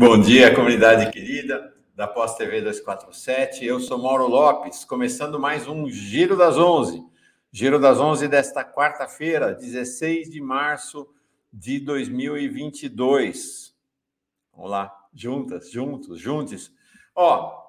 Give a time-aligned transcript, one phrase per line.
[0.00, 3.66] Bom dia, comunidade querida da Pós TV 247.
[3.66, 7.04] Eu sou Mauro Lopes, começando mais um Giro das 11.
[7.52, 11.06] Giro das 11 desta quarta-feira, 16 de março
[11.52, 13.74] de 2022.
[14.54, 16.72] Vamos lá, juntas, juntos, juntos.
[17.14, 17.62] Ó,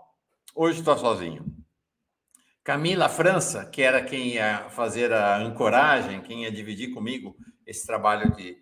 [0.56, 1.46] hoje estou sozinho.
[2.64, 7.36] Camila França, que era quem ia fazer a ancoragem, quem ia dividir comigo
[7.68, 8.58] esse trabalho de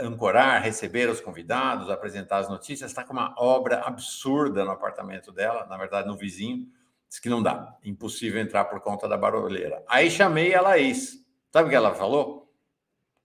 [0.00, 5.66] ancorar, receber os convidados, apresentar as notícias, está com uma obra absurda no apartamento dela,
[5.66, 6.66] na verdade, no vizinho.
[7.08, 9.82] Diz que não dá, impossível entrar por conta da barulheira.
[9.86, 11.24] Aí chamei a Laís.
[11.52, 12.50] Sabe o que ela falou?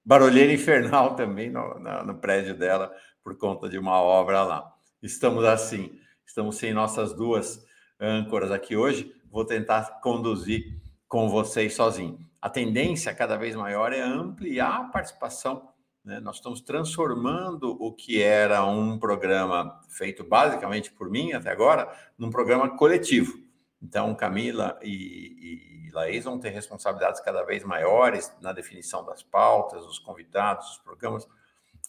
[0.03, 4.73] Barulheira infernal também no, no, no prédio dela, por conta de uma obra lá.
[5.01, 7.65] Estamos assim, estamos sem nossas duas
[7.99, 9.15] âncoras aqui hoje.
[9.31, 12.19] Vou tentar conduzir com vocês sozinho.
[12.41, 15.70] A tendência cada vez maior é ampliar a participação
[16.03, 16.19] né?
[16.19, 22.29] Nós estamos transformando o que era um programa feito basicamente por mim até agora num
[22.29, 23.39] programa coletivo.
[23.81, 29.85] Então, Camila e, e Laís vão ter responsabilidades cada vez maiores na definição das pautas,
[29.85, 31.27] os convidados, os programas.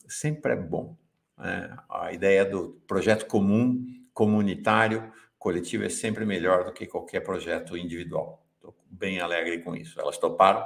[0.08, 0.96] Sempre é bom.
[1.36, 1.76] Né?
[1.88, 8.42] A ideia do projeto comum, comunitário, coletivo é sempre melhor do que qualquer projeto individual.
[8.56, 10.00] Estou bem alegre com isso.
[10.00, 10.64] Elas toparam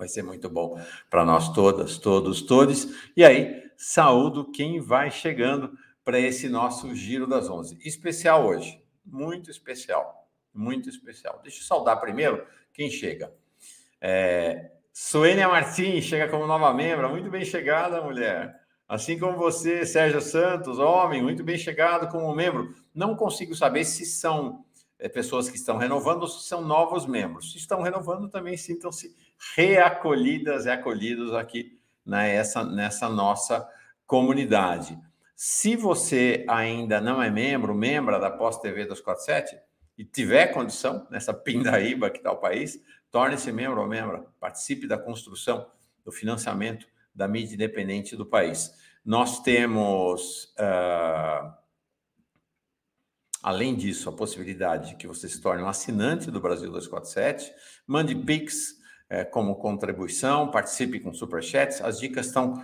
[0.00, 2.88] Vai ser muito bom para nós todas, todos, todos.
[3.14, 7.76] E aí, saúdo quem vai chegando para esse nosso Giro das Onze.
[7.84, 11.38] Especial hoje, muito especial, muito especial.
[11.42, 13.30] Deixa eu saudar primeiro quem chega.
[14.00, 18.58] É, Suênia Martins chega como nova membro, muito bem chegada, mulher.
[18.88, 22.74] Assim como você, Sérgio Santos, homem, muito bem chegado como membro.
[22.94, 24.64] Não consigo saber se são
[24.98, 27.52] é, pessoas que estão renovando ou se são novos membros.
[27.52, 29.14] Se estão renovando, também sintam-se
[29.54, 33.66] reacolhidas e acolhidos aqui nessa, nessa nossa
[34.06, 34.98] comunidade.
[35.34, 39.58] Se você ainda não é membro, membra da Pós TV 247
[39.96, 42.78] e tiver condição nessa pindaíba que está o país,
[43.10, 45.66] torne-se membro ou membra, participe da construção,
[46.04, 48.72] do financiamento da mídia independente do país.
[49.04, 51.52] Nós temos, uh,
[53.42, 57.52] além disso, a possibilidade de que você se torne um assinante do Brasil 247,
[57.86, 58.79] mande Pix
[59.30, 61.80] como contribuição, participe com superchats.
[61.80, 62.62] As dicas estão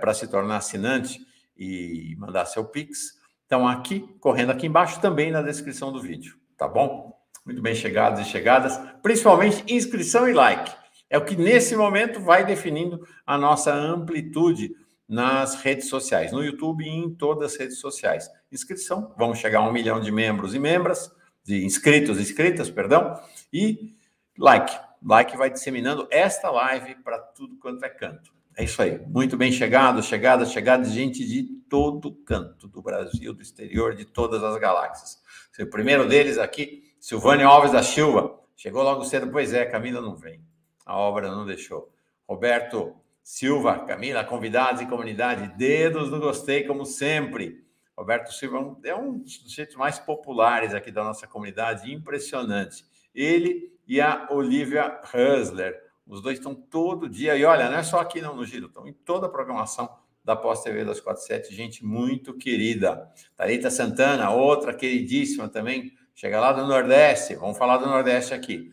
[0.00, 1.24] para se tornar assinante
[1.56, 3.18] e mandar seu Pix.
[3.42, 7.16] Estão aqui, correndo aqui embaixo, também na descrição do vídeo, tá bom?
[7.44, 10.72] Muito bem chegados e chegadas, principalmente inscrição e like.
[11.10, 14.74] É o que nesse momento vai definindo a nossa amplitude
[15.06, 18.28] nas redes sociais, no YouTube e em todas as redes sociais.
[18.50, 21.12] Inscrição, vamos chegar a um milhão de membros e membras,
[21.44, 23.20] de inscritos e inscritas, perdão,
[23.52, 23.94] e
[24.38, 24.74] like
[25.04, 28.32] like vai disseminando esta live para tudo quanto é canto.
[28.56, 28.98] É isso aí.
[29.06, 34.42] Muito bem chegado, chegada, chegada gente de todo canto do Brasil, do exterior, de todas
[34.42, 35.18] as galáxias.
[35.58, 38.40] O primeiro deles aqui, Silvânio Alves da Silva.
[38.56, 40.40] Chegou logo cedo, pois é, Camila não vem.
[40.86, 41.92] A obra não deixou.
[42.28, 47.64] Roberto Silva, Camila, convidados e comunidade, dedos no gostei, como sempre.
[47.96, 52.84] Roberto Silva é um dos jeitos mais populares aqui da nossa comunidade, impressionante.
[53.14, 55.82] Ele e a Olivia Husler.
[56.06, 58.86] Os dois estão todo dia, e olha, não é só aqui não no Giro, estão
[58.86, 59.88] em toda a programação
[60.22, 63.10] da Pós TV 247, gente muito querida.
[63.36, 68.70] Tarita Santana, outra queridíssima também, chega lá do Nordeste, vamos falar do Nordeste aqui.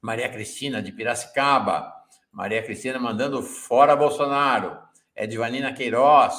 [0.00, 1.92] Maria Cristina, de Piracicaba,
[2.30, 4.78] Maria Cristina mandando fora Bolsonaro,
[5.14, 6.34] Edvanina Queiroz,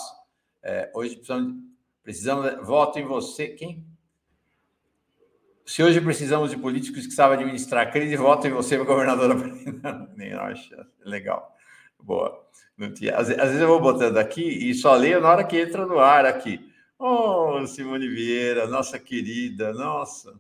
[0.62, 1.56] é, hoje precisamos,
[2.04, 3.84] precisamos, voto em você, quem?
[5.68, 9.36] Se hoje precisamos de políticos que sabem administrar a crise, voto em você, governadora.
[10.16, 10.74] Nem acho
[11.04, 11.54] legal.
[12.00, 12.42] Boa.
[12.96, 13.18] Tinha...
[13.18, 16.26] Às, vezes eu vou botando aqui e só leio na hora que entra no ar
[16.26, 16.72] aqui.
[16.98, 20.40] Oh, Simone Vieira, nossa querida, nossa,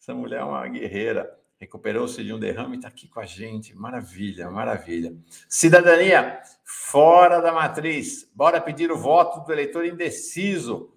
[0.00, 1.32] essa mulher é uma guerreira.
[1.60, 3.72] Recuperou-se de um derrame e está aqui com a gente.
[3.72, 5.14] Maravilha, maravilha.
[5.48, 8.28] Cidadania fora da matriz.
[8.34, 10.95] Bora pedir o voto do eleitor indeciso.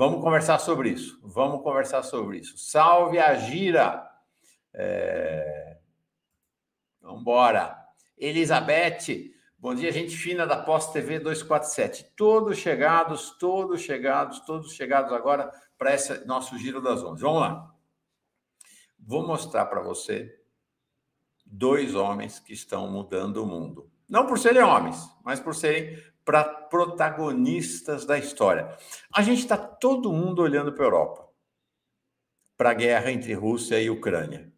[0.00, 1.20] Vamos conversar sobre isso.
[1.22, 2.56] Vamos conversar sobre isso.
[2.56, 4.10] Salve a gira.
[4.72, 5.76] É...
[7.02, 7.76] Vamos embora.
[8.16, 12.14] Elizabeth, bom dia, gente fina da Pós TV 247.
[12.16, 17.20] Todos chegados, todos chegados, todos chegados agora para esse nosso giro das 11.
[17.20, 17.70] Vamos lá.
[18.98, 20.34] Vou mostrar para você
[21.44, 23.90] dois homens que estão mudando o mundo.
[24.08, 28.76] Não por serem homens, mas por serem para protagonistas da história.
[29.12, 31.28] A gente está todo mundo olhando para a Europa,
[32.56, 34.48] para a guerra entre Rússia e Ucrânia.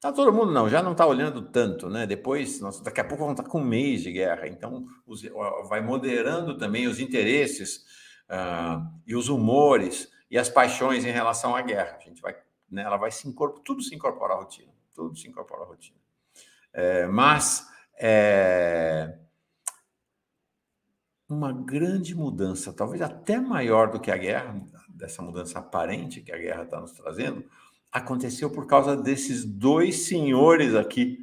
[0.00, 2.06] Tá todo mundo não, já não está olhando tanto, né?
[2.06, 5.22] Depois, nossa, daqui a pouco vão estar tá com um mês de guerra, então os,
[5.68, 7.84] vai moderando também os interesses
[8.30, 11.96] uh, e os humores e as paixões em relação à guerra.
[11.96, 12.36] A gente vai,
[12.70, 15.98] né, ela vai se incorporar, tudo se incorpora à rotina, tudo se incorpora à rotina.
[16.72, 17.66] É, mas
[17.98, 19.18] é,
[21.34, 26.38] uma grande mudança, talvez até maior do que a guerra, dessa mudança aparente que a
[26.38, 27.44] guerra está nos trazendo,
[27.90, 31.18] aconteceu por causa desses dois senhores aqui.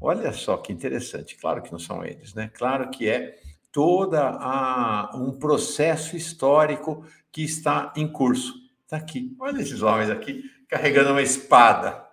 [0.00, 1.36] Olha só que interessante.
[1.36, 2.50] Claro que não são eles, né?
[2.52, 3.38] Claro que é
[3.72, 8.54] toda a, um processo histórico que está em curso.
[8.82, 9.34] Está aqui.
[9.40, 12.04] Olha esses homens aqui carregando uma espada.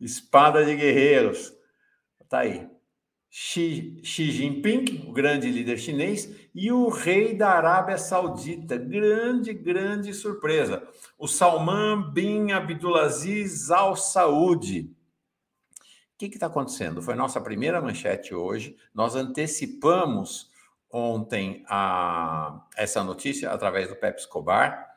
[0.00, 1.52] Espada de guerreiros.
[2.20, 2.73] Está aí.
[3.36, 8.76] Xi, Jinping, o grande líder chinês, e o rei da Arábia Saudita.
[8.78, 10.86] Grande, grande surpresa.
[11.18, 14.82] O Salman bin Abdulaziz Al Saud.
[14.82, 17.02] O que está acontecendo?
[17.02, 18.76] Foi nossa primeira manchete hoje.
[18.94, 20.48] Nós antecipamos
[20.88, 24.96] ontem a, essa notícia através do Pepe Escobar.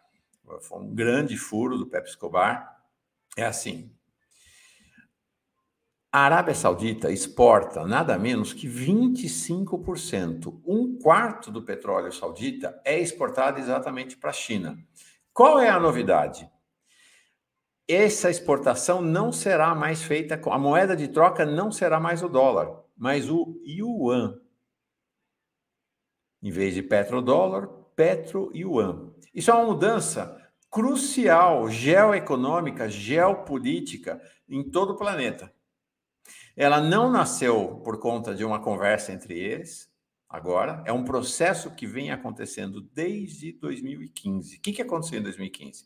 [0.61, 2.83] Foi um grande furo do Pepe Escobar.
[3.35, 3.96] É assim:
[6.11, 10.61] a Arábia Saudita exporta nada menos que 25%.
[10.65, 14.77] Um quarto do petróleo saudita é exportado exatamente para a China.
[15.33, 16.49] Qual é a novidade?
[17.87, 22.29] Essa exportação não será mais feita com a moeda de troca não será mais o
[22.29, 24.39] dólar, mas o yuan.
[26.41, 29.13] Em vez de petrodólar, petro-yuan.
[29.33, 30.37] Isso é uma mudança
[30.69, 35.51] crucial geoeconômica, geopolítica em todo o planeta.
[36.57, 39.87] Ela não nasceu por conta de uma conversa entre eles,
[40.27, 44.57] agora, é um processo que vem acontecendo desde 2015.
[44.57, 45.85] O que, que aconteceu em 2015?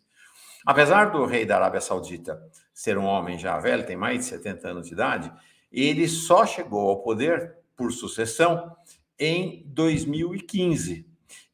[0.66, 2.42] Apesar do rei da Arábia Saudita
[2.74, 5.34] ser um homem já velho, tem mais de 70 anos de idade,
[5.70, 8.74] ele só chegou ao poder por sucessão
[9.20, 11.06] em 2015.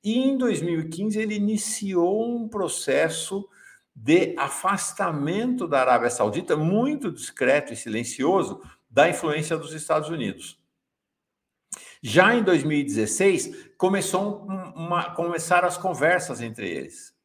[0.04, 3.50] E em 2015 ele iniciou um processo
[3.96, 8.62] de afastamento da Arábia Saudita muito discreto e silencioso
[8.98, 10.60] da influência dos Estados Unidos.
[12.02, 17.16] Já em 2016, começou uma, começaram as conversas entre eles.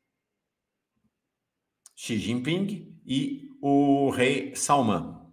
[1.97, 5.33] Xi Jinping e o rei Salman.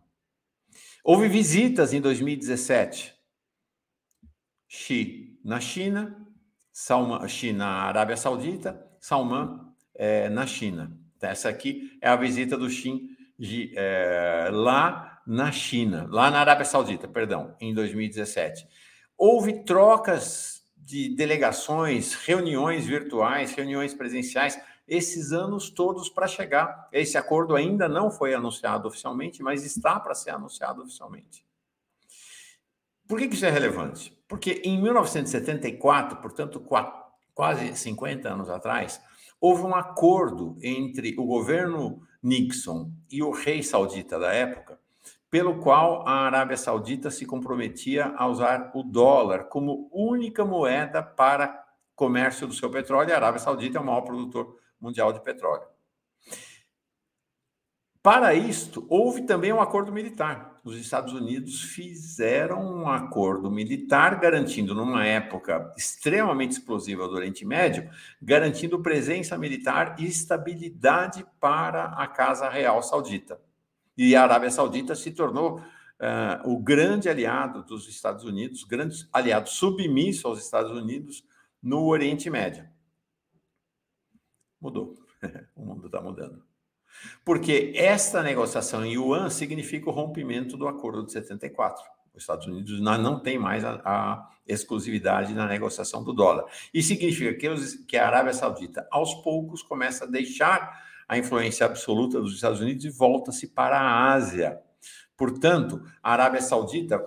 [1.03, 3.13] Houve visitas em 2017.
[4.65, 6.25] Xi na China,
[6.71, 9.59] Salman, Xi na Arábia Saudita, Salman
[9.93, 10.97] é, na China.
[11.19, 13.13] Essa aqui é a visita do Xi
[13.75, 18.67] é, lá na China, lá na Arábia Saudita, perdão, em 2017.
[19.15, 26.89] Houve trocas de delegações, reuniões virtuais, reuniões presenciais, esses anos todos para chegar.
[26.91, 31.45] Esse acordo ainda não foi anunciado oficialmente, mas está para ser anunciado oficialmente.
[33.07, 34.17] Por que isso é relevante?
[34.27, 36.59] Porque em 1974, portanto,
[37.35, 38.99] quase 50 anos atrás,
[39.39, 44.79] houve um acordo entre o governo Nixon e o rei saudita da época
[45.29, 51.63] pelo qual a Arábia Saudita se comprometia a usar o dólar como única moeda para
[51.95, 53.13] comércio do seu petróleo.
[53.13, 55.67] A Arábia Saudita é o maior produtor mundial de petróleo.
[58.01, 60.59] Para isto, houve também um acordo militar.
[60.63, 67.89] Os Estados Unidos fizeram um acordo militar garantindo, numa época extremamente explosiva do Oriente Médio,
[68.21, 73.39] garantindo presença militar e estabilidade para a Casa Real Saudita.
[74.01, 79.49] E a Arábia Saudita se tornou uh, o grande aliado dos Estados Unidos, grande aliado
[79.49, 81.21] submisso aos Estados Unidos
[81.61, 82.65] no Oriente Médio.
[84.61, 84.93] Mudou.
[85.53, 86.41] o mundo está mudando.
[87.25, 91.83] Porque esta negociação em yuan significa o rompimento do acordo de 74.
[92.13, 96.45] Os Estados Unidos não tem mais a, a exclusividade na negociação do dólar.
[96.73, 101.65] E significa que, os, que a Arábia Saudita, aos poucos, começa a deixar a influência
[101.65, 104.61] absoluta dos Estados Unidos e volta-se para a Ásia.
[105.17, 107.03] Portanto, a Arábia Saudita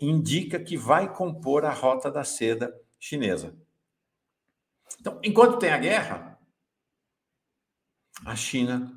[0.00, 3.54] indica que vai compor a rota da seda chinesa.
[5.00, 6.38] Então, enquanto tem a guerra,
[8.24, 8.96] a China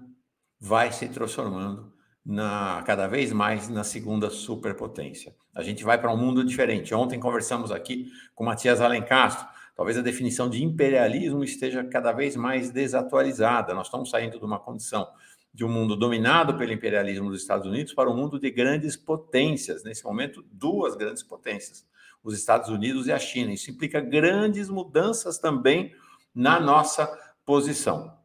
[0.60, 1.91] vai se transformando
[2.24, 5.36] na, cada vez mais na segunda superpotência.
[5.53, 6.93] A gente vai para um mundo diferente.
[6.93, 12.72] Ontem conversamos aqui com Matias Alencastro talvez a definição de imperialismo esteja cada vez mais
[12.72, 13.74] desatualizada.
[13.74, 15.08] Nós estamos saindo de uma condição
[15.53, 19.84] de um mundo dominado pelo imperialismo dos Estados Unidos para um mundo de grandes potências.
[19.84, 21.86] Nesse momento, duas grandes potências,
[22.24, 23.53] os Estados Unidos e a China.
[23.53, 25.94] Isso implica grandes mudanças também
[26.34, 27.08] na nossa
[27.46, 28.18] posição,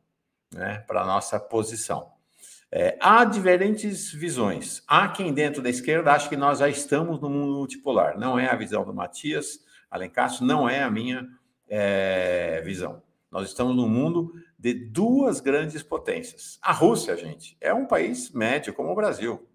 [0.53, 0.79] né?
[0.87, 2.11] para a nossa posição.
[2.71, 4.83] É, há diferentes visões.
[4.87, 8.19] Há quem dentro da esquerda acha que nós já estamos no mundo multipolar.
[8.19, 11.27] Não é a visão do Matias Alencastro, não é a minha
[11.69, 13.03] é, visão.
[13.31, 16.59] Nós estamos num mundo de duas grandes potências.
[16.63, 19.47] A Rússia, gente, é um país médio como o Brasil,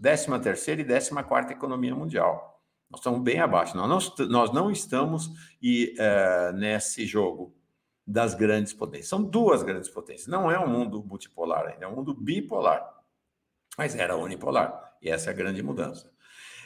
[0.00, 2.62] 13 terceira e 14 quarta economia mundial.
[2.90, 3.76] Nós estamos bem abaixo.
[3.76, 5.30] Nós não, nós não estamos
[5.60, 7.54] e, uh, nesse jogo
[8.06, 9.08] das grandes potências.
[9.08, 10.28] São duas grandes potências.
[10.28, 12.94] Não é um mundo multipolar ainda, é um mundo bipolar.
[13.76, 14.94] Mas era unipolar.
[15.02, 16.10] E essa é a grande mudança.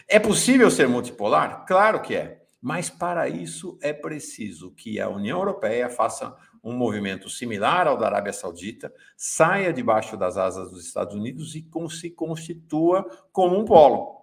[0.06, 1.64] É possível ser multipolar?
[1.66, 2.39] Claro que é.
[2.60, 8.06] Mas para isso é preciso que a União Europeia faça um movimento similar ao da
[8.06, 14.20] Arábia Saudita, saia debaixo das asas dos Estados Unidos e se constitua como um polo.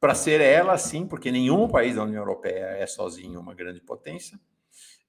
[0.00, 4.38] Para ser ela, sim, porque nenhum país da União Europeia é sozinho uma grande potência,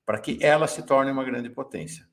[0.06, 2.08] para que ela se torne uma grande potência.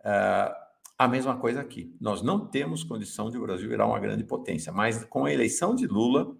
[0.00, 0.66] Uh,
[0.98, 1.94] a mesma coisa aqui.
[2.00, 5.74] Nós não temos condição de o Brasil virar uma grande potência, mas com a eleição
[5.74, 6.36] de Lula,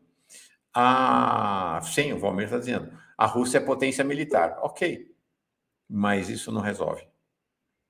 [0.73, 1.81] a...
[1.83, 2.86] sim, o Valmir está dizendo,
[3.17, 4.59] a Rússia é potência militar.
[4.63, 5.11] Ok,
[5.89, 7.07] mas isso não resolve.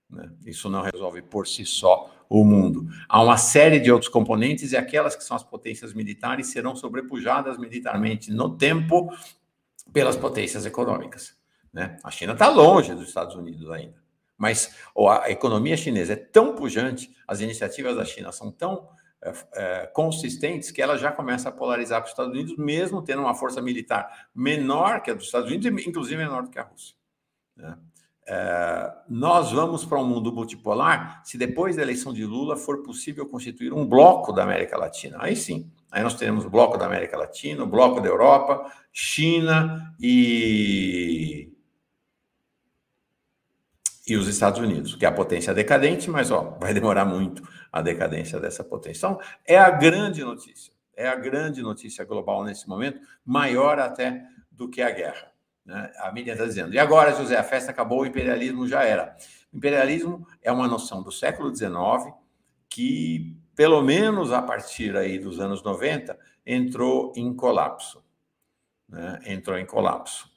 [0.08, 0.30] Né?
[0.44, 2.88] Isso não resolve por si só o mundo.
[3.08, 7.58] Há uma série de outros componentes e aquelas que são as potências militares serão sobrepujadas
[7.58, 9.10] militarmente no tempo
[9.92, 11.36] pelas potências econômicas.
[11.72, 11.98] Né?
[12.02, 13.96] A China está longe dos Estados Unidos ainda,
[14.36, 18.88] mas a economia chinesa é tão pujante, as iniciativas da China são tão
[19.22, 23.22] é, é, consistentes que ela já começa a polarizar para os Estados Unidos, mesmo tendo
[23.22, 26.94] uma força militar menor que a dos Estados Unidos, inclusive menor do que a Rússia.
[27.56, 27.76] Né?
[28.28, 33.24] É, nós vamos para um mundo multipolar se depois da eleição de Lula for possível
[33.26, 35.16] constituir um bloco da América Latina.
[35.20, 39.94] Aí sim, aí nós teremos o bloco da América Latina, o bloco da Europa, China
[40.00, 41.45] e
[44.06, 47.82] e os Estados Unidos, que é a potência decadente, mas ó, vai demorar muito a
[47.82, 49.06] decadência dessa potência.
[49.06, 54.68] Então, é a grande notícia, é a grande notícia global nesse momento, maior até do
[54.68, 55.32] que a guerra.
[55.64, 55.92] Né?
[55.98, 56.72] A mídia está dizendo.
[56.72, 59.16] E agora, José, a festa acabou, o imperialismo já era.
[59.52, 62.14] O imperialismo é uma noção do século XIX
[62.68, 68.04] que, pelo menos a partir aí dos anos 90, entrou em colapso.
[68.88, 69.20] Né?
[69.26, 70.30] Entrou em colapso.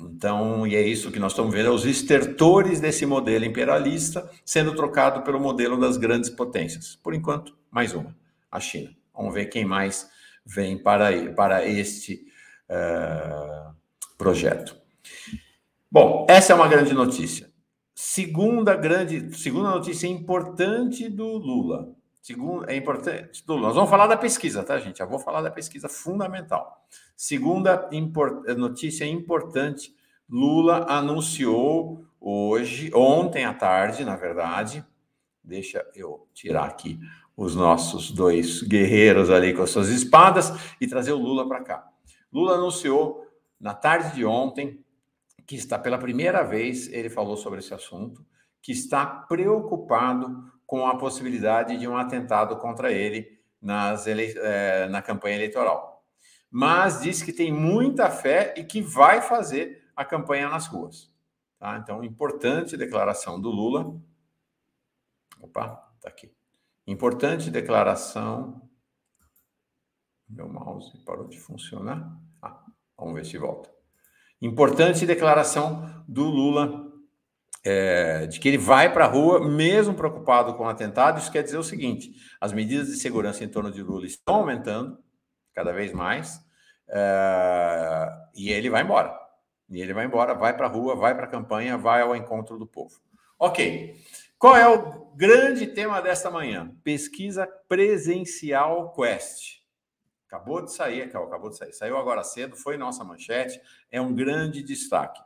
[0.00, 4.74] Então, e é isso que nós estamos vendo, é os estertores desse modelo imperialista sendo
[4.74, 6.96] trocado pelo modelo das grandes potências.
[6.96, 8.16] Por enquanto, mais uma,
[8.50, 8.90] a China.
[9.14, 10.08] Vamos ver quem mais
[10.44, 12.24] vem para, para este
[12.70, 13.74] uh,
[14.16, 14.76] projeto.
[15.90, 17.50] Bom, essa é uma grande notícia.
[17.94, 21.97] Segunda grande, segunda notícia importante do Lula.
[22.28, 23.42] Segundo, é importante.
[23.48, 24.98] Nós vamos falar da pesquisa, tá, gente?
[24.98, 26.84] Já vou falar da pesquisa fundamental.
[27.16, 29.96] Segunda import, notícia importante:
[30.28, 34.84] Lula anunciou hoje, ontem à tarde, na verdade.
[35.42, 37.00] Deixa eu tirar aqui
[37.34, 41.88] os nossos dois guerreiros ali com as suas espadas e trazer o Lula para cá.
[42.30, 43.26] Lula anunciou
[43.58, 44.84] na tarde de ontem,
[45.46, 48.22] que está pela primeira vez, ele falou sobre esse assunto,
[48.60, 54.34] que está preocupado com a possibilidade de um atentado contra ele nas ele...
[54.36, 56.04] É, na campanha eleitoral.
[56.50, 61.10] Mas disse que tem muita fé e que vai fazer a campanha nas ruas.
[61.58, 61.78] Tá?
[61.78, 63.98] Então, importante declaração do Lula.
[65.40, 66.30] Opa, tá aqui.
[66.86, 68.60] Importante declaração.
[70.28, 72.14] Meu mouse parou de funcionar.
[72.94, 73.70] Vamos ver se volta.
[74.40, 76.87] Importante declaração do Lula
[77.70, 81.18] é, de que ele vai para a rua, mesmo preocupado com o atentado.
[81.18, 84.98] Isso quer dizer o seguinte: as medidas de segurança em torno de Lula estão aumentando
[85.52, 86.40] cada vez mais
[86.88, 89.14] é, e ele vai embora.
[89.68, 92.58] E ele vai embora, vai para a rua, vai para a campanha, vai ao encontro
[92.58, 92.98] do povo.
[93.38, 93.94] Ok.
[94.38, 96.74] Qual é o grande tema desta manhã?
[96.82, 99.58] Pesquisa presencial Quest.
[100.26, 101.72] Acabou de sair, acabou de sair.
[101.74, 103.60] Saiu agora cedo, foi nossa manchete,
[103.90, 105.20] é um grande destaque.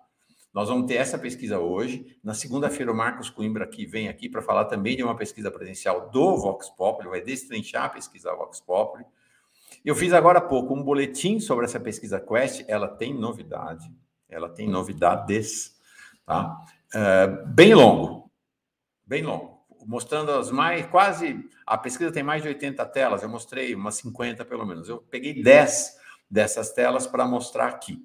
[0.53, 2.19] Nós vamos ter essa pesquisa hoje.
[2.23, 6.11] Na segunda-feira, o Marcos Coimbra aqui vem aqui para falar também de uma pesquisa presencial
[6.11, 9.05] do Vox Populi, vai destrinchar a pesquisa Vox Populi.
[9.83, 13.91] Eu fiz agora há pouco um boletim sobre essa pesquisa Quest, ela tem novidade,
[14.29, 15.75] ela tem novidades,
[16.27, 16.59] tá?
[16.95, 18.31] Uh, bem longo,
[19.07, 19.53] bem longo
[19.87, 24.45] mostrando as mais, quase, a pesquisa tem mais de 80 telas, eu mostrei umas 50
[24.45, 24.89] pelo menos.
[24.89, 25.99] Eu peguei 10
[26.31, 27.99] dessas telas para mostrar aqui,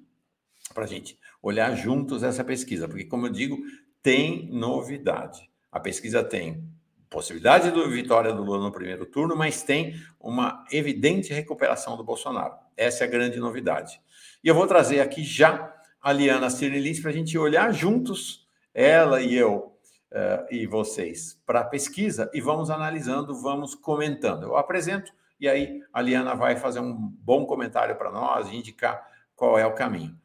[0.74, 3.58] para a gente olhar juntos essa pesquisa, porque, como eu digo,
[4.02, 5.48] tem novidade.
[5.70, 6.64] A pesquisa tem
[7.10, 12.54] possibilidade de vitória do Lula no primeiro turno, mas tem uma evidente recuperação do Bolsonaro.
[12.76, 14.00] Essa é a grande novidade.
[14.42, 19.20] E eu vou trazer aqui já a Liana Cirne para a gente olhar juntos, ela
[19.20, 19.76] e eu,
[20.12, 24.44] uh, e vocês para a pesquisa e vamos analisando, vamos comentando.
[24.44, 29.58] Eu apresento e aí a Liana vai fazer um bom comentário para nós indicar qual
[29.58, 30.16] é o caminho.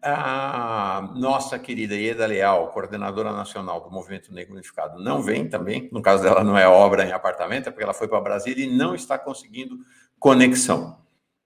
[0.00, 5.88] A nossa querida Ieda Leal, coordenadora nacional do Movimento Negro Unificado, não vem também.
[5.92, 8.72] No caso dela, não é obra em apartamento, é porque ela foi para Brasília e
[8.72, 9.78] não está conseguindo
[10.18, 10.98] conexão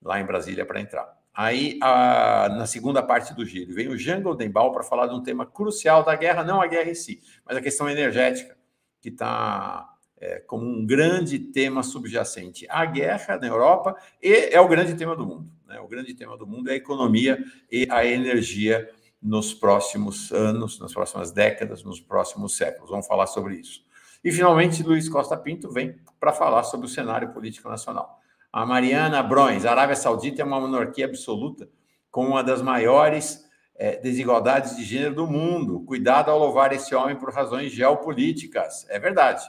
[0.02, 1.16] lá em Brasília para entrar.
[1.35, 5.23] Aí, a, na segunda parte do giro, vem o Jean Goldenbaum para falar de um
[5.23, 8.57] tema crucial da guerra, não a guerra em si, mas a questão energética,
[9.00, 14.69] que está é, como um grande tema subjacente à guerra na Europa e é o
[14.69, 15.56] grande tema do mundo.
[15.67, 15.81] Né?
[15.81, 18.89] O grande tema do mundo é a economia e a energia
[19.21, 22.91] nos próximos anos, nas próximas décadas, nos próximos séculos.
[22.91, 23.85] Vamos falar sobre isso.
[24.23, 28.21] E, finalmente, Luiz Costa Pinto vem para falar sobre o cenário político nacional.
[28.53, 31.69] A Mariana Brões, a Arábia Saudita é uma monarquia absoluta
[32.11, 33.45] com uma das maiores
[33.75, 35.81] é, desigualdades de gênero do mundo.
[35.81, 38.87] Cuidado ao louvar esse homem por razões geopolíticas.
[38.89, 39.45] É verdade.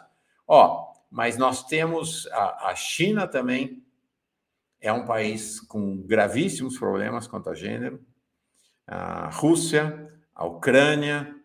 [0.48, 3.84] Ó, mas nós temos a, a China também
[4.81, 8.00] é um país com gravíssimos problemas quanto a gênero.
[8.86, 11.36] A Rússia, a Ucrânia.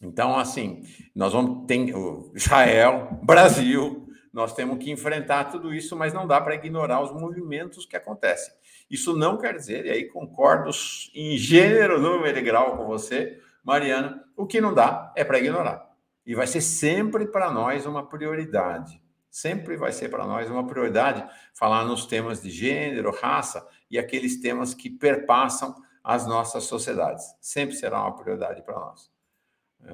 [0.00, 0.82] Então, assim,
[1.14, 1.92] nós vamos ter
[2.34, 7.84] Israel, Brasil, nós temos que enfrentar tudo isso, mas não dá para ignorar os movimentos
[7.84, 8.54] que acontecem.
[8.88, 10.70] Isso não quer dizer, e aí concordo
[11.14, 15.90] em gênero, número e grau com você, Mariana, o que não dá é para ignorar.
[16.24, 19.02] E vai ser sempre para nós uma prioridade.
[19.30, 24.40] Sempre vai ser para nós uma prioridade falar nos temas de gênero, raça e aqueles
[24.40, 27.24] temas que perpassam as nossas sociedades.
[27.40, 29.10] Sempre será uma prioridade para nós.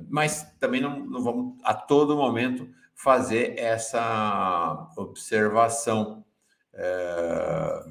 [0.08, 6.24] Mas também não, não vamos a todo momento fazer essa observação.
[6.72, 7.84] É,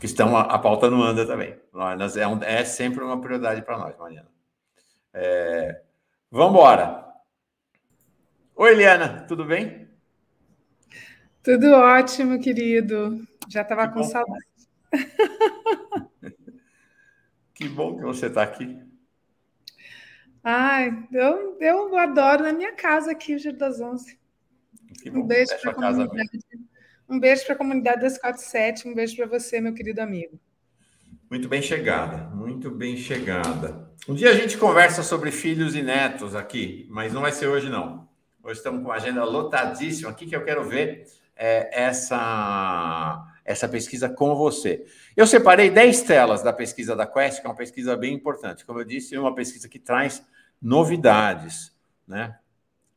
[0.00, 1.58] que estão a, a, pauta não anda também.
[1.72, 4.28] Nós, é, um, é sempre uma prioridade para nós, Mariana.
[5.12, 5.82] É,
[6.30, 7.06] vamos embora.
[8.54, 9.85] Oi, Eliana, tudo bem?
[11.46, 13.24] Tudo ótimo, querido.
[13.48, 14.44] Já estava com saudade.
[17.54, 18.76] que bom que você está aqui.
[20.42, 24.18] Ai, eu, eu adoro na minha casa aqui, o Giro das Onze.
[25.06, 26.40] Um beijo para a comunidade.
[27.08, 30.40] Um beijo para a comunidade das 47, um beijo para você, meu querido amigo.
[31.30, 33.88] Muito bem chegada, muito bem chegada.
[34.08, 37.68] Um dia a gente conversa sobre filhos e netos aqui, mas não vai ser hoje,
[37.68, 38.08] não.
[38.42, 41.06] Hoje estamos com uma agenda lotadíssima aqui que eu quero ver
[41.36, 44.86] é, essa, essa pesquisa com você.
[45.16, 48.64] Eu separei 10 telas da pesquisa da Quest, que é uma pesquisa bem importante.
[48.64, 50.24] Como eu disse, é uma pesquisa que traz
[50.60, 51.72] novidades
[52.06, 52.38] né,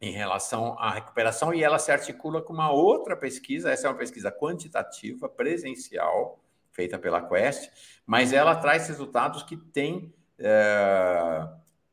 [0.02, 3.70] em relação à recuperação e ela se articula com uma outra pesquisa.
[3.70, 6.40] Essa é uma pesquisa quantitativa, presencial,
[6.72, 7.70] feita pela Quest,
[8.06, 11.48] mas ela traz resultados que têm é,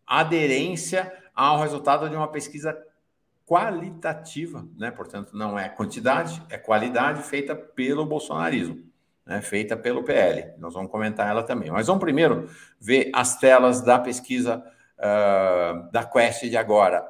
[0.06, 2.85] aderência ao resultado de uma pesquisa
[3.46, 4.90] qualitativa, né?
[4.90, 8.82] portanto, não é quantidade, é qualidade feita pelo bolsonarismo,
[9.24, 9.40] né?
[9.40, 10.52] feita pelo PL.
[10.58, 11.70] Nós vamos comentar ela também.
[11.70, 14.62] Mas vamos primeiro ver as telas da pesquisa
[14.98, 17.06] uh, da Quest de agora.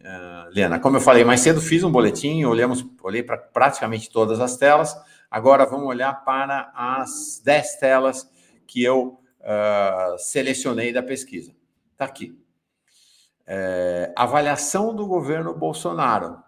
[0.00, 4.40] Uh, Lena, como eu falei mais cedo, fiz um boletim, olhamos, olhei para praticamente todas
[4.40, 4.96] as telas.
[5.28, 8.30] Agora vamos olhar para as 10 telas
[8.64, 11.52] que eu uh, selecionei da pesquisa.
[11.92, 12.40] Está aqui
[13.52, 16.38] é, avaliação do governo Bolsonaro.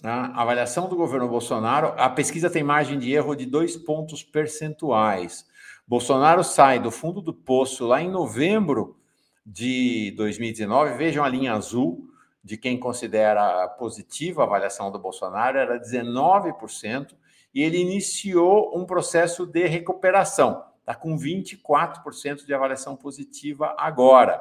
[0.00, 0.30] Né?
[0.34, 5.44] Avaliação do governo Bolsonaro, a pesquisa tem margem de erro de dois pontos percentuais.
[5.84, 8.96] Bolsonaro sai do fundo do poço lá em novembro
[9.44, 10.96] de 2019.
[10.96, 12.08] Vejam a linha azul
[12.42, 17.16] de quem considera positiva a avaliação do Bolsonaro, era 19%,
[17.52, 20.64] e ele iniciou um processo de recuperação.
[20.78, 24.40] Está com 24% de avaliação positiva agora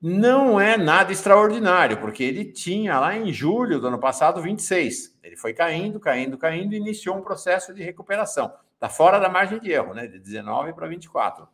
[0.00, 5.18] não é nada extraordinário, porque ele tinha lá em julho do ano passado 26.
[5.22, 8.52] Ele foi caindo, caindo, caindo e iniciou um processo de recuperação.
[8.74, 10.06] Está fora da margem de erro, né?
[10.06, 11.46] De 19 para 24.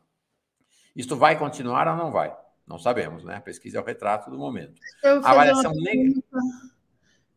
[0.94, 2.32] Isto vai continuar ou não vai?
[2.64, 3.37] Não sabemos, né?
[3.37, 4.80] A pesquisa é o retrato do momento.
[5.04, 6.22] A avaliação negativa.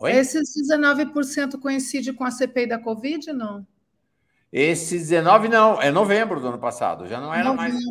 [0.03, 3.65] Esses 19% coincide com a CPI da Covid, não?
[4.51, 7.71] Esses 19 não, é novembro do ano passado, já não era novembro.
[7.71, 7.85] mais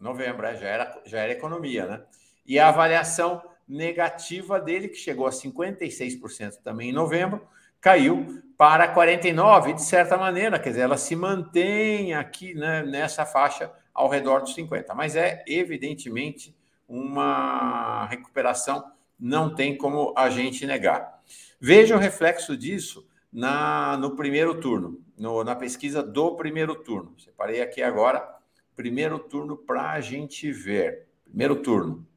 [0.00, 2.02] novembro, é, já era já era economia, né?
[2.48, 7.46] E a avaliação negativa dele, que chegou a 56% também em novembro,
[7.78, 13.70] caiu para 49%, de certa maneira, quer dizer, ela se mantém aqui né, nessa faixa
[13.92, 16.56] ao redor dos 50%, mas é evidentemente
[16.88, 21.20] uma recuperação, não tem como a gente negar.
[21.60, 27.14] Veja o reflexo disso na, no primeiro turno, no, na pesquisa do primeiro turno.
[27.18, 28.26] Separei aqui agora,
[28.74, 31.08] primeiro turno para a gente ver.
[31.24, 32.07] Primeiro turno.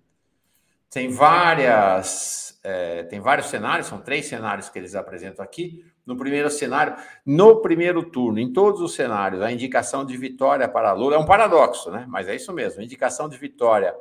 [0.92, 5.86] Tem várias, é, tem vários cenários, são três cenários que eles apresentam aqui.
[6.06, 10.92] No primeiro cenário, no primeiro turno, em todos os cenários, a indicação de vitória para
[10.92, 12.06] Lula é um paradoxo, né?
[12.10, 13.96] Mas é isso mesmo, indicação de vitória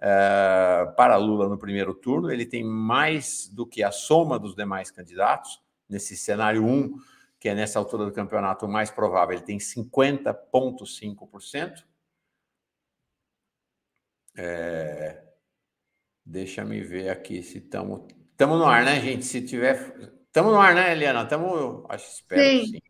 [0.00, 4.90] é, para Lula no primeiro turno, ele tem mais do que a soma dos demais
[4.90, 5.62] candidatos.
[5.88, 6.96] Nesse cenário 1,
[7.38, 11.84] que é nessa altura do campeonato o mais provável, ele tem 50,5%.
[14.36, 15.22] É,
[16.24, 18.02] deixa me ver aqui se estamos.
[18.30, 19.24] Estamos no ar, né, gente?
[19.24, 20.12] Se tiver.
[20.26, 21.22] Estamos no ar, né, Eliana?
[21.22, 21.84] Estamos.
[21.88, 22.66] Acho espero sim.
[22.66, 22.80] sim.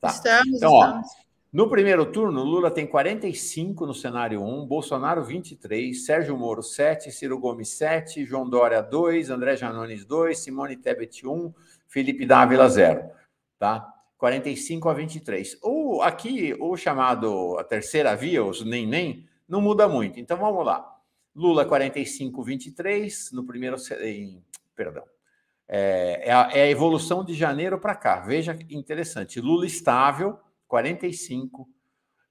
[0.00, 0.08] Tá.
[0.08, 1.06] Estamos, então, estamos.
[1.06, 7.10] Ó, no primeiro turno, Lula tem 45 no cenário 1, Bolsonaro 23, Sérgio Moro 7,
[7.10, 11.54] Ciro Gomes 7, João Dória 2, André Janones 2, Simone Tebet 1,
[11.88, 13.10] Felipe Dávila 0.
[13.58, 13.90] Tá?
[14.18, 15.58] 45 a 23.
[15.62, 20.20] O, aqui, o chamado a terceira via, os nem-nem, não muda muito.
[20.20, 20.95] Então vamos lá.
[21.36, 23.76] Lula 45, 23 no primeiro.
[24.00, 24.42] Em,
[24.74, 25.04] perdão.
[25.68, 28.20] É, é, a, é a evolução de janeiro para cá.
[28.20, 29.38] Veja que interessante.
[29.38, 31.68] Lula estável, 45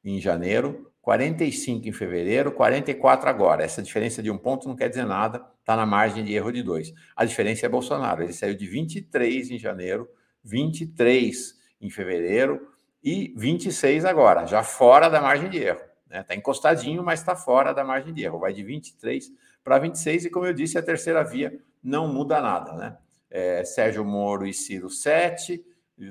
[0.04, 3.64] em janeiro, 45 em fevereiro, 44 agora.
[3.64, 6.64] Essa diferença de um ponto não quer dizer nada, está na margem de erro de
[6.64, 6.92] dois.
[7.16, 8.24] A diferença é Bolsonaro.
[8.24, 10.10] Ele saiu de 23 em janeiro,
[10.44, 12.72] 23 em fevereiro
[13.04, 15.85] e 26 agora, já fora da margem de erro.
[16.06, 16.24] Está né?
[16.24, 18.40] Tá encostadinho, mas está fora da margem de erro.
[18.40, 19.32] Vai de 23
[19.64, 22.74] para 26 e, como eu disse, a terceira via não muda nada.
[22.74, 22.98] Né?
[23.30, 25.64] É, Sérgio Moro e Ciro 7,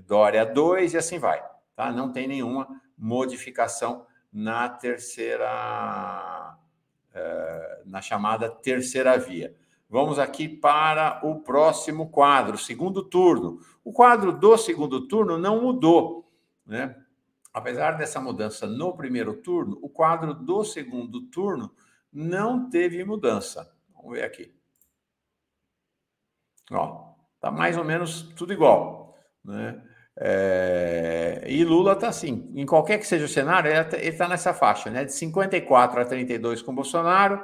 [0.06, 1.42] Dória 2 e assim vai.
[1.76, 1.92] Tá?
[1.92, 6.56] Não tem nenhuma modificação na terceira,
[7.12, 9.54] é, na chamada terceira via.
[9.88, 13.60] Vamos aqui para o próximo quadro, segundo turno.
[13.84, 16.28] O quadro do segundo turno não mudou,
[16.66, 16.96] né?
[17.54, 21.72] Apesar dessa mudança no primeiro turno, o quadro do segundo turno
[22.12, 23.72] não teve mudança.
[23.94, 24.52] Vamos ver aqui.
[26.72, 29.80] Ó, tá mais ou menos tudo igual, né?
[30.16, 34.52] É, e Lula está assim, em qualquer que seja o cenário, ele está tá nessa
[34.52, 35.04] faixa, né?
[35.04, 37.40] De 54 a 32 com Bolsonaro,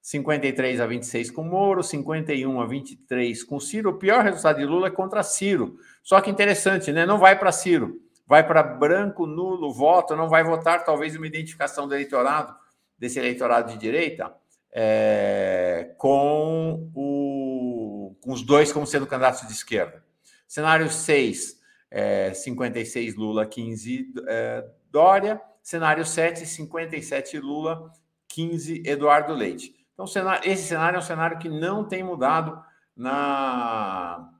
[0.00, 3.90] 53 a 26 com Moro, 51 a 23 com Ciro.
[3.90, 5.76] O pior resultado de Lula é contra Ciro.
[6.02, 7.04] Só que interessante, né?
[7.04, 11.88] Não vai para Ciro, vai para branco, nulo, voto, não vai votar, talvez uma identificação
[11.88, 12.54] do eleitorado,
[12.98, 14.30] desse eleitorado de direita,
[14.70, 20.04] é, com, o, com os dois como sendo candidatos de esquerda.
[20.46, 21.58] Cenário 6,
[21.90, 25.40] é, 56 Lula, 15 é, Dória.
[25.62, 27.92] Cenário 7, 57 Lula,
[28.28, 29.74] 15 Eduardo Leite.
[29.92, 30.06] Então,
[30.44, 32.62] esse cenário é um cenário que não tem mudado
[32.96, 34.30] na,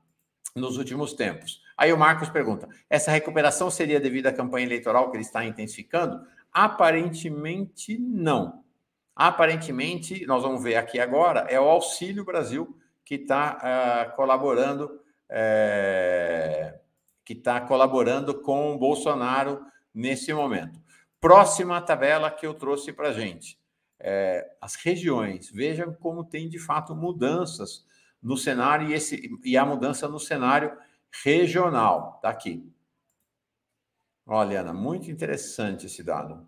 [0.59, 1.61] nos últimos tempos.
[1.77, 6.25] Aí o Marcos pergunta: essa recuperação seria devido à campanha eleitoral que ele está intensificando?
[6.51, 8.63] Aparentemente não.
[9.15, 15.01] Aparentemente, nós vamos ver aqui agora, é o Auxílio Brasil que está uh, ah, colaborando,
[15.27, 16.79] é,
[17.25, 20.79] que está colaborando com o Bolsonaro nesse momento.
[21.19, 23.59] Próxima tabela que eu trouxe para a gente
[23.99, 25.49] é, as regiões.
[25.51, 27.85] Vejam como tem de fato mudanças
[28.21, 30.75] no cenário e, esse, e a mudança no cenário
[31.23, 32.15] regional.
[32.17, 32.71] Está aqui.
[34.25, 36.47] Olha, Ana, muito interessante esse dado.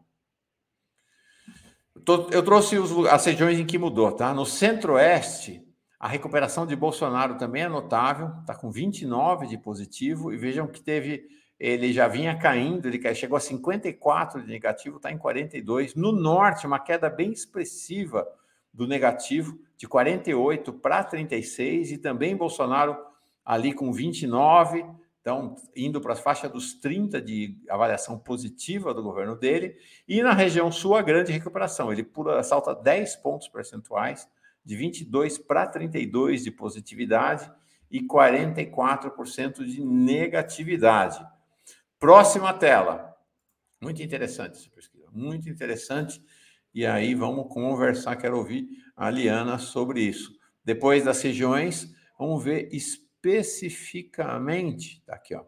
[2.32, 2.76] Eu trouxe
[3.10, 4.34] as regiões em que mudou, tá?
[4.34, 5.68] No centro-oeste,
[6.00, 10.82] a recuperação de Bolsonaro também é notável, está com 29 de positivo, e vejam que
[10.82, 11.28] teve
[11.62, 15.94] ele já vinha caindo, ele chegou a 54 de negativo, está em 42.
[15.94, 18.28] No norte, uma queda bem expressiva
[18.74, 22.98] do negativo, de 48 para 36, e também Bolsonaro
[23.44, 24.86] ali com 29,
[25.20, 30.34] então indo para a faixa dos 30 de avaliação positiva do governo dele, e na
[30.34, 34.28] região sul a grande recuperação, ele pula, salta 10 pontos percentuais,
[34.64, 37.52] de 22 para 32 de positividade
[37.90, 41.26] e 44% de negatividade.
[42.00, 43.16] Próxima tela.
[43.82, 46.24] Muito interessante essa pesquisa, muito interessante.
[46.74, 50.32] E aí vamos conversar, quero ouvir a Liana sobre isso.
[50.64, 55.44] Depois das regiões, vamos ver especificamente, tá aqui, ó.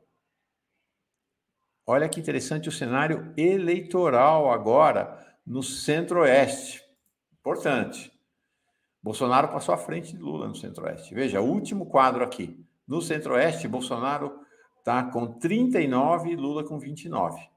[1.85, 6.81] Olha que interessante o cenário eleitoral agora no Centro-Oeste.
[7.39, 8.11] Importante.
[9.01, 11.13] Bolsonaro passou à frente de Lula no Centro-Oeste.
[11.13, 12.65] Veja, o último quadro aqui.
[12.87, 14.39] No Centro-Oeste, Bolsonaro
[14.83, 15.03] tá?
[15.03, 17.52] com 39 e Lula com 29.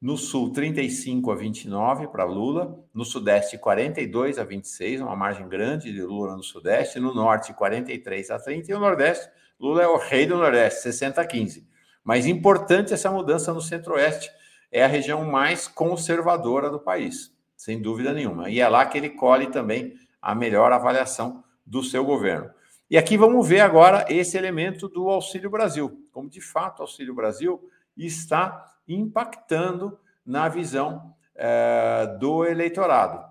[0.00, 2.78] No Sul, 35 a 29 para Lula.
[2.94, 7.00] No Sudeste, 42 a 26, uma margem grande de Lula no Sudeste.
[7.00, 8.70] No Norte, 43 a 30.
[8.70, 11.66] E no Nordeste, Lula é o rei do Nordeste, 60 a 15.
[12.04, 14.30] Mas importante essa mudança no Centro-Oeste.
[14.70, 18.48] É a região mais conservadora do país, sem dúvida nenhuma.
[18.48, 22.50] E é lá que ele colhe também a melhor avaliação do seu governo.
[22.88, 27.14] E aqui vamos ver agora esse elemento do Auxílio Brasil, como de fato o Auxílio
[27.14, 27.60] Brasil
[27.96, 33.24] está impactando na visão é, do eleitorado.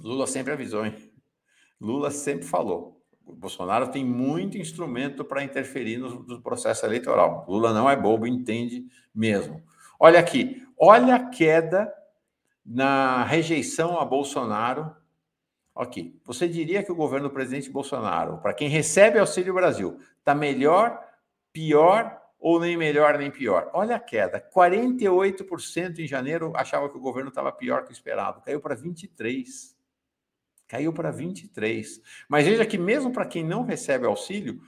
[0.00, 0.94] Lula sempre avisou, hein?
[1.80, 3.00] Lula sempre falou.
[3.26, 7.44] O Bolsonaro tem muito instrumento para interferir no, no, processo eleitoral.
[7.48, 9.62] Lula não é bobo, entende mesmo.
[9.98, 11.92] Olha aqui, olha a queda
[12.64, 14.94] na rejeição a Bolsonaro.
[15.74, 20.34] Ok, você diria que o governo do presidente Bolsonaro, para quem recebe Auxílio Brasil, está
[20.34, 21.02] melhor,
[21.52, 23.70] pior ou nem melhor nem pior?
[23.72, 28.42] Olha a queda, 48% em janeiro achava que o governo estava pior que o esperado,
[28.42, 29.72] caiu para 23%
[30.66, 32.00] caiu para 23.
[32.28, 34.60] Mas veja que mesmo para quem não recebe auxílio,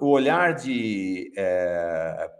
[0.00, 2.30] o olhar de, é,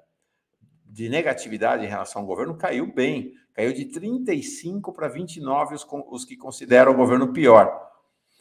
[0.84, 6.24] de negatividade em relação ao governo caiu bem, caiu de 35 para 29 os, os
[6.24, 7.82] que consideram o governo pior.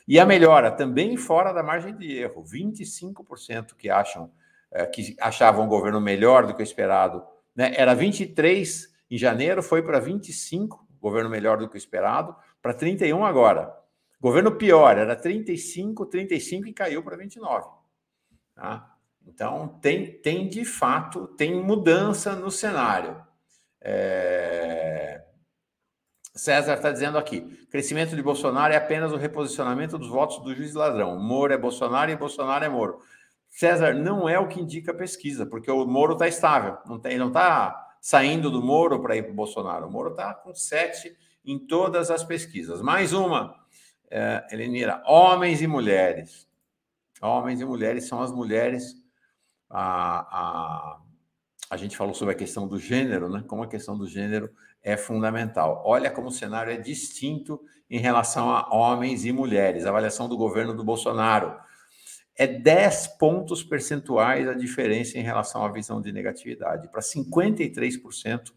[0.07, 4.31] E a melhora também fora da margem de erro, 25% que acham
[4.75, 7.23] é, que achavam o governo melhor do que o esperado,
[7.55, 7.73] né?
[7.77, 13.23] Era 23 em janeiro, foi para 25, governo melhor do que o esperado, para 31
[13.23, 13.73] agora.
[14.19, 17.67] Governo pior, era 35, 35 e caiu para 29.
[18.53, 18.93] Tá?
[19.25, 23.23] Então, tem, tem de fato, tem mudança no cenário.
[23.81, 25.23] É...
[26.33, 30.73] César está dizendo aqui: crescimento de Bolsonaro é apenas o reposicionamento dos votos do juiz
[30.73, 31.17] ladrão.
[31.17, 32.99] Moro é Bolsonaro e Bolsonaro é Moro.
[33.55, 37.27] César, não é o que indica a pesquisa, porque o Moro está estável, não não
[37.29, 39.87] está saindo do Moro para ir para o Bolsonaro.
[39.87, 41.15] O Moro está com sete
[41.45, 42.81] em todas as pesquisas.
[42.81, 43.55] Mais uma
[44.11, 46.45] é, Elenira, homens e mulheres.
[47.21, 48.93] Homens e mulheres são as mulheres.
[49.69, 51.01] A, a,
[51.69, 53.41] a gente falou sobre a questão do gênero, né?
[53.47, 54.49] Como a questão do gênero
[54.83, 55.81] é fundamental.
[55.85, 59.85] Olha como o cenário é distinto em relação a homens e mulheres.
[59.85, 61.55] A avaliação do governo do Bolsonaro
[62.37, 68.51] é 10 pontos percentuais a diferença em relação à visão de negatividade, para 53%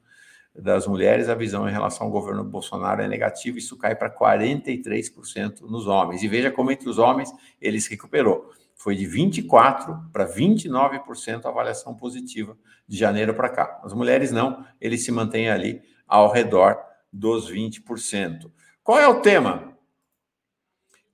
[0.54, 5.60] das mulheres, a visão em relação ao governo Bolsonaro é negativa, isso cai para 43%
[5.60, 6.22] nos homens.
[6.22, 8.50] E veja como entre os homens ele se recuperou.
[8.74, 13.80] Foi de 24% para 29% a avaliação positiva de janeiro para cá.
[13.84, 16.78] As mulheres não, ele se mantém ali ao redor
[17.12, 18.50] dos 20%.
[18.82, 19.76] Qual é o tema?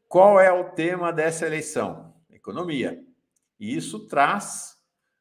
[0.09, 2.14] Qual é o tema dessa eleição?
[2.45, 3.03] Economia.
[3.59, 4.77] E isso traz,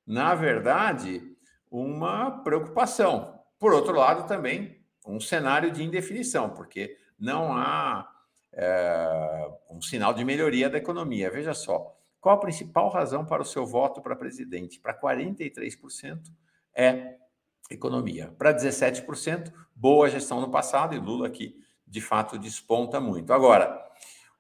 [0.06, 1.24] na verdade,
[1.72, 8.06] uma preocupação, por outro lado, também um cenário de indefinição, porque não há
[8.52, 11.32] é, um sinal de melhoria da economia.
[11.32, 14.82] Veja só, qual a principal razão para o seu voto para presidente?
[14.82, 16.20] Para 43%
[16.76, 17.16] é
[17.72, 18.36] economia.
[18.38, 21.56] Para 17%, boa gestão no passado, e Lula aqui,
[21.88, 23.32] de fato, desponta muito.
[23.32, 23.82] Agora,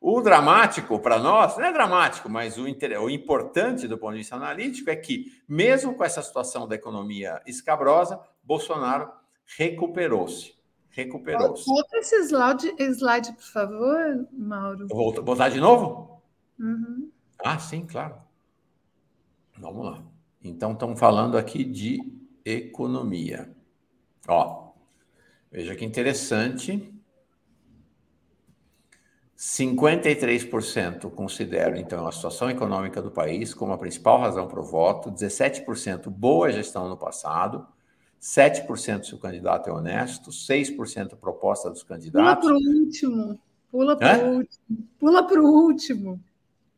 [0.06, 4.36] o dramático para nós, não é dramático, mas o, o, importante do ponto de vista
[4.36, 9.10] analítico é que, mesmo com essa situação da economia escabrosa, Bolsonaro
[9.58, 10.56] recuperou-se.
[10.89, 11.66] Recuperou-se.
[11.66, 14.88] Volta esse slide, slide, por favor, Mauro.
[14.89, 16.22] Vou botar de novo?
[16.60, 17.10] Uhum.
[17.42, 18.16] Ah, sim, claro.
[19.58, 20.04] Vamos lá.
[20.44, 21.98] Então, estamos falando aqui de
[22.44, 23.56] economia.
[24.28, 24.74] Ó,
[25.50, 26.92] veja que interessante.
[29.43, 35.12] 53% consideram, então, a situação econômica do país como a principal razão para o voto,
[35.12, 37.67] 17% boa gestão no passado,
[38.21, 42.47] 7% se o candidato é honesto, 6% proposta dos candidatos.
[42.47, 43.39] Pula para o último.
[43.69, 44.88] Pula para o último.
[44.97, 46.23] Pula para o último.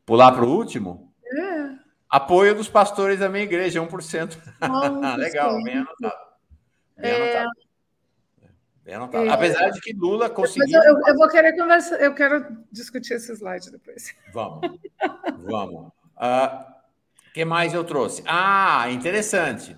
[0.03, 1.13] Pular para o último?
[1.23, 1.69] É.
[2.09, 4.37] Apoio dos pastores da minha igreja, 1%.
[4.63, 6.13] Oh, Legal, bem anotado.
[6.97, 7.37] Bem é...
[7.37, 7.64] anotado.
[8.85, 8.95] É...
[9.31, 10.79] Apesar de que Lula conseguiu.
[10.81, 14.15] Eu, eu, vou querer conversar, eu quero discutir esse slide depois.
[14.31, 14.79] Vamos,
[15.39, 15.75] vamos.
[15.75, 16.75] O uh, ah,
[17.33, 18.23] que mais eu trouxe?
[18.27, 19.75] Ah, interessante.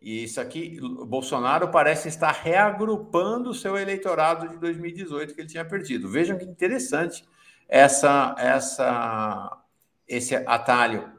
[0.00, 6.08] Isso aqui, Bolsonaro parece estar reagrupando o seu eleitorado de 2018 que ele tinha perdido.
[6.08, 7.24] Vejam que interessante
[7.68, 9.58] essa, essa,
[10.06, 11.12] esse atalho,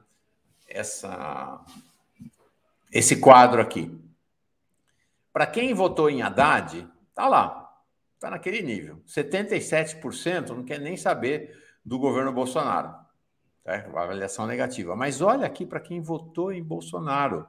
[0.67, 1.63] essa,
[2.91, 3.95] esse quadro aqui.
[5.31, 6.87] Para quem votou em Haddad,
[7.19, 7.69] tá lá,
[8.17, 9.01] tá naquele nível.
[9.05, 11.53] 77% não quer nem saber
[11.83, 12.95] do governo Bolsonaro.
[13.61, 13.75] Tá?
[13.93, 14.95] Avaliação negativa.
[14.95, 17.45] Mas olha aqui para quem votou em Bolsonaro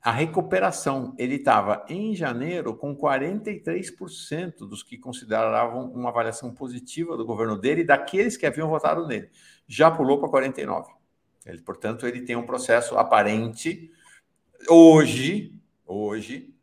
[0.00, 1.12] a recuperação.
[1.18, 7.82] Ele estava em janeiro com 43% dos que consideravam uma avaliação positiva do governo dele,
[7.82, 9.28] daqueles que haviam votado nele.
[9.66, 10.84] Já pulou para 49%.
[11.46, 13.90] Ele, portanto, ele tem um processo aparente
[14.68, 15.52] hoje,
[15.84, 16.55] hoje,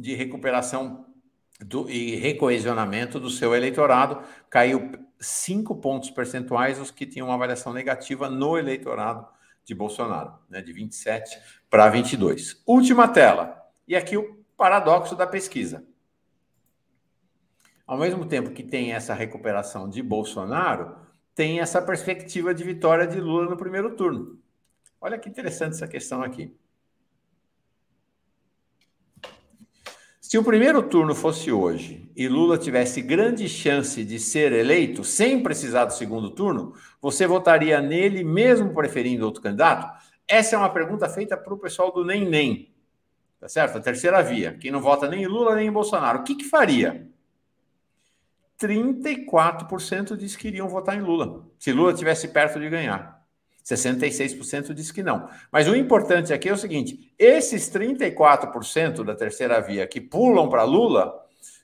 [0.00, 1.06] de recuperação
[1.60, 4.22] do, e recoesionamento do seu eleitorado.
[4.48, 9.26] Caiu cinco pontos percentuais os que tinham uma avaliação negativa no eleitorado
[9.64, 12.62] de Bolsonaro, né, de 27 para 22.
[12.66, 13.56] Última tela.
[13.86, 15.84] E aqui o paradoxo da pesquisa.
[17.86, 20.96] Ao mesmo tempo que tem essa recuperação de Bolsonaro,
[21.34, 24.38] tem essa perspectiva de vitória de Lula no primeiro turno.
[25.00, 26.54] Olha que interessante essa questão aqui.
[30.30, 35.42] Se o primeiro turno fosse hoje e Lula tivesse grande chance de ser eleito sem
[35.42, 39.92] precisar do segundo turno, você votaria nele mesmo preferindo outro candidato?
[40.28, 42.72] Essa é uma pergunta feita para o pessoal do Nem Nem.
[43.40, 43.78] Tá certo?
[43.78, 44.56] A terceira via.
[44.56, 46.20] Quem não vota nem em Lula nem em Bolsonaro.
[46.20, 47.08] O que, que faria?
[48.56, 53.19] 34% disse que iriam votar em Lula, se Lula tivesse perto de ganhar.
[53.74, 55.28] 66% diz que não.
[55.50, 60.62] Mas o importante aqui é o seguinte: esses 34% da terceira via que pulam para
[60.62, 61.14] Lula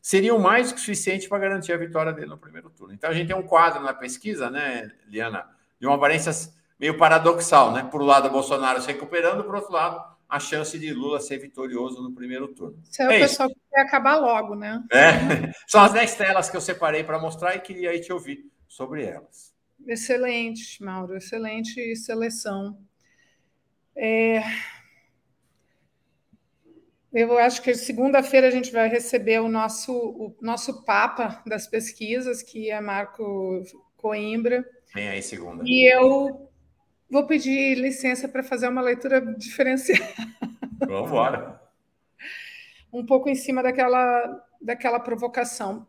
[0.01, 2.95] seriam mais que suficiente para garantir a vitória dele no primeiro turno.
[2.95, 5.47] Então a gente tem um quadro na pesquisa, né, Liana,
[5.81, 6.31] de uma aparência
[6.79, 7.89] meio paradoxal, né?
[7.91, 12.03] Por um lado, Bolsonaro se recuperando, por outro lado, a chance de Lula ser vitorioso
[12.03, 12.79] no primeiro turno.
[12.91, 14.83] Isso é o é pessoal que quer acabar logo, né?
[14.93, 15.53] É.
[15.67, 19.05] São as 10 telas que eu separei para mostrar e queria aí te ouvir sobre
[19.05, 19.46] elas.
[19.87, 22.79] Excelente, Mauro, excelente seleção.
[23.95, 24.43] É...
[27.13, 32.43] Eu acho que segunda-feira a gente vai receber o nosso, o nosso Papa das pesquisas,
[32.43, 33.63] que é Marco
[33.97, 34.69] Coimbra.
[34.93, 35.65] Vem aí, segunda.
[35.65, 36.51] E eu
[37.09, 40.05] vou pedir licença para fazer uma leitura diferenciada.
[40.87, 41.61] Vamos embora.
[42.93, 45.87] um pouco em cima daquela, daquela provocação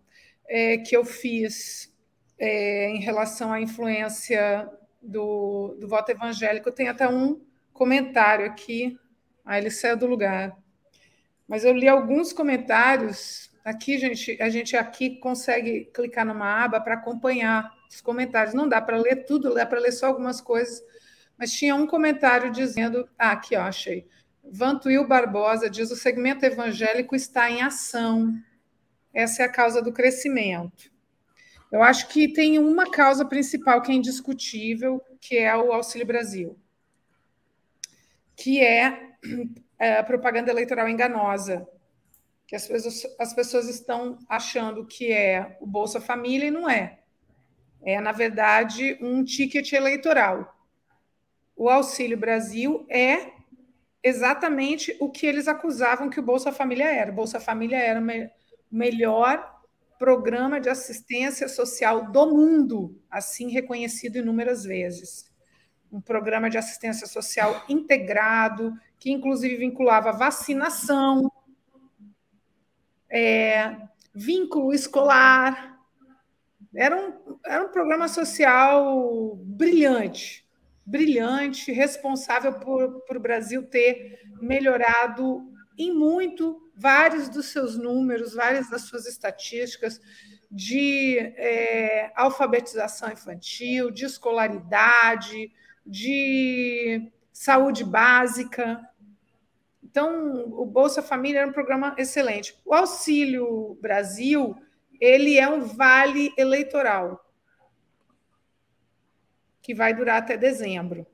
[0.47, 1.93] é, que eu fiz
[2.39, 4.69] é, em relação à influência
[5.01, 6.71] do, do voto evangélico.
[6.71, 7.41] Tem até um
[7.73, 8.97] comentário aqui.
[9.45, 10.57] Ah, ele saiu do lugar.
[11.47, 13.49] Mas eu li alguns comentários.
[13.63, 18.53] Aqui, gente, a gente aqui consegue clicar numa aba para acompanhar os comentários.
[18.53, 20.81] Não dá para ler tudo, dá para ler só algumas coisas.
[21.37, 23.07] Mas tinha um comentário dizendo.
[23.17, 24.07] Ah, aqui, ó, achei.
[24.43, 28.33] Vantuil Barbosa diz: o segmento evangélico está em ação.
[29.13, 30.91] Essa é a causa do crescimento.
[31.71, 36.57] Eu acho que tem uma causa principal que é indiscutível, que é o Auxílio Brasil,
[38.35, 39.15] que é,
[39.77, 41.67] é a propaganda eleitoral enganosa,
[42.47, 46.99] que as pessoas, as pessoas estão achando que é o Bolsa Família e não é.
[47.83, 50.55] É, na verdade, um ticket eleitoral.
[51.55, 53.31] O Auxílio Brasil é
[54.01, 57.11] exatamente o que eles acusavam que o Bolsa Família era.
[57.11, 58.31] O Bolsa Família era o
[58.71, 59.56] melhor
[59.97, 65.31] programa de assistência social do mundo, assim reconhecido inúmeras vezes.
[65.91, 71.31] Um programa de assistência social integrado, que inclusive vinculava vacinação,
[73.09, 73.77] é,
[74.13, 75.79] vínculo escolar.
[76.75, 80.45] Era um, era um programa social brilhante,
[80.85, 88.69] brilhante, responsável por, por o Brasil ter melhorado em muito vários dos seus números, várias
[88.69, 89.99] das suas estatísticas
[90.49, 95.51] de é, alfabetização infantil, de escolaridade,
[95.85, 98.87] de saúde básica.
[99.83, 102.57] Então, o Bolsa Família era um programa excelente.
[102.63, 104.55] O Auxílio Brasil,
[105.01, 107.23] ele é um vale eleitoral
[109.61, 111.05] que vai durar até dezembro.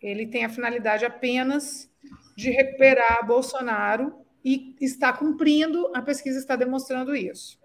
[0.00, 1.90] Ele tem a finalidade apenas
[2.36, 7.58] de recuperar Bolsonaro e está cumprindo, a pesquisa está demonstrando isso.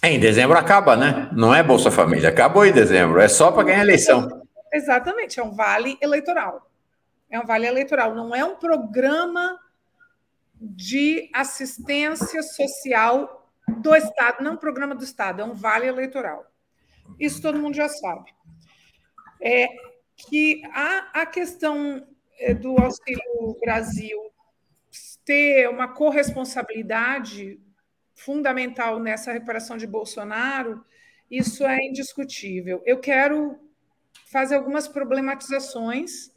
[0.00, 1.28] Em dezembro acaba, né?
[1.32, 4.28] Não é Bolsa Família, acabou em dezembro, é só para ganhar eleição.
[4.72, 6.70] Exatamente, é um vale eleitoral.
[7.28, 9.58] É um vale eleitoral, não é um programa
[10.54, 16.46] de assistência social do Estado, não é um programa do Estado, é um vale eleitoral.
[17.18, 18.32] Isso todo mundo já sabe.
[19.42, 19.66] É
[20.16, 22.06] que a, a questão
[22.38, 24.28] é, do Auxílio Brasil
[25.28, 27.60] ter uma corresponsabilidade
[28.14, 30.82] fundamental nessa recuperação de Bolsonaro,
[31.30, 32.82] isso é indiscutível.
[32.86, 33.58] Eu quero
[34.32, 36.32] fazer algumas problematizações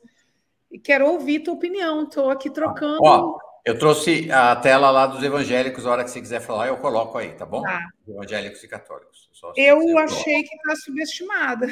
[0.69, 2.03] e quero ouvir tua opinião.
[2.03, 2.99] Estou aqui trocando.
[3.01, 6.75] Ó, eu trouxe a tela lá dos evangélicos, a hora que você quiser falar, eu
[6.75, 7.61] coloco aí, tá bom?
[7.61, 7.87] Tá.
[8.05, 9.29] Evangélicos e católicos.
[9.55, 11.67] eu achei que está subestimada.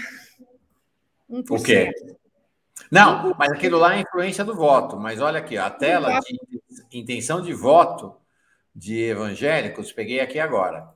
[1.29, 1.51] 1%.
[1.51, 1.91] O quê?
[2.89, 4.95] Não, mas aquilo lá é influência do voto.
[4.95, 6.58] Mas olha aqui, a tela de
[6.91, 8.15] intenção de voto
[8.75, 10.89] de evangélicos, peguei aqui agora.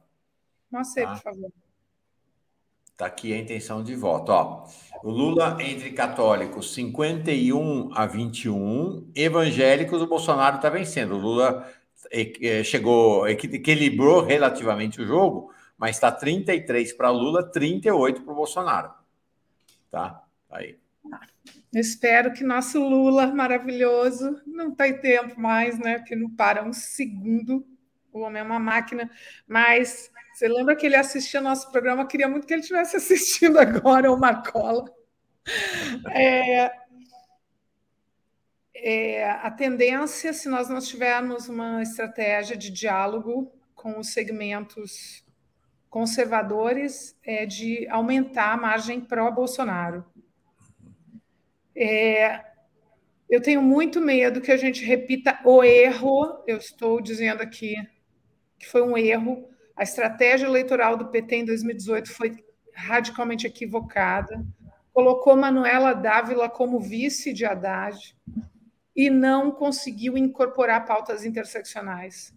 [0.71, 1.13] Mostre, tá?
[1.13, 1.51] por favor.
[2.91, 4.31] Está aqui a intenção de voto.
[4.31, 4.67] Ó,
[5.03, 11.15] o Lula entre católicos 51 a 21, evangélicos, o Bolsonaro está vencendo.
[11.15, 11.67] O Lula
[12.63, 18.93] chegou, equilibrou relativamente o jogo, mas está 33 para Lula, 38 para o Bolsonaro.
[19.89, 20.23] Tá?
[20.51, 20.77] Aí.
[21.73, 25.99] Espero que nosso Lula maravilhoso não tem tempo mais, né?
[25.99, 27.65] Que não para um segundo.
[28.11, 29.09] O homem é uma máquina.
[29.47, 32.07] Mas você lembra que ele assistia nosso programa?
[32.07, 34.85] Queria muito que ele estivesse assistindo agora o Marcola.
[36.11, 36.71] É,
[38.75, 45.23] é, a tendência, se nós não tivermos uma estratégia de diálogo com os segmentos
[45.89, 50.05] conservadores, é de aumentar a margem pró-Bolsonaro.
[51.75, 52.43] É,
[53.29, 56.43] eu tenho muito medo que a gente repita o erro.
[56.45, 57.75] Eu estou dizendo aqui
[58.59, 59.49] que foi um erro.
[59.75, 62.43] A estratégia eleitoral do PT em 2018 foi
[62.73, 64.45] radicalmente equivocada.
[64.93, 68.15] Colocou Manuela Dávila como vice de Haddad
[68.95, 72.33] e não conseguiu incorporar pautas interseccionais.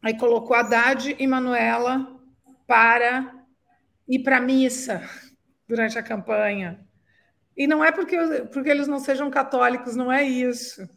[0.00, 2.20] Aí colocou Haddad e Manuela
[2.66, 3.44] para
[4.08, 5.02] ir para a missa
[5.68, 6.86] durante a campanha.
[7.56, 8.16] E não é porque,
[8.52, 10.88] porque eles não sejam católicos, não é isso.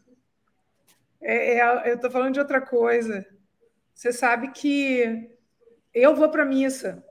[1.20, 3.26] É, é, eu estou falando de outra coisa.
[3.94, 5.30] Você sabe que
[5.94, 7.04] eu vou para a missa.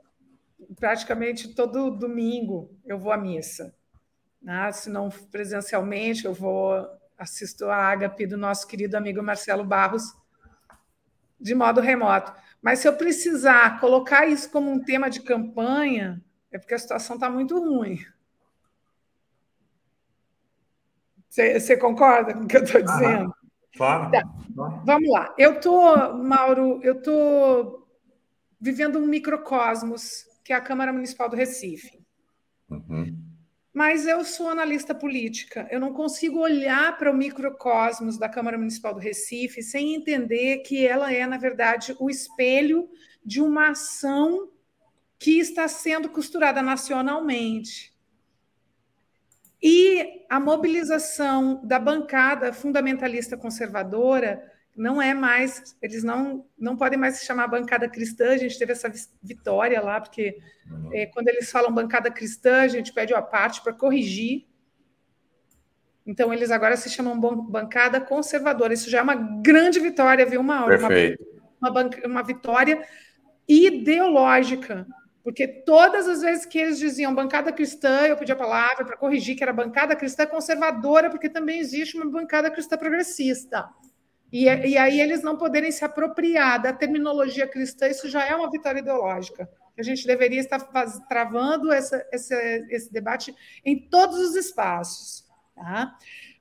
[0.80, 3.74] Praticamente todo domingo eu vou à missa.
[4.42, 4.72] Né?
[4.72, 6.88] Se não presencialmente, eu vou
[7.18, 10.14] assisto a ágape do nosso querido amigo Marcelo Barros
[11.40, 12.34] de modo remoto.
[12.62, 17.16] Mas se eu precisar colocar isso como um tema de campanha, é porque a situação
[17.16, 18.04] está muito ruim.
[21.60, 23.34] Você, concorda com o que eu estou dizendo?
[23.76, 24.12] claro.
[24.12, 24.24] Tá.
[24.84, 25.36] Vamos lá.
[25.38, 27.88] Eu estou, Mauro, eu estou
[28.60, 32.00] vivendo um microcosmos, que é a Câmara Municipal do Recife.
[32.70, 33.16] Uhum.
[33.72, 35.68] Mas eu sou analista política.
[35.70, 40.88] Eu não consigo olhar para o microcosmos da Câmara Municipal do Recife sem entender que
[40.88, 42.90] ela é, na verdade, o espelho
[43.24, 44.50] de uma ação
[45.20, 47.96] que está sendo costurada nacionalmente.
[49.62, 54.42] E a mobilização da bancada fundamentalista conservadora
[54.76, 58.74] não é mais, eles não, não podem mais se chamar bancada cristã, a gente teve
[58.74, 58.92] essa
[59.24, 60.38] vitória lá, porque
[60.94, 64.46] é, quando eles falam bancada cristã, a gente pede a parte para corrigir.
[66.06, 68.74] Então, eles agora se chamam bancada conservadora.
[68.74, 70.78] Isso já é uma grande vitória, viu, Mauro?
[70.78, 71.26] Perfeito.
[71.60, 72.88] Uma, uma, uma vitória
[73.48, 74.86] ideológica
[75.28, 79.36] porque todas as vezes que eles diziam bancada cristã, eu pedi a palavra para corrigir
[79.36, 83.70] que era bancada cristã conservadora, porque também existe uma bancada cristã progressista.
[84.32, 88.50] E, e aí eles não poderem se apropriar da terminologia cristã, isso já é uma
[88.50, 89.50] vitória ideológica.
[89.78, 95.26] A gente deveria estar faz, travando essa, essa, esse debate em todos os espaços.
[95.54, 95.94] Tá?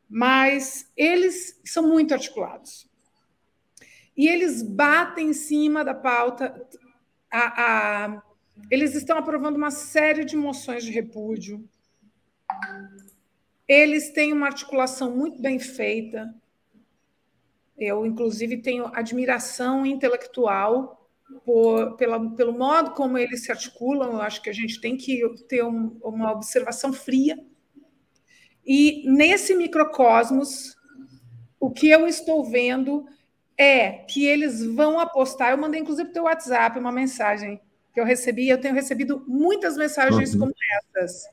[0.09, 2.89] Mas eles são muito articulados.
[4.17, 6.65] E eles batem em cima da pauta.
[7.29, 7.65] A,
[8.15, 8.23] a,
[8.71, 11.69] eles estão aprovando uma série de moções de repúdio.
[13.69, 16.35] Eles têm uma articulação muito bem feita.
[17.77, 21.09] Eu, inclusive, tenho admiração intelectual
[21.45, 24.13] por, pela, pelo modo como eles se articulam.
[24.13, 27.39] Eu acho que a gente tem que ter um, uma observação fria.
[28.65, 30.77] E nesse microcosmos,
[31.61, 33.07] o que eu estou vendo
[33.57, 35.51] é que eles vão apostar.
[35.51, 37.61] Eu mandei, inclusive, para o WhatsApp uma mensagem
[37.97, 40.41] que eu recebi, eu tenho recebido muitas mensagens uhum.
[40.41, 41.27] como essas.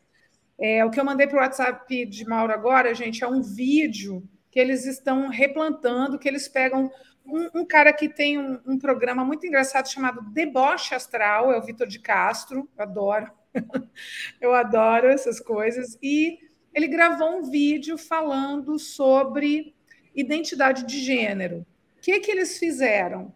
[0.57, 4.23] É, o que eu mandei para o WhatsApp de Mauro agora, gente, é um vídeo
[4.49, 6.89] que eles estão replantando, que eles pegam
[7.25, 11.61] um, um cara que tem um, um, programa muito engraçado chamado Deboche Astral, é o
[11.61, 13.29] Vitor de Castro, eu adoro,
[14.39, 16.39] eu adoro essas coisas, e
[16.73, 19.75] ele gravou um vídeo falando sobre
[20.15, 21.65] identidade de gênero.
[21.97, 23.35] O que, que eles fizeram?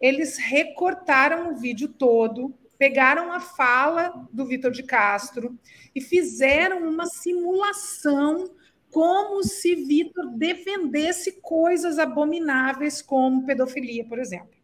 [0.00, 5.56] Eles recortaram o vídeo todo, pegaram a fala do Vitor de Castro
[5.94, 8.56] e fizeram uma simulação
[8.90, 14.56] como se Vitor defendesse coisas abomináveis como pedofilia, por exemplo.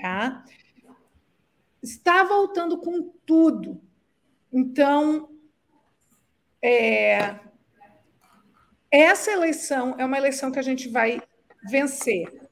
[0.00, 0.42] Tá?
[1.82, 3.78] Está voltando com tudo.
[4.50, 5.28] Então,
[6.62, 7.38] é,
[8.90, 11.20] essa eleição é uma eleição que a gente vai
[11.68, 12.48] vencer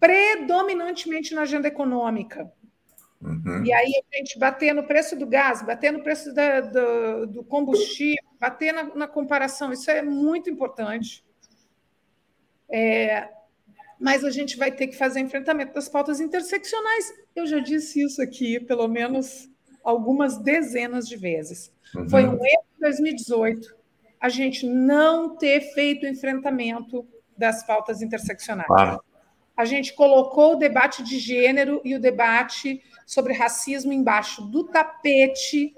[0.00, 2.52] predominantemente na agenda econômica.
[3.20, 3.64] Uhum.
[3.64, 7.44] E aí a gente bater no preço do gás, bater no preço da, do, do,
[7.44, 11.22] combustível, bater na, na, comparação, isso é muito importante.
[12.70, 13.28] É,
[14.00, 17.12] mas a gente vai ter que fazer enfrentamento das pautas interseccionais.
[17.36, 19.50] Eu já disse isso aqui, pelo menos
[19.84, 21.70] algumas dezenas de vezes.
[21.94, 22.08] Uhum.
[22.08, 23.80] Foi um erro em 2018
[24.20, 28.68] a gente não ter feito o enfrentamento das pautas interseccionais.
[29.56, 35.74] A gente colocou o debate de gênero e o debate sobre racismo embaixo do tapete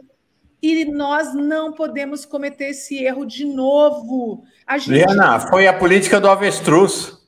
[0.60, 4.44] e nós não podemos cometer esse erro de novo.
[4.66, 5.02] A gente...
[5.48, 7.18] foi a política do avestruz.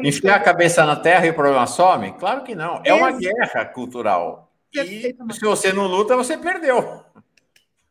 [0.00, 2.12] Enfiar a cabeça na terra e o problema some?
[2.18, 2.82] Claro que não.
[2.84, 4.52] É uma guerra cultural.
[4.74, 7.02] E se você não luta, você perdeu.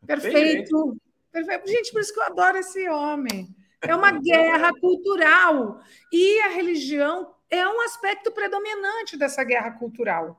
[0.06, 0.96] Perfeito.
[1.32, 1.68] Perfeito.
[1.68, 3.48] Gente, por isso que eu adoro esse homem.
[3.82, 5.80] É uma guerra cultural.
[6.14, 10.38] E a religião é um aspecto predominante dessa guerra cultural.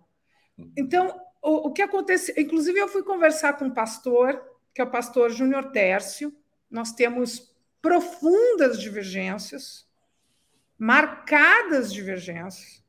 [0.77, 2.35] Então, o, o que acontece?
[2.37, 4.41] Inclusive, eu fui conversar com um pastor,
[4.75, 6.35] que é o pastor Júnior Tércio.
[6.71, 9.89] Nós temos profundas divergências,
[10.79, 12.81] marcadas divergências.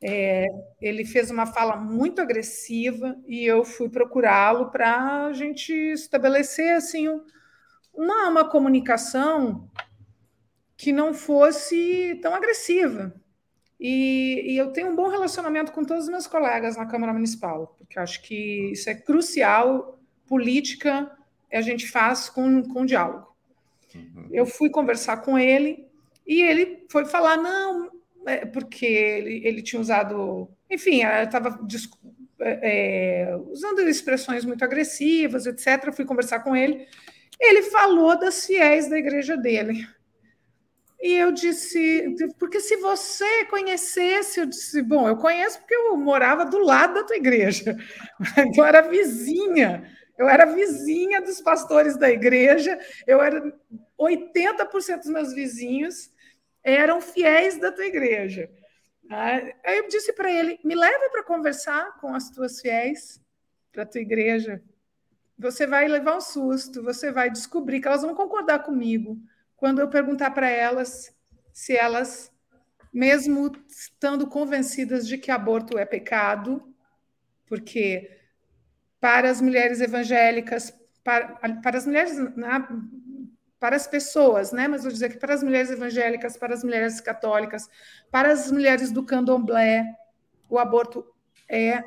[0.00, 0.44] É,
[0.80, 7.08] ele fez uma fala muito agressiva e eu fui procurá-lo para a gente estabelecer assim
[7.94, 9.70] uma, uma comunicação
[10.76, 13.14] que não fosse tão agressiva.
[13.78, 17.74] E, e, eu tenho um bom relacionamento com todos os meus colegas na Câmara Municipal,
[17.76, 19.98] porque acho que isso é crucial.
[20.26, 21.10] Política
[21.52, 23.34] a gente faz com, com diálogo.
[23.94, 24.28] Uhum.
[24.30, 25.86] Eu fui conversar com ele
[26.26, 27.90] e ele foi falar: não,
[28.26, 31.58] é porque ele, ele tinha usado, enfim, estava
[32.40, 35.84] é, é, usando expressões muito agressivas, etc.
[35.86, 36.86] Eu fui conversar com ele.
[37.38, 39.86] Ele falou das fiéis da igreja dele.
[41.00, 46.44] E eu disse, porque se você conhecesse, eu disse, bom, eu conheço porque eu morava
[46.44, 47.76] do lado da tua igreja,
[48.56, 53.42] eu era vizinha, eu era vizinha dos pastores da igreja, eu era
[53.98, 56.10] 80% dos meus vizinhos
[56.64, 58.50] eram fiéis da tua igreja.
[59.08, 63.20] Aí eu disse para ele, me leva para conversar com as tuas fiéis
[63.70, 64.62] para a tua igreja.
[65.38, 69.16] Você vai levar um susto, você vai descobrir que elas vão concordar comigo
[69.56, 71.14] quando eu perguntar para elas
[71.52, 72.30] se elas,
[72.92, 76.74] mesmo estando convencidas de que aborto é pecado,
[77.46, 78.10] porque
[79.00, 82.66] para as mulheres evangélicas, para, para as mulheres, né,
[83.58, 84.68] para as pessoas, né?
[84.68, 87.68] Mas vou dizer que para as mulheres evangélicas, para as mulheres católicas,
[88.10, 89.94] para as mulheres do candomblé,
[90.48, 91.06] o aborto
[91.48, 91.84] é,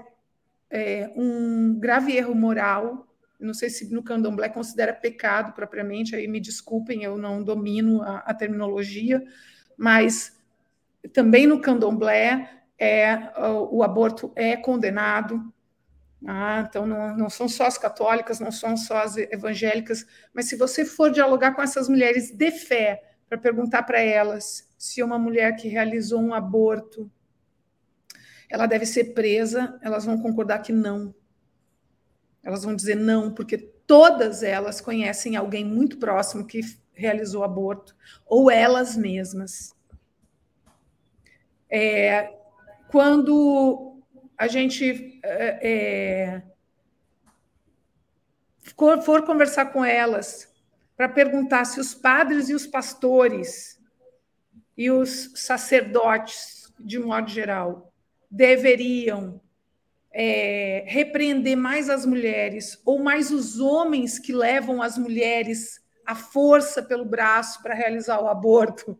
[0.69, 3.08] é um grave erro moral,
[3.39, 8.17] não sei se no candomblé considera pecado propriamente, aí me desculpem, eu não domino a,
[8.19, 9.23] a terminologia,
[9.77, 10.37] mas
[11.13, 15.53] também no candomblé é, o, o aborto é condenado.
[16.27, 20.57] Ah, então não, não são só as católicas, não são só as evangélicas, mas se
[20.57, 25.55] você for dialogar com essas mulheres de fé, para perguntar para elas se uma mulher
[25.55, 27.09] que realizou um aborto
[28.49, 31.13] ela deve ser presa, elas vão concordar que não.
[32.49, 36.61] Elas vão dizer não, porque todas elas conhecem alguém muito próximo que
[36.95, 37.95] realizou aborto,
[38.25, 39.75] ou elas mesmas.
[41.69, 42.33] É,
[42.89, 44.01] quando
[44.35, 46.43] a gente é, é
[48.75, 50.51] for, for conversar com elas
[50.97, 53.79] para perguntar se os padres e os pastores
[54.75, 57.93] e os sacerdotes, de modo geral,
[58.31, 59.39] deveriam
[60.11, 66.81] é, repreender mais as mulheres ou mais os homens que levam as mulheres à força
[66.81, 68.97] pelo braço para realizar o aborto.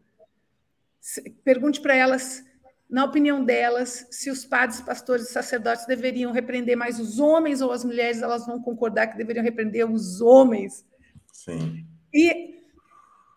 [1.43, 2.43] Pergunte para elas,
[2.89, 7.72] na opinião delas, se os padres, pastores e sacerdotes deveriam repreender mais os homens ou
[7.72, 10.86] as mulheres, elas vão concordar que deveriam repreender os homens.
[11.34, 11.86] Sim.
[12.14, 12.55] E,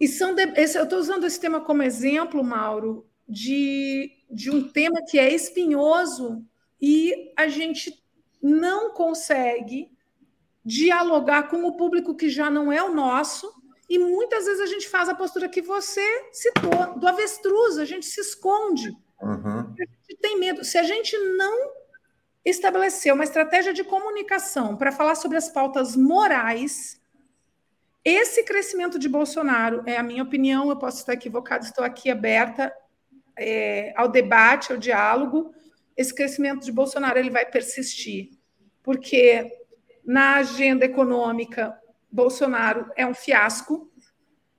[0.01, 4.69] e são de, esse, eu estou usando esse tema como exemplo, Mauro, de, de um
[4.69, 6.45] tema que é espinhoso
[6.83, 8.05] e a gente
[8.43, 9.89] não consegue
[10.65, 13.53] dialogar com o público que já não é o nosso,
[13.89, 18.07] e muitas vezes a gente faz a postura que você citou, do avestruz, a gente
[18.07, 18.91] se esconde.
[19.21, 19.61] Uhum.
[19.61, 20.65] A gente tem medo.
[20.65, 21.71] Se a gente não
[22.45, 27.01] estabelecer uma estratégia de comunicação para falar sobre as pautas morais,
[28.05, 32.75] esse crescimento de Bolsonaro, é a minha opinião, eu posso estar equivocado, estou aqui aberta
[33.39, 35.55] é, ao debate, ao diálogo,
[35.97, 38.31] esse crescimento de Bolsonaro ele vai persistir,
[38.83, 39.51] porque
[40.05, 41.79] na agenda econômica
[42.11, 43.91] Bolsonaro é um fiasco,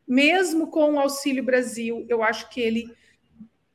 [0.08, 2.86] mesmo com o Auxílio Brasil, eu acho que ele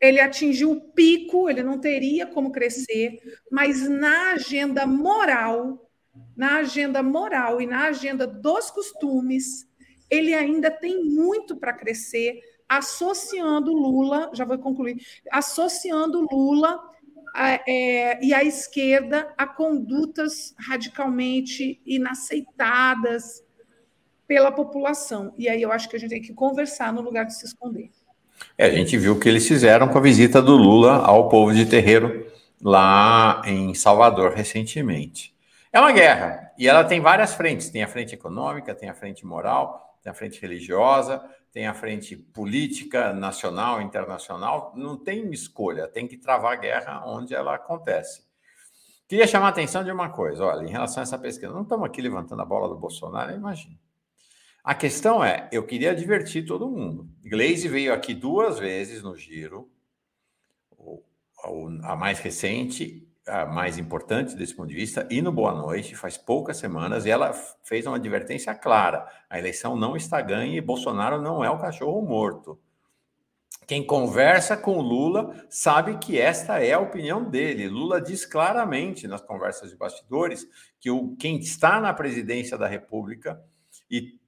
[0.01, 3.19] ele atingiu o pico, ele não teria como crescer,
[3.51, 5.91] mas na agenda moral,
[6.37, 9.67] na agenda moral e na agenda dos costumes,
[10.09, 16.81] ele ainda tem muito para crescer, associando Lula, já vou concluir, associando Lula
[17.35, 23.43] é, e a esquerda a condutas radicalmente inaceitadas
[24.27, 25.35] pela população.
[25.39, 27.91] E aí eu acho que a gente tem que conversar no lugar de se esconder.
[28.57, 31.53] É, a gente viu o que eles fizeram com a visita do Lula ao povo
[31.53, 32.31] de terreiro
[32.63, 35.35] lá em Salvador recentemente.
[35.73, 39.27] É uma guerra e ela tem várias frentes: tem a frente econômica, tem a frente
[39.27, 41.23] moral, tem a frente religiosa,
[41.53, 44.73] tem a frente política nacional, internacional.
[44.77, 48.27] Não tem escolha, tem que travar a guerra onde ela acontece.
[49.09, 51.87] Queria chamar a atenção de uma coisa: olha, em relação a essa pesquisa, não estamos
[51.87, 53.79] aqui levantando a bola do Bolsonaro, imagina.
[54.63, 57.09] A questão é, eu queria divertir todo mundo.
[57.25, 59.71] Glaze veio aqui duas vezes no giro,
[61.83, 66.17] a mais recente, a mais importante desse ponto de vista, e no Boa Noite, faz
[66.17, 71.21] poucas semanas, e ela fez uma advertência clara: a eleição não está ganha e Bolsonaro
[71.21, 72.59] não é o cachorro morto.
[73.67, 77.69] Quem conversa com Lula sabe que esta é a opinião dele.
[77.69, 80.49] Lula diz claramente nas conversas de bastidores
[80.81, 83.39] que o, quem está na presidência da República
[83.91, 84.19] e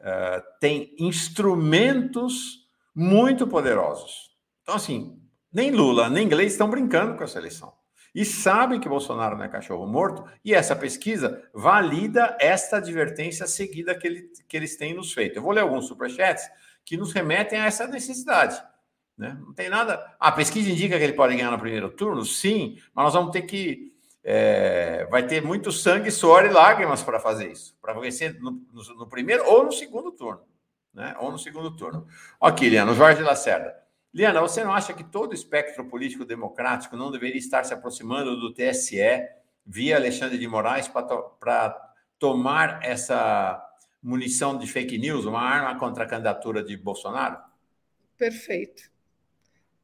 [0.00, 4.30] uh, tem instrumentos muito poderosos.
[4.62, 5.20] Então, assim,
[5.52, 7.77] nem Lula nem Gleisi estão brincando com essa eleição.
[8.18, 13.94] E sabem que Bolsonaro não é cachorro morto, e essa pesquisa valida esta advertência seguida
[13.94, 15.36] que, ele, que eles têm nos feito.
[15.36, 16.50] Eu vou ler alguns superchats
[16.84, 18.60] que nos remetem a essa necessidade.
[19.16, 19.38] Né?
[19.40, 20.16] Não tem nada.
[20.18, 22.24] A pesquisa indica que ele pode ganhar no primeiro turno?
[22.24, 23.94] Sim, mas nós vamos ter que.
[24.24, 28.82] É, vai ter muito sangue, suor e lágrimas para fazer isso, para vencer no, no,
[28.96, 30.42] no, primeiro ou no segundo turno.
[30.92, 31.14] Né?
[31.20, 32.04] Ou no segundo turno.
[32.40, 33.76] Aqui, Liana, Jorge Lacerda.
[34.12, 38.36] Liana, você não acha que todo o espectro político democrático não deveria estar se aproximando
[38.36, 38.98] do TSE
[39.64, 41.88] via Alexandre de Moraes para to
[42.18, 43.64] tomar essa
[44.02, 47.38] munição de fake news, uma arma contra a candidatura de Bolsonaro?
[48.16, 48.90] Perfeito.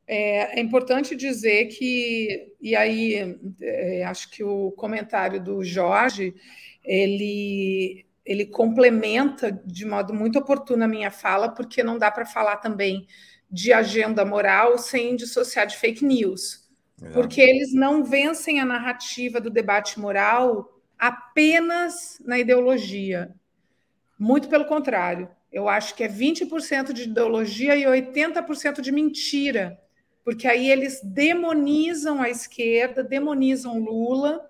[0.06, 6.34] É, é, importante dizer que, e aí é, acho que o comentário do Jorge,
[6.82, 12.56] ele, ele complementa de modo muito oportuno a minha fala, porque não dá para falar
[12.56, 13.06] também
[13.54, 16.64] de agenda moral sem dissociar de fake news.
[17.12, 23.34] Porque eles não vencem a narrativa do debate moral apenas na ideologia.
[24.18, 25.28] Muito pelo contrário.
[25.52, 29.78] Eu acho que é 20% de ideologia e 80% de mentira
[30.24, 34.40] porque aí eles demonizam a esquerda, demonizam Lula,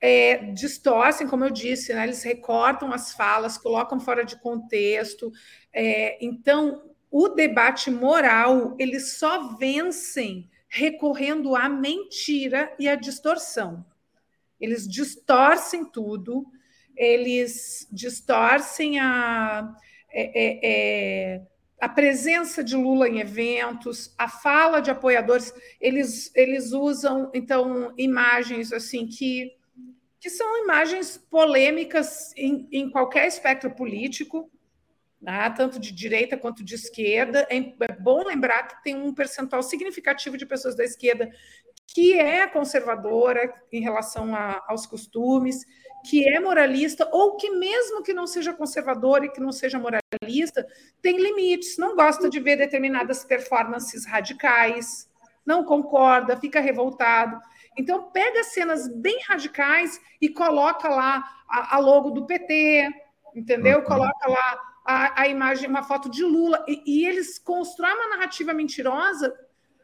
[0.00, 5.30] é, distorcem, como eu disse, né, eles recortam as falas, colocam fora de contexto.
[5.72, 13.84] É, então, o debate moral, eles só vencem recorrendo à mentira e à distorção.
[14.60, 16.46] Eles distorcem tudo,
[16.96, 19.74] eles distorcem a.
[20.10, 21.46] É, é, é
[21.78, 28.72] a presença de Lula em eventos, a fala de apoiadores, eles, eles usam então imagens
[28.72, 29.52] assim que,
[30.18, 34.50] que são imagens polêmicas em, em qualquer espectro político,
[35.20, 35.50] né?
[35.50, 37.46] tanto de direita quanto de esquerda.
[37.50, 41.30] É, é bom lembrar que tem um percentual significativo de pessoas da esquerda
[41.88, 45.64] que é conservadora em relação a, aos costumes,
[46.04, 50.66] que é moralista, ou que, mesmo que não seja conservador e que não seja moralista,
[51.00, 55.08] tem limites, não gosta de ver determinadas performances radicais,
[55.44, 57.40] não concorda, fica revoltado.
[57.78, 62.88] Então, pega cenas bem radicais e coloca lá a, a logo do PT,
[63.34, 63.78] entendeu?
[63.78, 63.84] Uhum.
[63.84, 68.54] Coloca lá a, a, imagem, uma foto de Lula, e, e eles constroem uma narrativa
[68.54, 69.34] mentirosa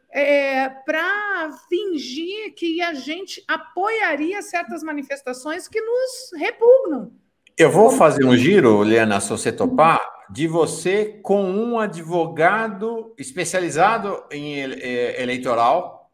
[0.09, 7.11] é, para fingir que a gente apoiaria certas manifestações que nos repugnam.
[7.57, 14.23] Eu vou fazer um giro, Liana, se você topar, de você com um advogado especializado
[14.31, 16.09] em eleitoral,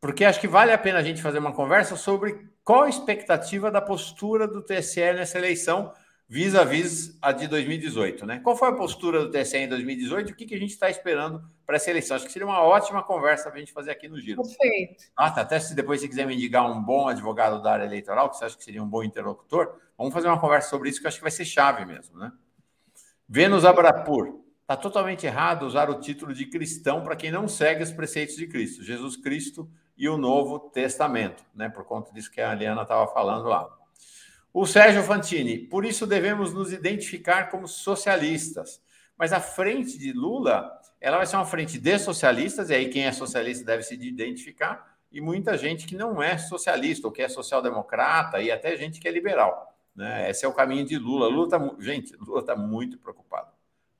[0.00, 3.70] porque acho que vale a pena a gente fazer uma conversa sobre qual a expectativa
[3.70, 5.92] da postura do TSE nessa eleição,
[6.30, 8.38] vis-à-vis a de 2018, né?
[8.38, 10.88] Qual foi a postura do TSE em 2018 e o que, que a gente está
[10.88, 12.16] esperando para essa eleição?
[12.16, 14.40] Acho que seria uma ótima conversa para a gente fazer aqui no Giro.
[14.40, 15.06] Perfeito.
[15.16, 15.40] Ah, tá.
[15.40, 18.44] Até se depois você quiser me indicar um bom advogado da área eleitoral, que você
[18.44, 21.16] acha que seria um bom interlocutor, vamos fazer uma conversa sobre isso, que eu acho
[21.16, 22.30] que vai ser chave mesmo, né?
[23.28, 24.38] Vênus Abrapur.
[24.60, 28.46] Está totalmente errado usar o título de cristão para quem não segue os preceitos de
[28.46, 29.68] Cristo, Jesus Cristo
[29.98, 31.68] e o Novo Testamento, né?
[31.68, 33.79] Por conta disso que a Aliana estava falando lá.
[34.52, 38.82] O Sérgio Fantini, por isso devemos nos identificar como socialistas.
[39.16, 40.70] Mas a frente de Lula,
[41.00, 44.96] ela vai ser uma frente de socialistas, e aí quem é socialista deve se identificar,
[45.12, 49.06] e muita gente que não é socialista, ou que é social-democrata, e até gente que
[49.06, 49.76] é liberal.
[49.94, 50.30] Né?
[50.30, 51.28] Esse é o caminho de Lula.
[51.28, 53.50] Lula tá, gente, Lula está muito preocupado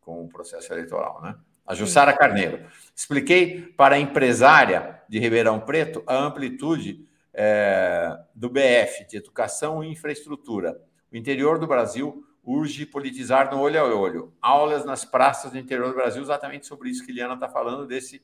[0.01, 1.21] com o processo eleitoral.
[1.23, 1.35] Né?
[1.67, 2.65] A Jussara Carneiro.
[2.95, 9.91] Expliquei para a empresária de Ribeirão Preto a amplitude é, do BF, de Educação e
[9.91, 10.81] Infraestrutura.
[11.13, 14.33] O interior do Brasil, urge politizar no olho a olho.
[14.41, 18.23] Aulas nas praças do interior do Brasil, exatamente sobre isso que Liana está falando, desse,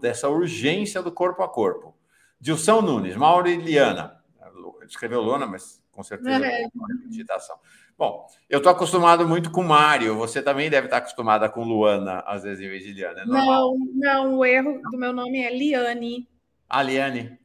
[0.00, 1.94] dessa urgência do corpo a corpo.
[2.40, 4.20] Dilson Nunes, Mauro e Liana.
[4.86, 6.66] Escreveu Lona, mas com certeza é.
[7.08, 7.56] digitação.
[7.96, 10.16] Bom, eu estou acostumado muito com Mário.
[10.16, 13.22] Você também deve estar acostumada com Luana, às vezes, em vez de Liana.
[13.22, 16.28] É não, não, o erro do meu nome é Liane.
[16.68, 17.38] Ah, Liane.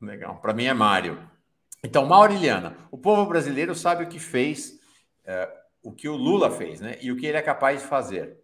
[0.00, 0.36] Legal.
[0.40, 1.18] Para mim é Mário.
[1.82, 4.80] Então, Mauro e Liana, o povo brasileiro sabe o que fez,
[5.24, 5.48] é,
[5.82, 6.98] o que o Lula fez, né?
[7.00, 8.36] E o que ele é capaz de fazer.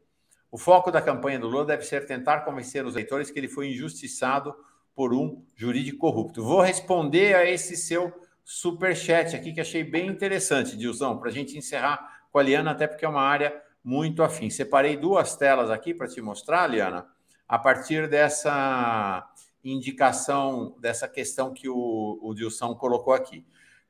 [0.50, 3.68] O foco da campanha do Lula deve ser tentar convencer os eleitores que ele foi
[3.70, 4.54] injustiçado
[4.94, 6.44] por um jurídico corrupto.
[6.44, 8.12] Vou responder a esse seu
[8.44, 12.70] super chat aqui que achei bem interessante, Dilson, para a gente encerrar com a Liana,
[12.70, 14.48] até porque é uma área muito afim.
[14.48, 17.06] Separei duas telas aqui para te mostrar, Liana,
[17.48, 19.28] a partir dessa
[19.64, 23.44] indicação, dessa questão que o, o Dilson colocou aqui.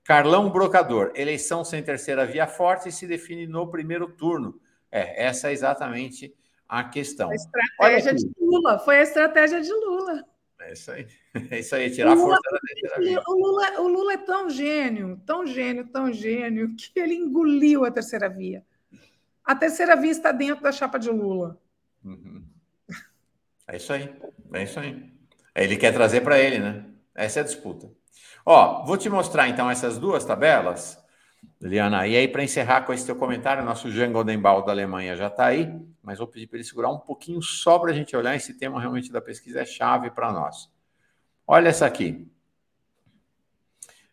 [0.05, 4.61] Carlão Brocador, eleição sem terceira via forte se define no primeiro turno.
[4.91, 6.35] É, essa é exatamente
[6.69, 7.31] a questão.
[7.31, 10.25] A estratégia de Lula, foi a estratégia de Lula.
[10.61, 11.07] É isso aí.
[11.51, 14.49] É isso aí, tirar Lula, a força da terceira O Lula, o Lula é tão
[14.49, 18.65] gênio, tão gênio, tão gênio, que ele engoliu a terceira via.
[19.45, 21.61] A terceira via está dentro da chapa de Lula.
[22.05, 22.45] Uhum.
[23.67, 24.15] É isso aí.
[24.53, 25.14] É isso aí.
[25.55, 26.85] Ele quer trazer para ele, né?
[27.15, 27.91] Essa é a disputa.
[28.45, 30.99] Ó, vou te mostrar então essas duas tabelas,
[31.61, 32.07] Liana.
[32.07, 35.47] E aí, para encerrar com esse teu comentário, nosso Jean Goldenbal da Alemanha já está
[35.47, 35.73] aí
[36.05, 38.37] mas vou pedir para ele segurar um pouquinho só para a gente olhar.
[38.37, 40.71] Esse tema realmente da pesquisa é chave para nós.
[41.47, 42.29] Olha essa aqui.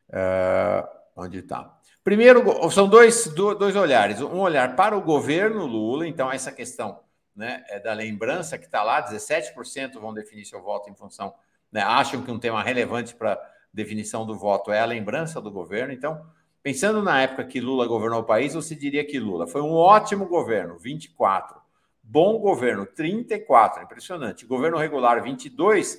[0.09, 1.77] Uh, onde está?
[2.01, 4.21] Primeiro, são dois, dois olhares.
[4.21, 7.01] Um olhar para o governo Lula, então, essa questão
[7.35, 11.33] né, é da lembrança que está lá: 17% vão definir seu voto em função,
[11.71, 13.39] né, acham que um tema relevante para
[13.73, 15.93] definição do voto é a lembrança do governo.
[15.93, 16.25] Então,
[16.61, 20.25] pensando na época que Lula governou o país, você diria que Lula foi um ótimo
[20.27, 21.61] governo, 24.
[22.03, 24.45] Bom governo, 34, impressionante.
[24.45, 25.97] Governo regular, 22.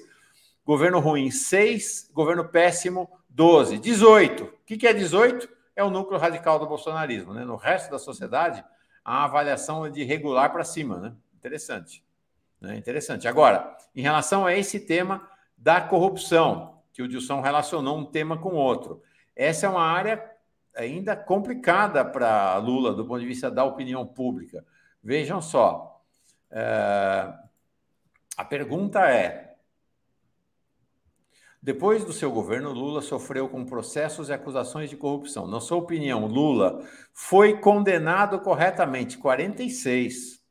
[0.64, 2.10] Governo ruim, 6.
[2.12, 3.78] Governo péssimo, 12.
[3.78, 4.44] 18.
[4.44, 5.48] O que é 18?
[5.74, 7.32] É o núcleo radical do bolsonarismo.
[7.32, 7.44] Né?
[7.44, 8.62] No resto da sociedade,
[9.02, 10.98] a avaliação é de regular para cima.
[10.98, 11.12] Né?
[11.42, 12.04] Interessante.
[12.60, 12.76] Né?
[12.76, 13.26] Interessante.
[13.26, 15.28] Agora, em relação a esse tema
[15.58, 19.02] da corrupção, que o Dilson relacionou um tema com outro.
[19.34, 20.24] Essa é uma área
[20.72, 24.64] ainda complicada para Lula do ponto de vista da opinião pública.
[25.02, 26.00] Vejam só,
[26.48, 27.34] é,
[28.36, 29.56] a pergunta é:
[31.60, 35.48] depois do seu governo, Lula sofreu com processos e acusações de corrupção.
[35.48, 39.18] Na sua opinião, Lula foi condenado corretamente?
[39.18, 40.41] 46.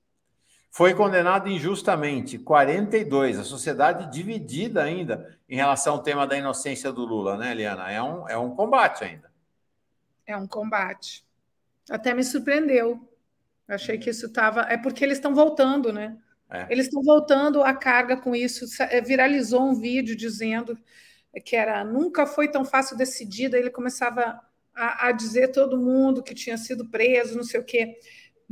[0.71, 2.39] Foi condenado injustamente?
[2.39, 3.37] 42.
[3.37, 7.91] A sociedade dividida ainda em relação ao tema da inocência do Lula, né, Eliana?
[7.91, 9.29] É um, é um combate ainda.
[10.25, 11.23] É um combate.
[11.89, 13.11] Até me surpreendeu
[13.71, 14.63] eu achei que isso estava.
[14.63, 16.17] É porque eles estão voltando, né?
[16.49, 16.67] É.
[16.69, 18.65] Eles estão voltando a carga com isso.
[18.81, 20.77] É, viralizou um vídeo dizendo
[21.45, 23.53] que era nunca foi tão fácil decidir.
[23.53, 24.41] Ele começava
[24.75, 27.97] a, a dizer todo mundo que tinha sido preso, não sei o quê.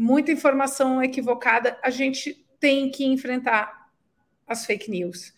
[0.01, 1.77] Muita informação equivocada.
[1.83, 3.89] A gente tem que enfrentar
[4.47, 5.33] as fake news.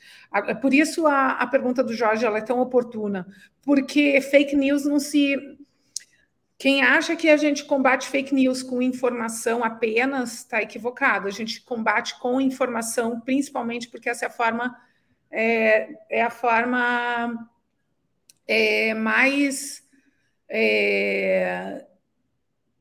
[0.61, 3.25] Por isso a, a pergunta do Jorge é tão oportuna,
[3.63, 5.57] porque fake news não se
[6.59, 11.27] quem acha que a gente combate fake news com informação apenas está equivocado.
[11.27, 14.77] A gente combate com informação, principalmente porque essa é a forma
[15.31, 17.49] é, é a forma
[18.47, 19.83] é, mais
[20.47, 21.83] é,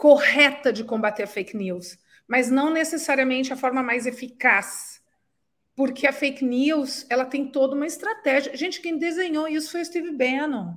[0.00, 4.98] correta de combater fake news, mas não necessariamente a forma mais eficaz,
[5.76, 8.56] porque a fake news ela tem toda uma estratégia.
[8.56, 10.74] Gente, quem desenhou isso foi o Steve Bannon.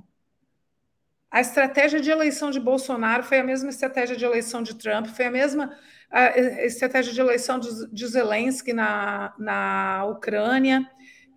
[1.30, 5.24] A estratégia de eleição de Bolsonaro foi a mesma estratégia de eleição de Trump, foi
[5.24, 5.74] a mesma
[6.10, 10.86] a estratégia de eleição de, de Zelensky na, na Ucrânia.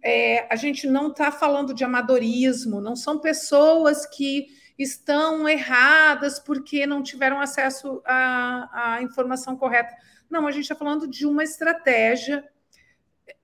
[0.04, 4.48] É, a gente não está falando de amadorismo, não são pessoas que
[4.78, 9.96] estão erradas porque não tiveram acesso à, à informação correta.
[10.30, 12.48] Não, a gente está falando de uma estratégia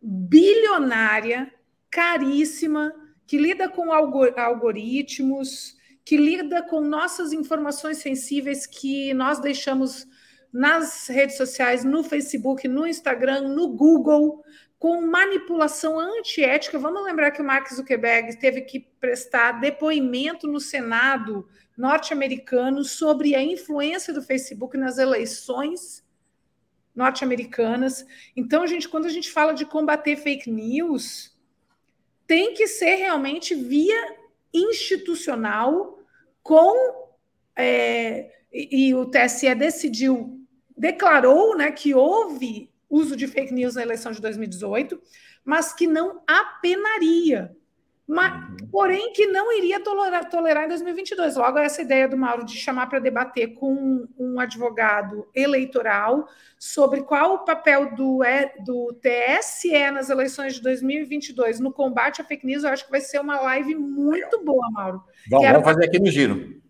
[0.02, 1.52] bilionária,
[1.90, 2.94] caríssima,
[3.26, 5.76] que lida com algoritmos,
[6.06, 10.06] que lida com nossas informações sensíveis que nós deixamos
[10.52, 14.43] nas redes sociais, no Facebook, no Instagram, no Google,
[14.84, 16.78] com manipulação antiética.
[16.78, 23.42] Vamos lembrar que o Mark Zuckerberg teve que prestar depoimento no Senado norte-americano sobre a
[23.42, 26.06] influência do Facebook nas eleições
[26.94, 28.06] norte-americanas.
[28.36, 31.34] Então, gente, quando a gente fala de combater fake news,
[32.28, 34.18] tem que ser realmente via
[34.54, 35.98] institucional
[36.42, 37.16] com
[37.56, 43.82] é, e, e o TSE decidiu, declarou né, que houve uso de fake news na
[43.82, 45.00] eleição de 2018,
[45.44, 47.56] mas que não apenaria
[48.06, 48.58] mas, uhum.
[48.70, 51.36] porém que não iria tolerar, tolerar em 2022.
[51.38, 56.28] Logo, essa ideia do Mauro de chamar para debater com um advogado eleitoral
[56.60, 58.20] sobre qual o papel do,
[58.66, 63.02] do TSE nas eleições de 2022 no combate à fake news, eu acho que vai
[63.02, 65.04] ser uma live muito boa, Mauro.
[65.30, 65.62] Vamos, Quero...
[65.62, 66.62] vamos fazer aqui no giro.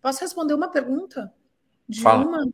[0.00, 1.32] Posso responder uma pergunta?
[1.88, 2.24] De Fala.
[2.24, 2.48] uma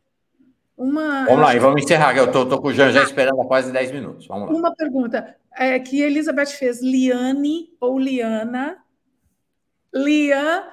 [0.79, 3.69] uma, vamos lá, e vamos encerrar, eu estou com o Jean já esperando há quase
[3.69, 4.25] 10 minutos.
[4.27, 4.55] Vamos lá.
[4.55, 8.77] Uma pergunta é, que Elizabeth fez: Liane ou Liana?
[9.93, 10.71] Liana,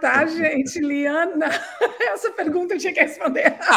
[0.00, 0.76] tá, gente?
[0.80, 1.50] Liana.
[2.10, 3.58] Essa pergunta eu tinha que responder.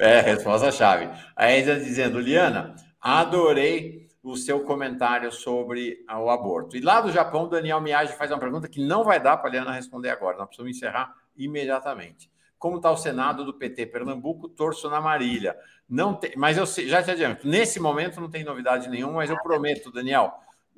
[0.00, 1.08] é, resposta-chave.
[1.36, 6.76] A Isa dizendo: Liana, adorei o seu comentário sobre o aborto.
[6.76, 9.52] E lá do Japão, Daniel Miage faz uma pergunta que não vai dar para a
[9.52, 10.38] Liana responder agora.
[10.38, 12.28] Nós precisamos encerrar imediatamente.
[12.58, 14.48] Como está o Senado do PT Pernambuco?
[14.48, 15.56] Torço na Marília.
[15.88, 19.40] Não tem, mas eu já te adianto, nesse momento não tem novidade nenhuma, mas eu
[19.40, 20.32] prometo, Daniel,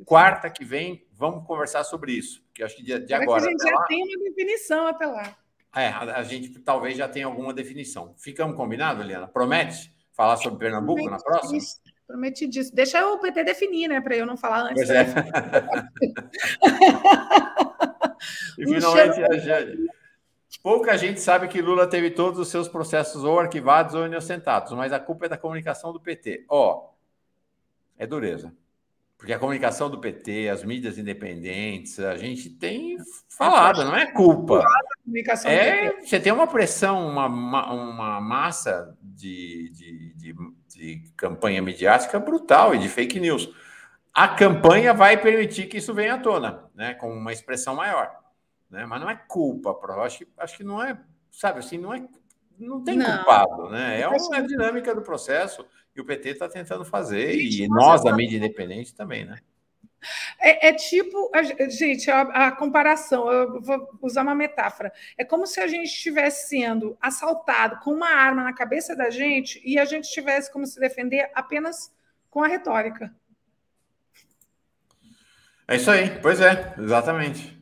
[0.05, 3.43] quarta que vem vamos conversar sobre isso, porque acho que de, de agora.
[3.43, 5.37] a gente já lá, tem uma definição até lá.
[5.75, 8.15] É, a, a, gente talvez já tenha alguma definição.
[8.19, 9.27] Ficamos combinados, Eliana?
[9.27, 11.59] Promete falar sobre Pernambuco Prometi na próxima?
[11.59, 11.81] Isso.
[12.07, 12.75] Prometi disso.
[12.75, 14.01] Deixa o PT definir, né?
[14.01, 14.75] Para eu não falar antes.
[14.75, 15.07] Pois é.
[18.59, 19.89] e finalmente a Jane.
[20.63, 24.93] Pouca gente sabe que Lula teve todos os seus processos ou arquivados ou inocentados, mas
[24.93, 26.45] a culpa é da comunicação do PT.
[26.49, 26.95] Ó, oh,
[27.97, 28.53] é dureza.
[29.17, 32.97] Porque a comunicação do PT, as mídias independentes, a gente tem
[33.29, 34.65] falado, não é culpa.
[35.45, 40.37] É, você tem uma pressão, uma, uma massa de, de, de,
[40.69, 43.53] de campanha midiática brutal e de fake news.
[44.15, 48.19] A campanha vai permitir que isso venha à tona, né, com uma expressão maior
[48.71, 48.87] né?
[48.87, 50.99] Mas não é culpa, acho que, acho que não é,
[51.31, 52.07] sabe assim, não é,
[52.59, 53.17] não tem não.
[53.17, 54.01] culpado, né?
[54.01, 58.15] É uma dinâmica do processo e o PT está tentando fazer gente, e nós da
[58.15, 59.39] mídia independente também, né?
[60.41, 61.31] É, é, tipo,
[61.71, 64.93] gente, a, a, comparação, eu vou usar uma metáfora.
[65.17, 69.61] É como se a gente estivesse sendo assaltado com uma arma na cabeça da gente
[69.65, 71.93] e a gente tivesse como se defender apenas
[72.31, 73.13] com a retórica.
[75.67, 77.58] É isso aí, pois é, exatamente.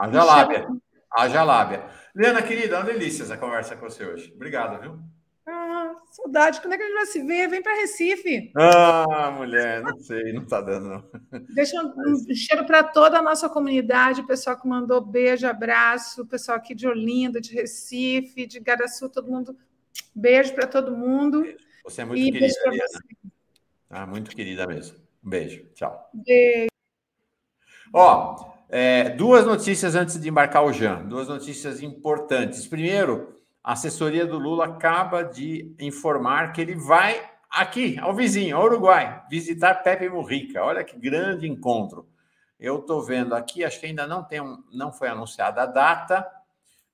[0.00, 0.66] Haja lábia.
[1.12, 1.84] Haja lábia.
[2.16, 4.32] Liana, querida, uma delícia essa conversa com você hoje.
[4.34, 4.98] Obrigado, viu?
[5.46, 6.58] Ah, saudade.
[6.62, 7.48] Quando é que a gente vai se ver?
[7.48, 8.50] Vem para Recife.
[8.56, 11.40] Ah, mulher, não sei, não tá dando, não.
[11.54, 16.26] Deixa um, cheiro para toda a nossa comunidade, o pessoal que mandou beijo, abraço, o
[16.26, 19.54] pessoal aqui de Olinda, de Recife, de Garaçu, todo mundo.
[20.14, 21.44] Beijo para todo mundo.
[21.84, 23.00] Você é muito e querida, Liana.
[23.90, 24.96] Ah, muito querida mesmo.
[25.22, 25.66] Um beijo.
[25.74, 26.10] Tchau.
[26.14, 26.70] Beijo.
[27.92, 32.68] Ó, é, duas notícias antes de embarcar o Jean, duas notícias importantes.
[32.68, 38.64] Primeiro, a assessoria do Lula acaba de informar que ele vai aqui, ao vizinho, ao
[38.64, 40.62] Uruguai, visitar Pepe Mujica.
[40.62, 42.08] Olha que grande encontro.
[42.60, 46.24] Eu estou vendo aqui, acho que ainda não tem um, não foi anunciada a data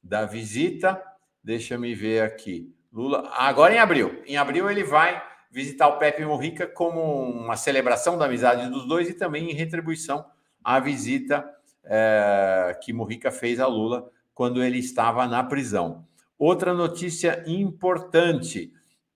[0.02, 1.02] da visita.
[1.44, 2.74] Deixa eu me ver aqui.
[2.90, 4.22] Lula, agora em abril.
[4.26, 9.10] Em abril ele vai visitar o Pepe Mujica como uma celebração da amizade dos dois
[9.10, 10.24] e também em retribuição
[10.64, 11.55] à visita
[11.86, 16.04] é, que Mujica fez a Lula quando ele estava na prisão.
[16.38, 18.70] Outra notícia importante: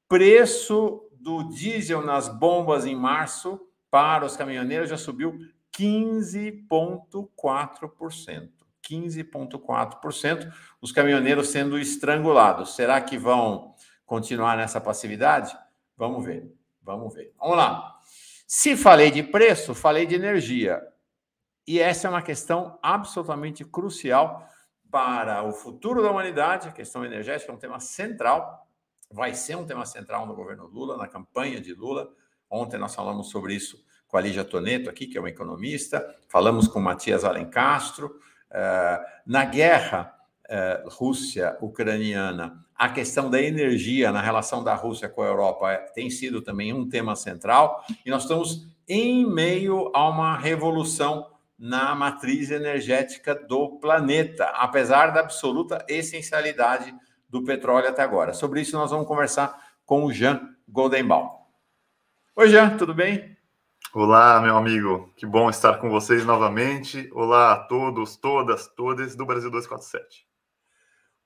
[0.08, 3.60] preço do diesel nas bombas em março
[3.90, 5.38] para os caminhoneiros já subiu
[5.76, 8.48] 15,4%.
[8.88, 10.52] 15,4%.
[10.80, 12.74] Os caminhoneiros sendo estrangulados.
[12.74, 13.74] Será que vão
[14.06, 15.56] continuar nessa passividade?
[15.96, 16.50] Vamos ver.
[16.82, 17.32] Vamos ver.
[17.38, 17.96] Vamos lá.
[18.46, 20.80] Se falei de preço, falei de energia.
[21.70, 24.44] E essa é uma questão absolutamente crucial
[24.90, 26.66] para o futuro da humanidade.
[26.66, 28.66] A questão energética é um tema central,
[29.08, 32.10] vai ser um tema central no governo Lula, na campanha de Lula.
[32.50, 36.66] Ontem nós falamos sobre isso com a Lígia Toneto, aqui, que é uma economista, falamos
[36.66, 38.18] com Matias Alencastro.
[38.50, 40.12] Uh, na guerra
[40.46, 46.10] uh, Rússia-Ucraniana, a questão da energia na relação da Rússia com a Europa é, tem
[46.10, 51.30] sido também um tema central, e nós estamos em meio a uma revolução
[51.60, 56.94] na matriz energética do planeta, apesar da absoluta essencialidade
[57.28, 58.32] do petróleo até agora.
[58.32, 59.54] Sobre isso, nós vamos conversar
[59.84, 61.28] com o Jean Goldenbaum.
[62.34, 63.36] Oi, Jean, tudo bem?
[63.92, 65.12] Olá, meu amigo.
[65.16, 67.10] Que bom estar com vocês novamente.
[67.12, 70.26] Olá a todos, todas, todas do Brasil 247.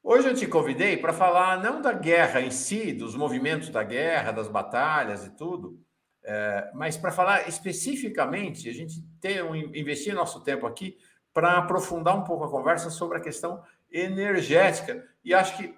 [0.03, 4.33] Hoje eu te convidei para falar não da guerra em si, dos movimentos da guerra,
[4.33, 5.79] das batalhas e tudo,
[6.25, 10.97] é, mas para falar especificamente, a gente tem um, investir nosso tempo aqui
[11.33, 13.63] para aprofundar um pouco a conversa sobre a questão
[13.93, 15.05] energética.
[15.23, 15.75] E acho que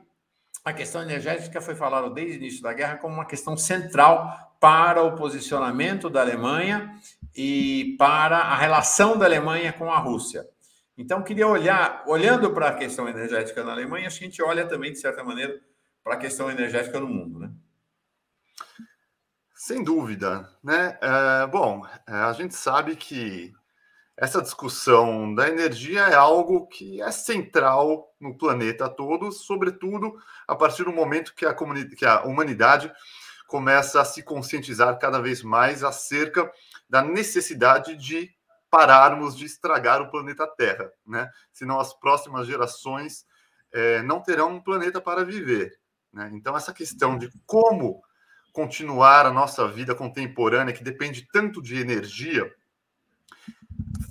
[0.64, 5.02] a questão energética foi falada desde o início da guerra como uma questão central para
[5.02, 6.94] o posicionamento da Alemanha
[7.34, 10.46] e para a relação da Alemanha com a Rússia.
[10.96, 14.98] Então, queria olhar, olhando para a questão energética na Alemanha, a gente olha também, de
[14.98, 15.60] certa maneira,
[16.02, 17.50] para a questão energética no mundo, né?
[19.66, 20.96] Sem dúvida, né?
[21.02, 23.52] É, bom, é, a gente sabe que
[24.16, 30.84] essa discussão da energia é algo que é central no planeta todo, sobretudo a partir
[30.84, 32.92] do momento que a, que a humanidade
[33.48, 36.48] começa a se conscientizar cada vez mais acerca
[36.88, 38.30] da necessidade de
[38.70, 41.28] pararmos de estragar o planeta Terra, né?
[41.52, 43.26] Senão as próximas gerações
[43.72, 45.76] é, não terão um planeta para viver.
[46.12, 46.30] Né?
[46.34, 48.05] Então, essa questão de como
[48.56, 52.50] continuar a nossa vida contemporânea, que depende tanto de energia,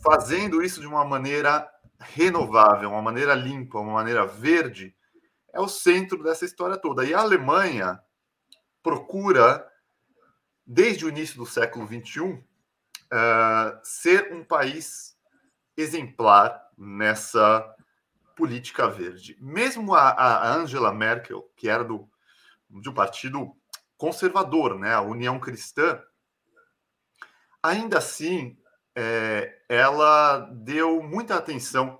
[0.04, 1.68] fazendo isso de uma maneira
[1.98, 4.96] renovável, uma maneira limpa, uma maneira verde,
[5.52, 7.04] é o centro dessa história toda.
[7.04, 8.00] E a Alemanha
[8.84, 9.68] procura,
[10.64, 12.44] desde o início do século XXI, uh,
[13.12, 15.18] eh, ser um país
[15.76, 17.66] exemplar nessa
[18.36, 19.36] política verde.
[19.42, 22.08] Mesmo a, a Angela Merkel, que era do,
[22.70, 23.56] de um partido
[24.06, 26.00] conservador, né, a União Cristã,
[27.64, 28.56] ainda assim,
[28.96, 32.00] é, ela deu muita atenção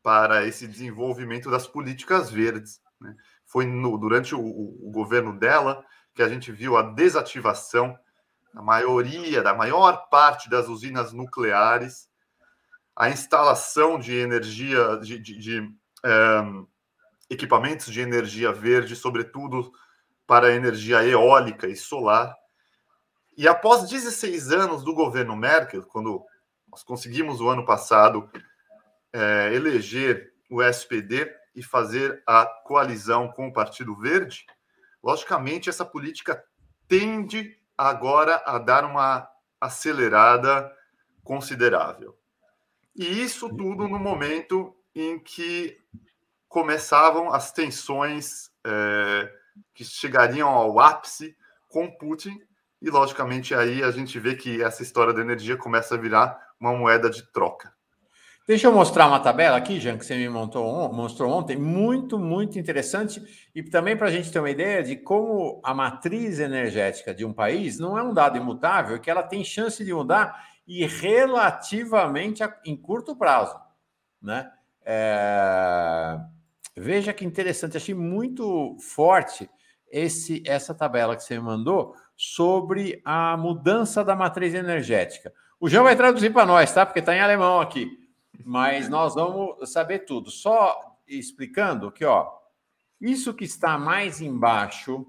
[0.00, 2.80] para esse desenvolvimento das políticas verdes.
[3.00, 3.16] Né?
[3.46, 7.98] Foi no, durante o, o, governo dela que a gente viu a desativação
[8.52, 12.08] da maioria, da maior parte das usinas nucleares,
[12.94, 16.64] a instalação de energia, de, de, de um, é,
[17.28, 19.72] equipamentos de energia verde, sobretudo
[20.26, 22.34] para a energia eólica e solar.
[23.36, 26.24] E após 16 anos do governo Merkel, quando
[26.70, 28.30] nós conseguimos o ano passado
[29.12, 34.44] é, eleger o SPD e fazer a coalizão com o Partido Verde,
[35.02, 36.44] logicamente essa política
[36.88, 39.28] tende agora a dar uma
[39.60, 40.70] acelerada
[41.22, 42.16] considerável.
[42.94, 45.76] E isso tudo no momento em que
[46.48, 49.32] começavam as tensões é,
[49.74, 51.36] que chegariam ao ápice
[51.68, 52.38] com Putin,
[52.80, 56.72] e logicamente aí a gente vê que essa história da energia começa a virar uma
[56.72, 57.72] moeda de troca.
[58.46, 62.58] Deixa eu mostrar uma tabela aqui, Jean, que você me montou, mostrou ontem, muito, muito
[62.58, 63.22] interessante,
[63.54, 67.32] e também para a gente ter uma ideia de como a matriz energética de um
[67.32, 72.54] país não é um dado imutável, que ela tem chance de mudar e relativamente a,
[72.66, 73.58] em curto prazo.
[74.20, 74.50] Né?
[74.84, 76.18] É...
[76.76, 79.48] Veja que interessante, achei muito forte
[79.90, 85.32] esse essa tabela que você me mandou sobre a mudança da matriz energética.
[85.60, 86.84] O João vai traduzir para nós, tá?
[86.84, 87.88] Porque está em alemão aqui.
[88.44, 90.30] Mas nós vamos saber tudo.
[90.30, 92.28] Só explicando que, ó,
[93.00, 95.06] isso que está mais embaixo,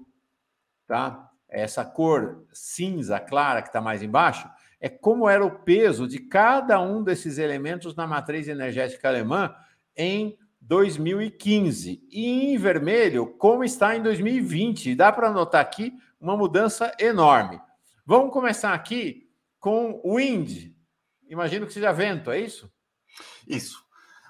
[0.86, 1.30] tá?
[1.48, 4.48] Essa cor cinza clara que está mais embaixo,
[4.80, 9.54] é como era o peso de cada um desses elementos na matriz energética alemã
[9.96, 12.02] em 2015.
[12.10, 14.94] E em vermelho, como está em 2020.
[14.94, 17.60] Dá para notar aqui uma mudança enorme.
[18.04, 19.28] Vamos começar aqui
[19.60, 20.72] com wind.
[21.28, 22.70] Imagino que seja vento, é isso?
[23.46, 23.84] Isso.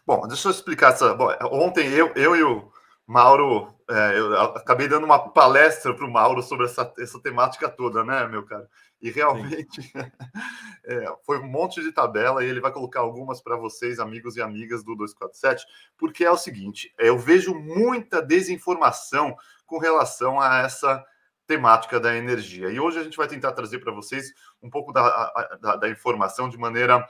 [0.07, 1.15] Bom, deixa eu explicar essa.
[1.15, 2.71] Bom, ontem eu, eu e o
[3.07, 8.03] Mauro, é, eu acabei dando uma palestra para o Mauro sobre essa, essa temática toda,
[8.05, 8.69] né, meu cara?
[9.01, 9.81] E realmente
[10.85, 14.43] é, foi um monte de tabela e ele vai colocar algumas para vocês, amigos e
[14.43, 15.65] amigas do 247,
[15.97, 21.05] porque é o seguinte: eu vejo muita desinformação com relação a essa
[21.47, 22.71] temática da energia.
[22.71, 26.49] E hoje a gente vai tentar trazer para vocês um pouco da, da, da informação
[26.49, 27.07] de maneira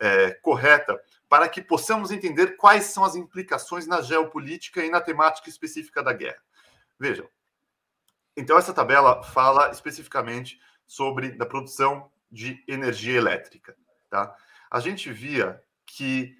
[0.00, 5.48] é, correta para que possamos entender quais são as implicações na geopolítica e na temática
[5.48, 6.40] específica da guerra.
[6.98, 7.28] Vejam.
[8.36, 13.74] Então, essa tabela fala especificamente sobre da produção de energia elétrica.
[14.10, 14.34] Tá?
[14.70, 16.36] A gente via que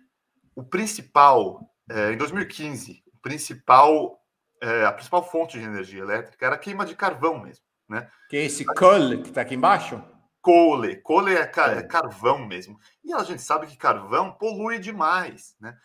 [0.55, 4.21] o principal, é, em 2015, o principal,
[4.63, 7.65] é, a principal fonte de energia elétrica era a queima de carvão mesmo.
[7.89, 8.09] Né?
[8.29, 10.03] Que é esse coal que está aqui embaixo?
[10.47, 11.03] Cole.
[11.03, 12.79] Cole é, car é, carvão mesmo.
[13.05, 15.77] E a gente sabe que carvão polui demais, né?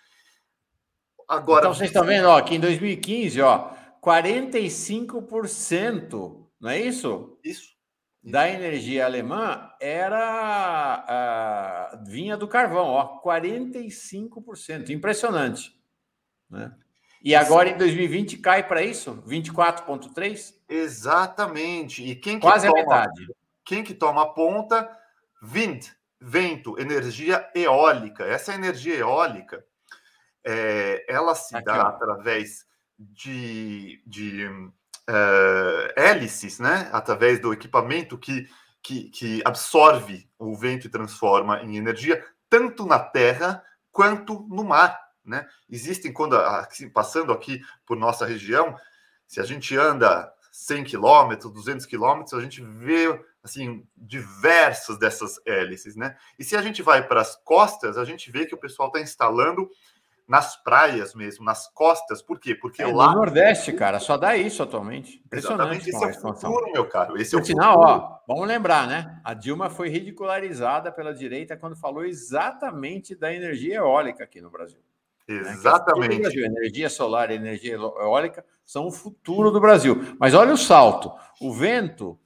[1.27, 3.71] Agora, então vocês estão vendo, ó, que em 2015, ó,
[4.03, 7.39] 45%, não é isso?
[7.43, 7.71] Isso.
[8.23, 15.75] Da energia alemã era uh, vinha do carvão, ó, 45%, impressionante,
[16.47, 16.71] né?
[17.23, 20.53] E agora em 2020 cai para isso, 24,3?
[20.69, 22.03] Exatamente.
[22.03, 23.25] E quem quase toma, a metade.
[23.63, 24.89] Quem que toma a ponta?
[25.41, 25.87] Wind,
[26.19, 28.25] vento, energia eólica.
[28.25, 29.63] Essa energia eólica,
[30.43, 31.87] é, ela se Aqui, dá ó.
[31.87, 32.65] através
[32.97, 36.89] de, de uh, hélices, né?
[36.91, 38.47] Através do equipamento que,
[38.81, 44.99] que, que absorve o vento e transforma em energia, tanto na terra quanto no mar.
[45.23, 45.47] Né?
[45.69, 46.37] Existem, quando
[46.93, 48.75] passando aqui por nossa região,
[49.27, 53.07] se a gente anda 100 quilômetros, 200 quilômetros, a gente vê
[53.43, 56.15] assim diversas dessas hélices, né?
[56.37, 58.99] E se a gente vai para as costas, a gente vê que o pessoal está
[58.99, 59.69] instalando
[60.31, 62.21] nas praias mesmo, nas costas.
[62.21, 62.55] Por quê?
[62.55, 65.21] Porque é, lá no Nordeste, cara, só dá isso atualmente.
[65.25, 65.89] Impressionante.
[65.89, 67.19] Esse é o futuro, meu caro.
[67.19, 67.91] Esse Por é o sinal, futuro.
[67.91, 69.19] ó, vamos lembrar, né?
[69.25, 74.79] A Dilma foi ridicularizada pela direita quando falou exatamente da energia eólica aqui no Brasil.
[75.27, 75.51] Né?
[75.51, 76.15] Exatamente.
[76.15, 76.21] Né?
[76.21, 80.15] Brasil, energia solar e energia eólica são o futuro do Brasil.
[80.17, 81.11] Mas olha o salto.
[81.41, 82.17] O vento,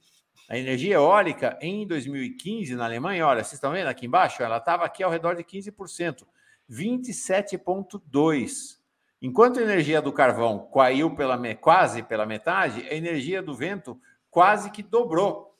[0.48, 4.40] a energia eólica em 2015 na Alemanha, olha, vocês estão vendo aqui embaixo?
[4.42, 6.24] Ela estava aqui ao redor de 15%,
[6.70, 8.76] 27,2%.
[9.20, 13.98] Enquanto a energia do carvão caiu pela, quase pela metade, a energia do vento
[14.30, 15.56] quase que dobrou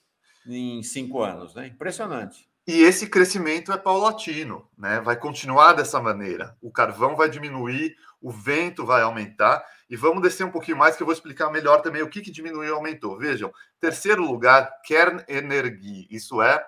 [0.46, 1.66] em cinco anos, né?
[1.66, 2.46] Impressionante.
[2.66, 5.00] E esse crescimento é paulatino, né?
[5.00, 6.54] Vai continuar dessa maneira.
[6.60, 9.64] O carvão vai diminuir, o vento vai aumentar.
[9.88, 12.30] E vamos descer um pouquinho mais, que eu vou explicar melhor também o que, que
[12.30, 13.16] diminuiu e aumentou.
[13.16, 16.08] Vejam, terceiro lugar, Kernenergie.
[16.10, 16.64] Isso é,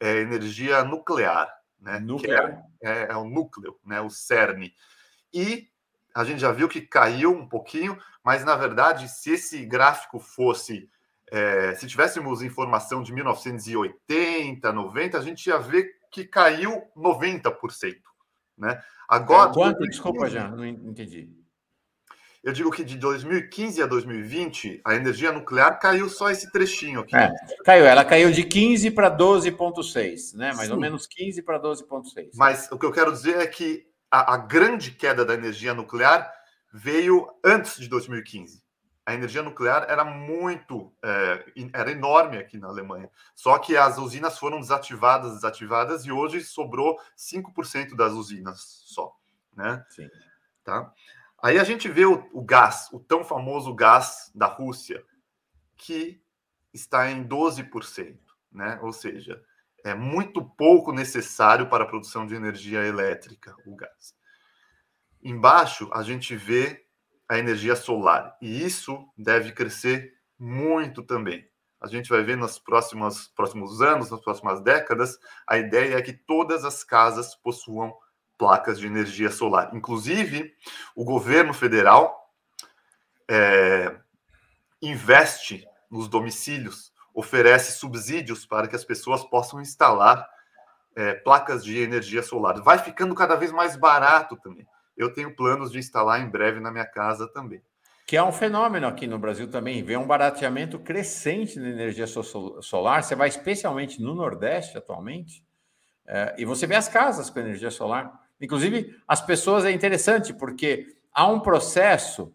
[0.00, 1.52] é energia nuclear.
[1.78, 1.98] Né?
[1.98, 2.62] Nuclear.
[2.82, 4.00] É, é o núcleo, né?
[4.00, 4.72] o CERN.
[5.32, 5.68] E
[6.14, 10.88] a gente já viu que caiu um pouquinho, mas na verdade, se esse gráfico fosse
[11.30, 17.96] é, se tivéssemos informação de 1980, 90, a gente ia ver que caiu 90%.
[18.56, 18.80] Né?
[19.08, 19.50] Agora.
[19.50, 19.80] É, quanto?
[19.88, 21.28] Desculpa, já, não entendi.
[22.44, 27.16] Eu digo que de 2015 a 2020, a energia nuclear caiu só esse trechinho aqui.
[27.16, 27.32] É,
[27.64, 30.52] caiu, ela caiu de 15 para 12,6, né?
[30.52, 30.74] Mais Sim.
[30.74, 32.30] ou menos 15 para 12,6.
[32.34, 36.30] Mas o que eu quero dizer é que a, a grande queda da energia nuclear
[36.70, 38.64] veio antes de 2015
[39.06, 43.10] a energia nuclear era muito, é, era enorme aqui na Alemanha.
[43.34, 49.14] Só que as usinas foram desativadas, desativadas, e hoje sobrou 5% das usinas só,
[49.54, 49.84] né?
[49.90, 50.08] Sim.
[50.64, 50.90] Tá?
[51.44, 55.04] Aí a gente vê o, o, gás, o tão famoso gás da Rússia,
[55.76, 56.18] que
[56.72, 58.16] está em 12%,
[58.50, 58.80] né?
[58.80, 59.44] Ou seja,
[59.84, 64.14] é muito pouco necessário para a produção de energia elétrica, o gás.
[65.22, 66.86] Embaixo, a gente vê
[67.28, 68.38] a energia solar.
[68.40, 71.46] E isso deve crescer muito também.
[71.78, 76.14] A gente vai ver nos próximos, próximos anos, nas próximas décadas, a ideia é que
[76.14, 77.94] todas as casas possuam
[78.38, 79.70] placas de energia solar.
[79.74, 80.52] Inclusive,
[80.94, 82.30] o governo federal
[83.30, 83.96] é,
[84.82, 90.28] investe nos domicílios, oferece subsídios para que as pessoas possam instalar
[90.96, 92.60] é, placas de energia solar.
[92.62, 94.66] Vai ficando cada vez mais barato também
[94.96, 97.62] eu tenho planos de instalar em breve na minha casa também.
[98.06, 99.82] Que é um fenômeno aqui no Brasil também.
[99.82, 103.02] Vê um barateamento crescente da energia solar.
[103.02, 105.44] Você vai especialmente no Nordeste atualmente,
[106.06, 108.22] é, e você vê as casas com energia solar.
[108.40, 112.34] Inclusive, as pessoas é interessante, porque há um processo.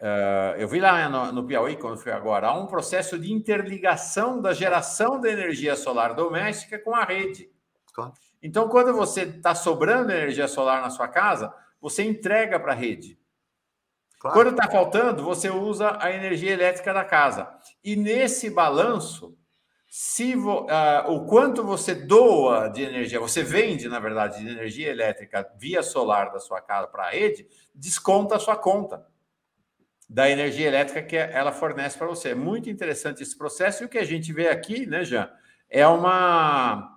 [0.00, 4.40] Uh, eu vi lá no, no Piauí, quando fui agora, há um processo de interligação
[4.40, 7.50] da geração da energia solar doméstica com a rede.
[7.92, 8.12] Claro.
[8.42, 13.18] Então, quando você está sobrando energia solar na sua casa, você entrega para a rede.
[14.18, 14.36] Claro.
[14.36, 17.50] Quando está faltando, você usa a energia elétrica da casa.
[17.82, 19.36] E nesse balanço,
[19.92, 24.88] se vo, uh, o quanto você doa de energia, você vende, na verdade, de energia
[24.88, 27.44] elétrica via solar da sua casa para a rede,
[27.74, 29.04] desconta a sua conta
[30.08, 32.28] da energia elétrica que ela fornece para você.
[32.28, 33.82] É muito interessante esse processo.
[33.82, 35.28] E o que a gente vê aqui, né, Jean,
[35.68, 36.96] é uma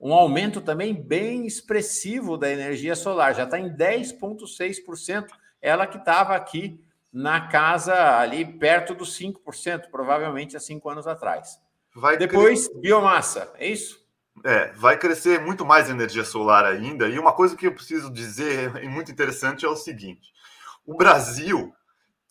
[0.00, 5.26] um aumento também bem expressivo da energia solar, já está em 10,6%,
[5.60, 6.82] ela que estava aqui
[7.12, 11.60] na casa ali perto dos 5%, provavelmente há cinco anos atrás.
[11.94, 12.80] Vai Depois, cres...
[12.80, 14.00] biomassa, é isso?
[14.44, 17.08] É, vai crescer muito mais energia solar ainda.
[17.08, 20.32] E uma coisa que eu preciso dizer, e muito interessante, é o seguinte:
[20.86, 21.74] o Brasil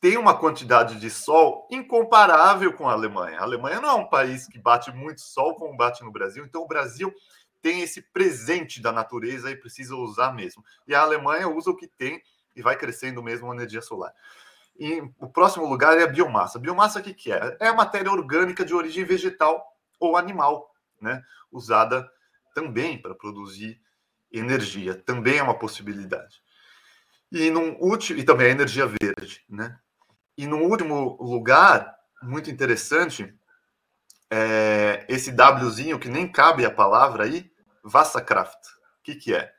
[0.01, 3.39] tem uma quantidade de sol incomparável com a Alemanha.
[3.39, 6.61] A Alemanha não é um país que bate muito sol como bate no Brasil, então
[6.61, 7.13] o Brasil
[7.61, 10.63] tem esse presente da natureza e precisa usar mesmo.
[10.87, 12.21] E a Alemanha usa o que tem
[12.55, 14.13] e vai crescendo mesmo a energia solar.
[14.79, 16.57] E o próximo lugar é a biomassa.
[16.57, 17.57] Biomassa o que, que é?
[17.59, 19.63] É a matéria orgânica de origem vegetal
[19.99, 21.21] ou animal, né?
[21.51, 22.09] Usada
[22.55, 23.81] também para produzir
[24.31, 24.95] energia.
[24.95, 26.41] Também é uma possibilidade.
[27.31, 29.77] E, num último, e também a energia verde, né?
[30.37, 31.93] E no último lugar,
[32.23, 33.37] muito interessante,
[34.31, 37.51] é, esse Wzinho que nem cabe a palavra aí,
[37.83, 38.65] Vassakraft.
[38.99, 39.53] O que, que é?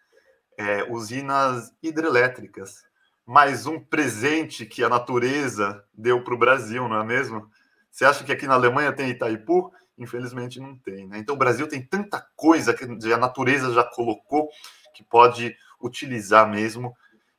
[0.61, 2.85] é, usinas hidrelétricas.
[3.31, 7.49] Mais um presente que a natureza deu para o Brasil, não é mesmo?
[7.89, 9.71] Você acha que aqui na Alemanha tem Itaipu?
[9.97, 11.07] Infelizmente não tem.
[11.07, 11.19] Né?
[11.19, 14.49] Então o Brasil tem tanta coisa que a natureza já colocou
[14.93, 16.93] que pode utilizar mesmo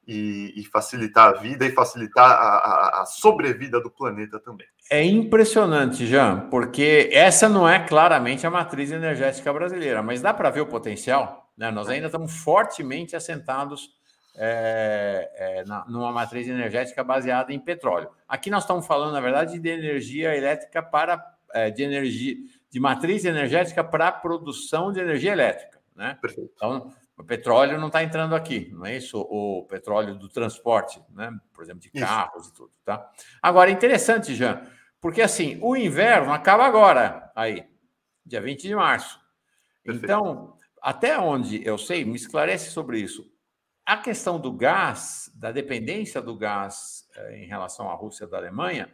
[0.07, 4.67] e, e facilitar a vida e facilitar a, a, a, sobrevida do planeta também.
[4.89, 10.51] É impressionante, Jean, porque essa não é claramente a matriz energética brasileira, mas dá para
[10.51, 11.51] ver o potencial.
[11.57, 11.69] Né?
[11.69, 13.99] Nós ainda estamos fortemente assentados
[14.35, 18.09] é, é, na, numa matriz energética baseada em petróleo.
[18.27, 22.37] Aqui nós estamos falando, na verdade, de energia elétrica para é, de energia
[22.69, 26.17] de matriz energética para a produção de energia elétrica, né?
[26.21, 26.51] Perfeito.
[26.55, 29.19] Então, o petróleo não está entrando aqui, não é isso?
[29.19, 31.31] O petróleo do transporte, né?
[31.53, 32.53] Por exemplo, de carros isso.
[32.53, 33.11] e tudo, tá?
[33.41, 34.65] Agora, interessante, Jean,
[35.01, 37.65] porque assim, o inverno acaba agora, aí,
[38.25, 39.19] dia 20 de março.
[39.83, 40.05] Perfeito.
[40.05, 43.29] Então, até onde eu sei, me esclarece sobre isso.
[43.85, 48.93] A questão do gás, da dependência do gás eh, em relação à Rússia da Alemanha,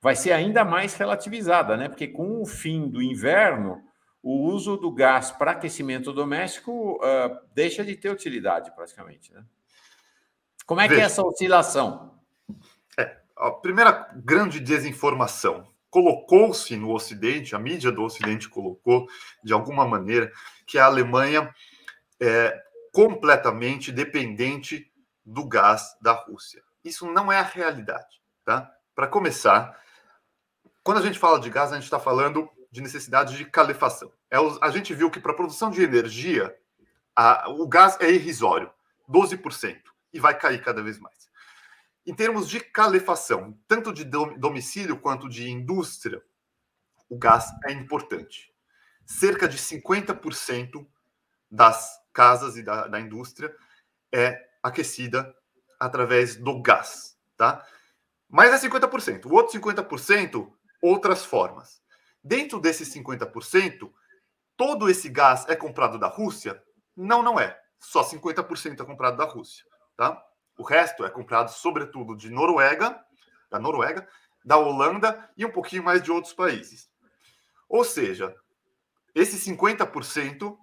[0.00, 1.88] vai ser ainda mais relativizada, né?
[1.88, 3.82] Porque com o fim do inverno,
[4.22, 9.44] o uso do gás para aquecimento doméstico uh, deixa de ter utilidade praticamente, né?
[10.66, 10.94] Como é Veja.
[10.94, 12.14] que é essa oscilação?
[12.98, 19.08] É, a primeira grande desinformação colocou-se no Ocidente, a mídia do Ocidente colocou
[19.42, 20.30] de alguma maneira
[20.66, 21.52] que a Alemanha
[22.20, 24.90] é completamente dependente
[25.24, 26.62] do gás da Rússia.
[26.84, 28.70] Isso não é a realidade, tá?
[28.94, 29.78] Para começar,
[30.82, 34.12] quando a gente fala de gás, a gente está falando de necessidade de calefação.
[34.30, 36.56] É, a gente viu que para a produção de energia,
[37.14, 38.70] a, o gás é irrisório,
[39.08, 39.80] 12%,
[40.12, 41.28] e vai cair cada vez mais.
[42.06, 46.22] Em termos de calefação, tanto de domicílio quanto de indústria,
[47.08, 48.52] o gás é importante.
[49.04, 50.86] Cerca de 50%
[51.50, 53.54] das casas e da, da indústria
[54.12, 55.34] é aquecida
[55.78, 57.64] através do gás, tá?
[58.28, 59.26] Mas é 50%.
[59.26, 60.50] O outro 50%
[60.82, 61.82] outras formas.
[62.22, 63.90] Dentro desses 50%,
[64.56, 66.62] todo esse gás é comprado da Rússia?
[66.96, 67.58] Não, não é.
[67.78, 69.64] Só 50% é comprado da Rússia,
[69.96, 70.22] tá?
[70.58, 73.02] O resto é comprado sobretudo de Noruega,
[73.50, 74.06] da Noruega,
[74.44, 76.90] da Holanda e um pouquinho mais de outros países.
[77.68, 78.34] Ou seja,
[79.14, 80.56] esse 50%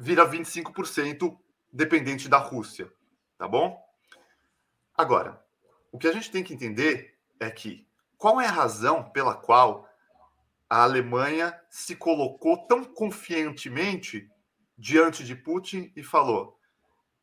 [0.00, 1.38] vira 25%
[1.70, 2.90] dependente da Rússia,
[3.36, 3.78] tá bom?
[4.96, 5.44] Agora,
[5.92, 7.86] o que a gente tem que entender é que
[8.16, 9.86] qual é a razão pela qual
[10.70, 14.30] a Alemanha se colocou tão confiantemente
[14.76, 16.58] diante de Putin e falou: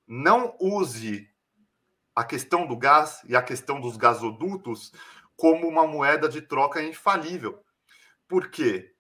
[0.07, 1.27] não use
[2.15, 4.91] a questão do gás e a questão dos gasodutos
[5.35, 7.63] como uma moeda de troca infalível.
[8.27, 8.93] Porque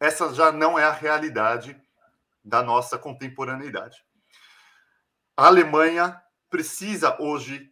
[0.00, 1.80] essa já não é a realidade
[2.48, 4.02] da nossa contemporaneidade.
[5.36, 7.70] A Alemanha precisa hoje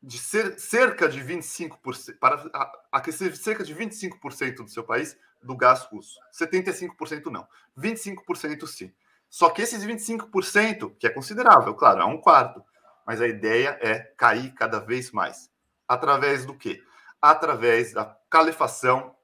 [0.00, 2.50] de ser, cerca de 25%, para
[2.90, 6.18] aquecer cerca de 25% do seu país do gás russo.
[6.32, 7.46] 75% não.
[7.76, 8.92] 25% sim.
[9.28, 12.64] Só que esses 25%, que é considerável, claro, é um quarto,
[13.06, 15.50] mas a ideia é cair cada vez mais.
[15.88, 16.80] Através do quê?
[17.20, 19.16] Através da calefação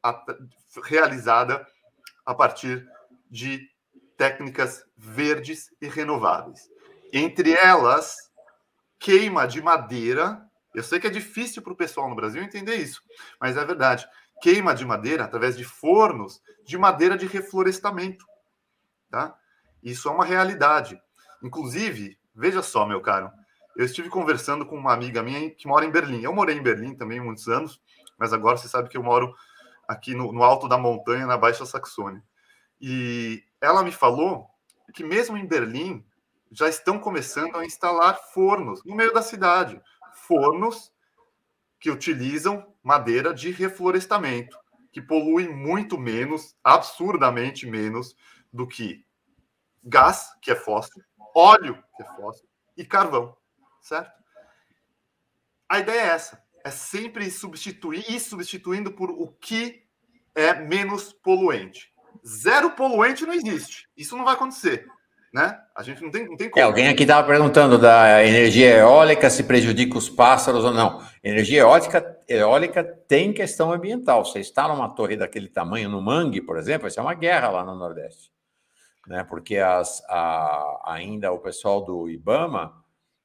[0.84, 1.66] realizada
[2.24, 2.88] a partir
[3.30, 3.68] de
[4.18, 6.68] técnicas verdes e renováveis.
[7.10, 8.14] Entre elas,
[8.98, 13.02] queima de madeira eu sei que é difícil para o pessoal no Brasil entender isso,
[13.40, 14.06] mas é verdade.
[14.40, 18.24] Queima de madeira através de fornos de madeira de reflorestamento.
[19.10, 19.36] Tá?
[19.82, 21.00] Isso é uma realidade.
[21.42, 23.30] Inclusive, veja só, meu caro,
[23.76, 26.22] eu estive conversando com uma amiga minha que mora em Berlim.
[26.22, 27.80] Eu morei em Berlim também muitos anos,
[28.16, 29.34] mas agora você sabe que eu moro
[29.88, 32.22] aqui no, no alto da montanha, na Baixa Saxônia.
[32.80, 34.48] E ela me falou
[34.94, 36.04] que mesmo em Berlim
[36.50, 39.80] já estão começando a instalar fornos no meio da cidade
[40.14, 40.92] fornos
[41.80, 44.58] que utilizam madeira de reflorestamento,
[44.92, 48.16] que poluem muito menos, absurdamente menos,
[48.52, 49.04] do que
[49.84, 51.02] gás, que é fóssil,
[51.34, 53.36] óleo, que é fóssil, e carvão,
[53.80, 54.10] certo?
[55.68, 59.86] A ideia é essa, é sempre substituir e substituindo por o que
[60.34, 61.92] é menos poluente.
[62.26, 63.88] Zero poluente não existe.
[63.96, 64.86] Isso não vai acontecer
[65.32, 65.58] né?
[65.74, 66.60] A gente não tem, não tem é, como.
[66.60, 71.02] É, alguém aqui estava perguntando da energia eólica se prejudica os pássaros ou não.
[71.22, 74.24] Energia eólica, eólica tem questão ambiental.
[74.24, 77.64] Você está numa torre daquele tamanho no Mangue, por exemplo, isso é uma guerra lá
[77.64, 78.32] no Nordeste.
[79.06, 79.24] Né?
[79.24, 82.72] Porque as, a, ainda o pessoal do IBAMA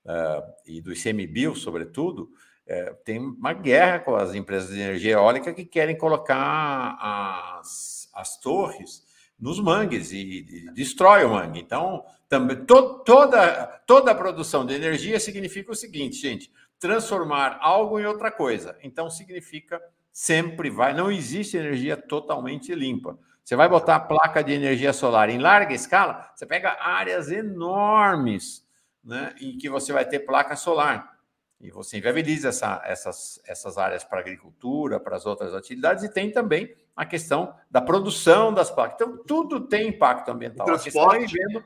[0.06, 2.30] uh, e do ICMBio, sobretudo,
[2.68, 8.40] uh, tem uma guerra com as empresas de energia eólica que querem colocar as, as
[8.40, 9.04] torres
[9.40, 11.60] nos mangues e, e destrói o mangue.
[11.60, 18.00] Então, também, to, toda, toda a produção de energia significa o seguinte, gente: transformar algo
[18.00, 18.78] em outra coisa.
[18.82, 19.82] Então, significa
[20.12, 20.94] sempre vai.
[20.94, 23.18] Não existe energia totalmente limpa.
[23.44, 28.66] Você vai botar a placa de energia solar em larga escala, você pega áreas enormes
[29.04, 31.18] né, em que você vai ter placa solar.
[31.60, 36.32] E você inviabiliza essa, essas, essas áreas para agricultura, para as outras atividades, e tem
[36.32, 38.96] também a questão da produção das placas.
[38.96, 40.66] Então, tudo tem impacto ambiental.
[40.66, 41.34] Transporte.
[41.34, 41.64] Vendo,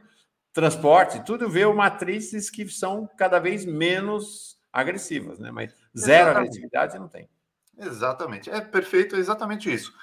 [0.54, 5.52] transporte, tudo vê matrizes que são cada vez menos agressivas, né?
[5.52, 6.38] Mas zero Exatamente.
[6.38, 7.30] agressividade não tem.
[7.78, 8.50] Exatamente.
[8.50, 9.94] É perfeito, é exatamente isso.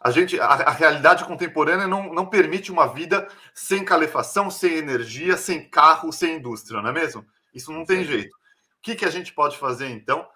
[0.00, 5.36] A gente, a, a, realidade contemporânea não, não permite uma vida sem calefação, sem energia,
[5.36, 7.24] sem carro, sem indústria, não é mesmo?
[7.54, 8.34] Isso não tem jeito.
[8.34, 10.28] O que, que a gente pode fazer então?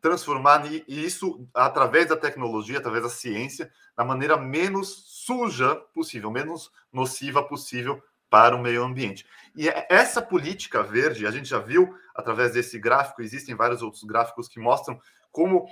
[0.00, 7.42] Transformar isso através da tecnologia, através da ciência, da maneira menos suja possível, menos nociva
[7.42, 9.26] possível para o meio ambiente.
[9.54, 14.04] E é, essa política verde, a gente já viu através desse gráfico, existem vários outros
[14.04, 15.00] gráficos que mostram
[15.32, 15.66] como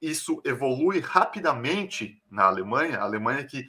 [0.00, 3.66] isso evolui rapidamente na Alemanha, a Alemanha que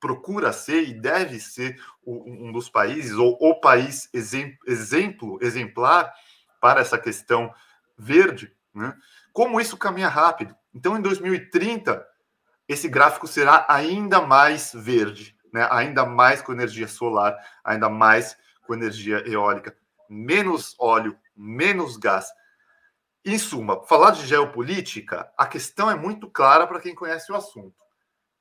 [0.00, 6.12] procura ser e deve ser um dos países, ou o país exemplo, exemplar
[6.60, 7.54] para essa questão
[7.96, 8.96] verde, né?
[9.32, 10.54] Como isso caminha rápido.
[10.74, 12.06] Então, em 2030,
[12.68, 15.66] esse gráfico será ainda mais verde, né?
[15.70, 18.36] ainda mais com energia solar, ainda mais
[18.66, 19.76] com energia eólica,
[20.08, 22.26] menos óleo, menos gás,
[23.24, 27.76] em suma, falar de geopolítica, a questão é muito clara para quem conhece o assunto.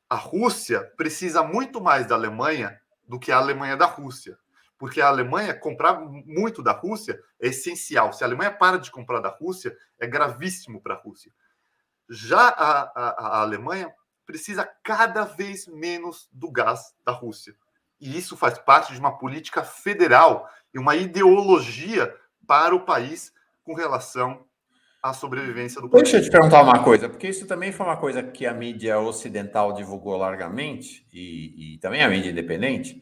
[0.09, 4.37] A Rússia precisa muito mais da Alemanha do que a Alemanha da Rússia.
[4.81, 8.11] Porque a Alemanha comprar muito da Rússia é essencial.
[8.11, 11.31] Se a Alemanha para de comprar da Rússia, é gravíssimo para a Rússia.
[12.09, 13.93] Já a, a, a Alemanha
[14.25, 17.53] precisa cada vez menos do gás da Rússia.
[17.99, 22.11] E isso faz parte de uma política federal e uma ideologia
[22.47, 23.31] para o país
[23.63, 24.43] com relação
[25.03, 26.05] a sobrevivência do país.
[26.05, 28.99] Deixa eu te perguntar uma coisa, porque isso também foi uma coisa que a mídia
[28.99, 32.99] ocidental divulgou largamente, e, e também a mídia independente,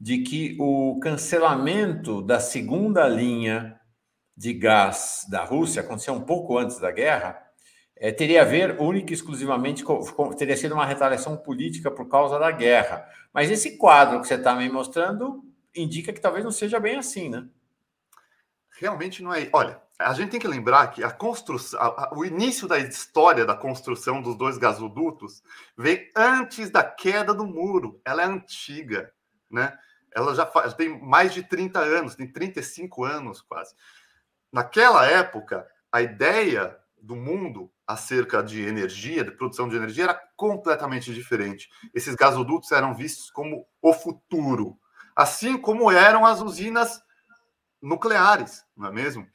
[0.00, 3.80] de que o cancelamento da segunda linha
[4.36, 7.42] de gás da Rússia aconteceu um pouco antes da guerra,
[7.96, 12.08] é, teria a ver única e exclusivamente com, com, teria sido uma retaliação política por
[12.08, 13.08] causa da guerra.
[13.32, 15.42] Mas esse quadro que você está me mostrando
[15.74, 17.46] indica que talvez não seja bem assim, né?
[18.78, 19.48] Realmente não é.
[19.54, 23.46] Olha, a gente tem que lembrar que a construção, a, a, o início da história
[23.46, 25.42] da construção dos dois gasodutos
[25.76, 27.98] vem antes da queda do muro.
[28.04, 29.10] Ela é antiga,
[29.50, 29.76] né?
[30.16, 33.74] Ela já faz, tem mais de 30 anos, tem 35 anos quase.
[34.50, 41.12] Naquela época, a ideia do mundo acerca de energia, de produção de energia, era completamente
[41.12, 41.68] diferente.
[41.94, 44.78] Esses gasodutos eram vistos como o futuro,
[45.14, 47.02] assim como eram as usinas
[47.82, 49.28] nucleares, não é mesmo?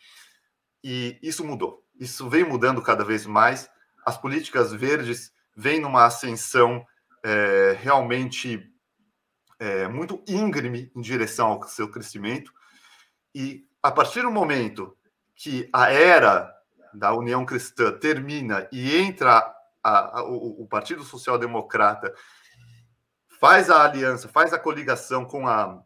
[0.84, 1.86] E isso mudou.
[2.00, 3.70] Isso vem mudando cada vez mais.
[4.04, 6.84] As políticas verdes vêm numa ascensão
[7.24, 8.71] é, realmente
[9.62, 12.52] é, muito íngreme em direção ao seu crescimento.
[13.34, 14.98] E a partir do momento
[15.36, 16.52] que a era
[16.92, 22.12] da União Cristã termina e entra a, a, o, o Partido Social Democrata,
[23.40, 25.80] faz a aliança, faz a coligação com, a,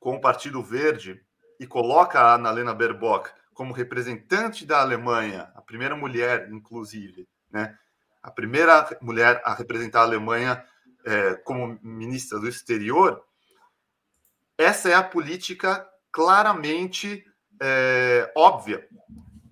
[0.00, 1.22] com o Partido Verde
[1.60, 7.76] e coloca a Annalena Baerbock como representante da Alemanha, a primeira mulher, inclusive, né?
[8.22, 10.64] a primeira mulher a representar a Alemanha
[11.08, 13.24] é, como ministra do exterior,
[14.58, 17.24] essa é a política claramente
[17.60, 18.86] é, óbvia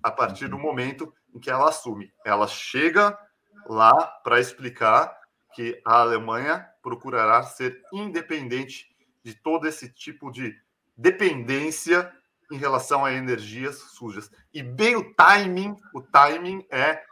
[0.03, 2.13] a partir do momento em que ela assume.
[2.23, 3.17] Ela chega
[3.65, 5.17] lá para explicar
[5.55, 10.55] que a Alemanha procurará ser independente de todo esse tipo de
[10.95, 12.13] dependência
[12.51, 14.29] em relação a energias sujas.
[14.53, 17.03] E bem o timing, o timing é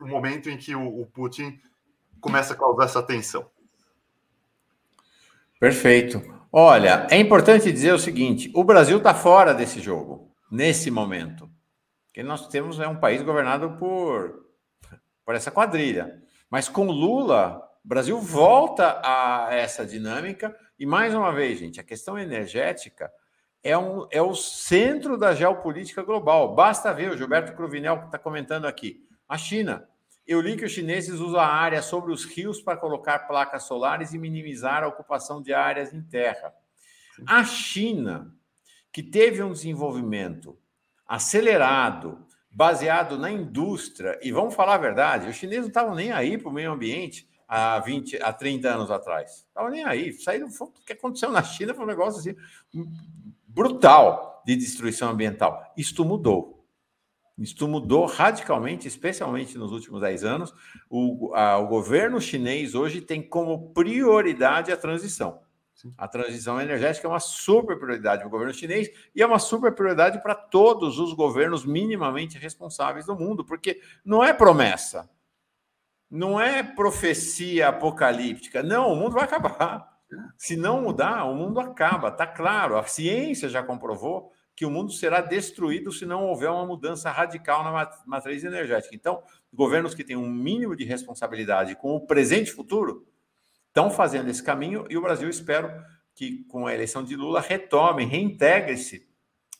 [0.00, 1.60] o momento em que o, o Putin
[2.20, 3.48] começa a causar essa tensão.
[5.58, 6.22] Perfeito.
[6.52, 11.50] Olha, é importante dizer o seguinte: o Brasil está fora desse jogo, nesse momento.
[12.12, 14.46] Que nós temos é um país governado por,
[15.24, 16.22] por essa quadrilha.
[16.50, 20.56] Mas com Lula, o Brasil volta a essa dinâmica.
[20.78, 23.10] E mais uma vez, gente, a questão energética
[23.62, 26.54] é, um, é o centro da geopolítica global.
[26.54, 29.04] Basta ver, o Gilberto Cruvinel está comentando aqui.
[29.28, 29.88] A China.
[30.26, 34.12] Eu li que os chineses usam a área sobre os rios para colocar placas solares
[34.12, 36.52] e minimizar a ocupação de áreas em terra.
[37.26, 38.34] A China,
[38.92, 40.58] que teve um desenvolvimento
[41.06, 46.36] acelerado, baseado na indústria, e vamos falar a verdade, os chineses não estavam nem aí
[46.36, 49.46] para o meio ambiente, há 20, há 30 anos atrás.
[49.48, 50.12] Estava nem aí.
[50.12, 52.34] Saíram, o que aconteceu na China foi um negócio assim
[53.46, 55.72] brutal de destruição ambiental.
[55.76, 56.55] Isto mudou.
[57.38, 60.54] Isto mudou radicalmente, especialmente nos últimos 10 anos.
[60.88, 65.40] O, a, o governo chinês hoje tem como prioridade a transição.
[65.98, 69.74] A transição energética é uma super prioridade para o governo chinês e é uma super
[69.74, 75.10] prioridade para todos os governos minimamente responsáveis do mundo, porque não é promessa,
[76.10, 78.62] não é profecia apocalíptica.
[78.62, 79.96] Não, o mundo vai acabar.
[80.38, 82.08] Se não mudar, o mundo acaba.
[82.08, 86.64] Está claro, a ciência já comprovou que o mundo será destruído se não houver uma
[86.64, 88.96] mudança radical na matriz energética.
[88.96, 89.22] Então,
[89.52, 93.06] governos que têm um mínimo de responsabilidade com o presente e futuro
[93.68, 95.70] estão fazendo esse caminho e o Brasil, espero
[96.14, 99.06] que com a eleição de Lula retome, reintegre-se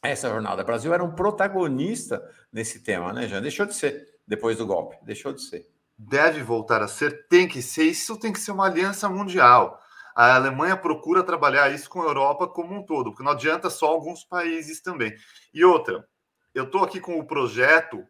[0.03, 0.63] essa jornada.
[0.63, 3.43] O Brasil era um protagonista nesse tema, né, Jean?
[3.43, 5.67] Deixou de ser depois do golpe, deixou de ser.
[5.99, 9.79] Deve voltar a ser, tem que ser, isso tem que ser uma aliança mundial.
[10.17, 13.89] A Alemanha procura trabalhar isso com a Europa como um todo, porque não adianta só
[13.89, 15.15] alguns países também.
[15.53, 16.09] E outra,
[16.55, 18.03] eu estou aqui com o projeto,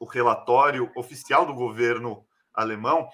[0.00, 3.08] o relatório oficial do governo alemão,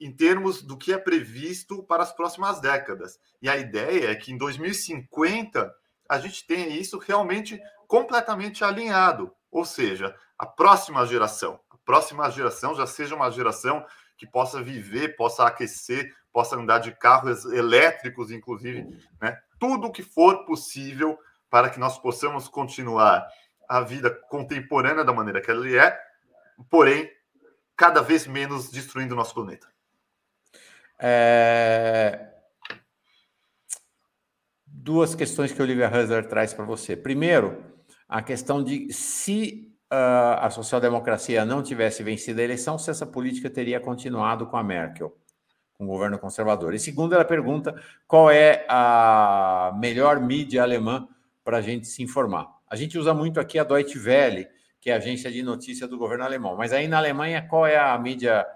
[0.00, 3.18] em termos do que é previsto para as próximas décadas.
[3.42, 5.70] E a ideia é que em 2050
[6.08, 12.74] a gente tenha isso realmente completamente alinhado, ou seja, a próxima geração, a próxima geração
[12.74, 13.84] já seja uma geração
[14.16, 19.38] que possa viver, possa aquecer, possa andar de carros elétricos, inclusive, né?
[19.60, 21.16] Tudo que for possível
[21.48, 23.24] para que nós possamos continuar
[23.68, 25.96] a vida contemporânea da maneira que ela é,
[26.68, 27.08] porém
[27.76, 29.68] cada vez menos destruindo o nosso planeta.
[30.98, 32.32] É...
[34.66, 36.96] Duas questões que o Olivia Hazard traz para você.
[36.96, 37.64] Primeiro,
[38.08, 43.48] a questão de se uh, a social-democracia não tivesse vencido a eleição, se essa política
[43.48, 45.16] teria continuado com a Merkel,
[45.76, 46.74] com o governo conservador.
[46.74, 47.74] E segundo, ela pergunta
[48.06, 51.08] qual é a melhor mídia alemã
[51.42, 52.48] para a gente se informar.
[52.68, 54.48] A gente usa muito aqui a Deutsche Welle,
[54.80, 56.56] que é a agência de notícia do governo alemão.
[56.56, 58.46] Mas aí na Alemanha, qual é a mídia,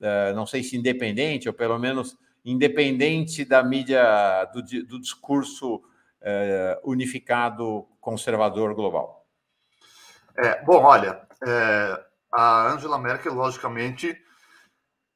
[0.00, 6.90] uh, não sei se independente, ou pelo menos independente da mídia, do, do discurso uh,
[6.90, 9.26] unificado conservador global?
[10.36, 14.16] É, bom, olha, é, a Angela Merkel, logicamente,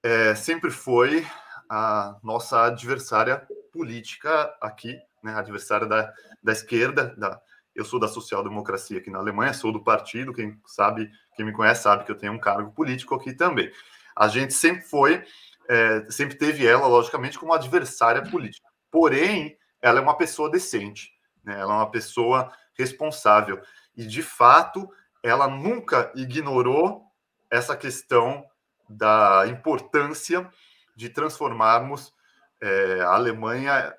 [0.03, 1.27] é, sempre foi
[1.69, 6.13] a nossa adversária política aqui, né, adversária da,
[6.43, 7.15] da esquerda.
[7.17, 7.41] Da,
[7.75, 10.33] eu sou da social-democracia aqui na Alemanha, sou do partido.
[10.33, 13.71] Quem sabe, quem me conhece sabe que eu tenho um cargo político aqui também.
[14.17, 15.25] A gente sempre foi,
[15.69, 18.67] é, sempre teve ela, logicamente, como adversária política.
[18.91, 21.13] Porém, ela é uma pessoa decente,
[21.45, 21.61] né?
[21.61, 23.61] ela é uma pessoa responsável.
[23.97, 24.89] E, de fato,
[25.23, 27.05] ela nunca ignorou
[27.51, 28.45] essa questão
[28.89, 30.51] da importância
[30.99, 32.13] de transformarmos
[32.61, 33.95] é, a Alemanha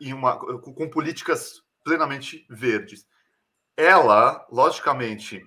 [0.00, 3.08] em uma, com políticas plenamente verdes.
[3.76, 5.44] Ela, logicamente,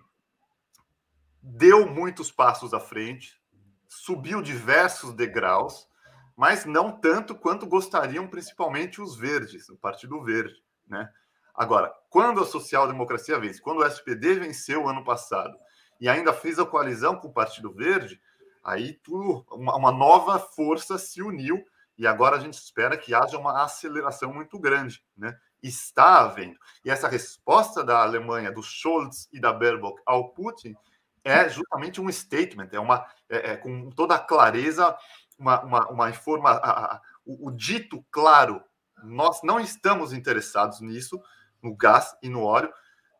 [1.41, 3.41] deu muitos passos à frente,
[3.87, 5.87] subiu diversos degraus,
[6.35, 11.09] mas não tanto quanto gostariam, principalmente os verdes, o Partido Verde, né?
[11.55, 15.57] Agora, quando a social-democracia vence, quando o SPD venceu ano passado
[16.01, 18.21] e ainda fez a coalizão com o Partido Verde,
[18.67, 21.63] aí tudo, uma, uma nova força se uniu
[21.97, 25.35] e agora a gente espera que haja uma aceleração muito grande, né?
[25.63, 26.59] Está havendo.
[26.85, 30.75] E essa resposta da Alemanha, do Scholz e da Baerbock ao Putin
[31.23, 34.95] é justamente um statement, é uma é, é com toda a clareza,
[35.39, 38.61] uma, uma, uma informação, o, o dito claro,
[39.03, 41.19] nós não estamos interessados nisso,
[41.61, 42.71] no gás e no óleo.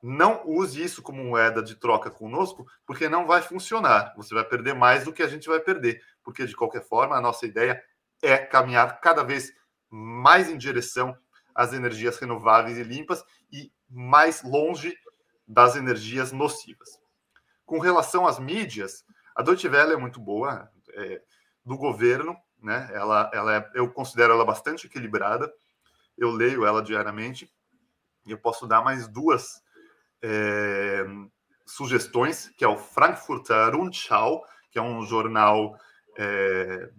[0.02, 4.14] Não use isso como moeda de troca conosco, porque não vai funcionar.
[4.16, 7.22] Você vai perder mais do que a gente vai perder, porque de qualquer forma a
[7.22, 7.84] nossa ideia
[8.22, 9.52] é caminhar cada vez
[9.90, 11.18] mais em direção
[11.54, 14.96] às energias renováveis e limpas e mais longe
[15.48, 17.00] das energias nocivas.
[17.66, 19.04] Com relação às mídias,
[19.36, 21.22] a Deutsche Welle é muito boa, é,
[21.66, 22.90] do governo, né?
[22.94, 25.52] Ela, ela é, eu considero ela bastante equilibrada.
[26.18, 27.52] Eu leio ela diariamente
[28.26, 29.62] e eu posso dar mais duas
[30.22, 31.06] é,
[31.66, 35.78] sugestões, que é o Frankfurter Rundschau, que é um jornal
[36.18, 36.90] é,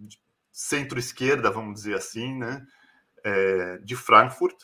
[0.51, 2.65] centro-esquerda, vamos dizer assim, né,
[3.23, 4.55] é, de Frankfurt.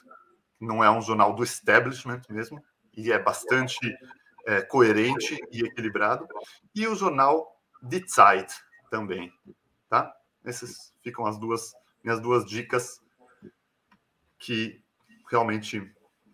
[0.60, 2.64] Não é um jornal do establishment mesmo,
[2.96, 3.78] e é bastante
[4.70, 6.28] coerente e equilibrado.
[6.74, 8.54] E o jornal Die Zeit
[8.92, 9.34] também,
[9.90, 10.14] tá?
[10.44, 11.74] Essas ficam as duas
[12.06, 13.02] minhas duas dicas
[14.38, 14.80] que
[15.30, 15.92] realmente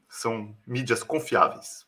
[0.10, 1.88] são mídias confiáveis.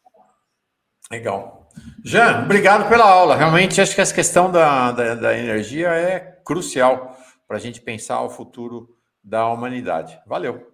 [1.14, 1.70] Legal.
[2.04, 3.36] Jean, obrigado pela aula.
[3.36, 7.16] Realmente acho que essa questão da, da, da energia é crucial
[7.48, 10.20] para a gente pensar o futuro da humanidade.
[10.26, 10.74] Valeu.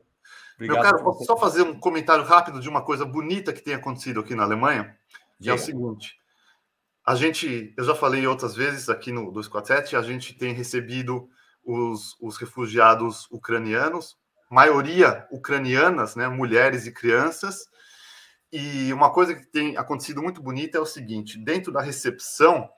[0.55, 3.73] Obrigado Meu caro, posso só fazer um comentário rápido de uma coisa bonita que tem
[3.73, 4.95] acontecido aqui na Alemanha?
[5.41, 6.17] Que é o seguinte:
[7.05, 11.29] a gente, eu já falei outras vezes aqui no 247, a gente tem recebido
[11.65, 14.17] os, os refugiados ucranianos,
[14.49, 17.67] maioria ucranianas, né, mulheres e crianças.
[18.51, 22.69] E uma coisa que tem acontecido muito bonita é o seguinte: dentro da recepção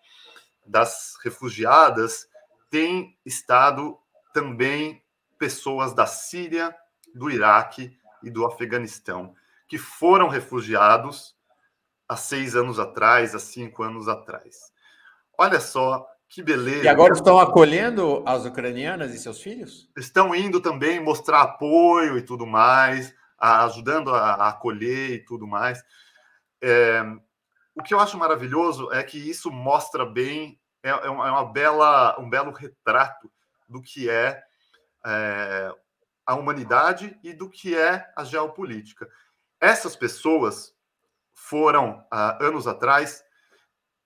[0.65, 2.27] das refugiadas,
[2.69, 3.98] tem estado
[4.34, 5.02] também
[5.38, 6.76] pessoas da Síria,
[7.14, 9.34] do Iraque e do Afeganistão,
[9.68, 11.35] que foram refugiados
[12.07, 14.72] há seis anos atrás, há cinco anos atrás.
[15.38, 16.85] Olha só que beleza.
[16.85, 19.89] E agora estão acolhendo as ucranianas e seus filhos?
[19.98, 25.84] Estão indo também mostrar apoio e tudo mais, ajudando a, acolher e tudo mais.
[26.61, 27.01] É,
[27.76, 32.19] o que eu acho maravilhoso é que isso mostra bem, é, é, é uma bela,
[32.19, 33.31] um belo retrato
[33.68, 34.43] do que é,
[35.05, 35.73] é
[36.26, 39.09] a humanidade e do que é a geopolítica.
[39.59, 40.73] Essas pessoas
[41.34, 43.23] foram, há anos atrás,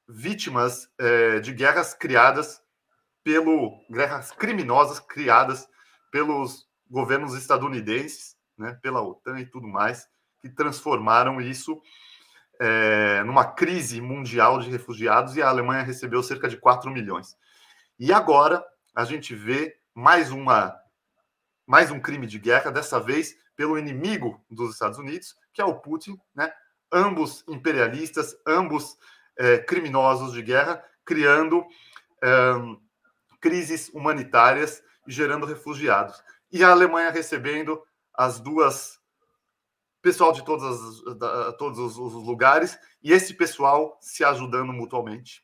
[0.07, 2.61] vítimas é, de guerras criadas
[3.23, 5.67] pelo guerras criminosas criadas
[6.11, 10.07] pelos governos estadunidenses, né, pela OTAN e tudo mais,
[10.39, 11.81] que transformaram isso
[12.59, 17.37] é, numa crise mundial de refugiados e a Alemanha recebeu cerca de 4 milhões.
[17.99, 18.63] E agora
[18.95, 20.79] a gente vê mais uma
[21.67, 25.79] mais um crime de guerra, dessa vez pelo inimigo dos Estados Unidos, que é o
[25.79, 26.53] Putin, né?
[26.91, 28.95] Ambos imperialistas, ambos
[29.35, 31.65] é, criminosos de guerra, criando
[32.23, 32.29] é,
[33.41, 36.23] crises humanitárias e gerando refugiados.
[36.51, 37.81] E a Alemanha recebendo
[38.17, 38.99] as duas
[40.01, 45.43] pessoal de todas da, todos os, os, lugares e esse pessoal se ajudando mutuamente.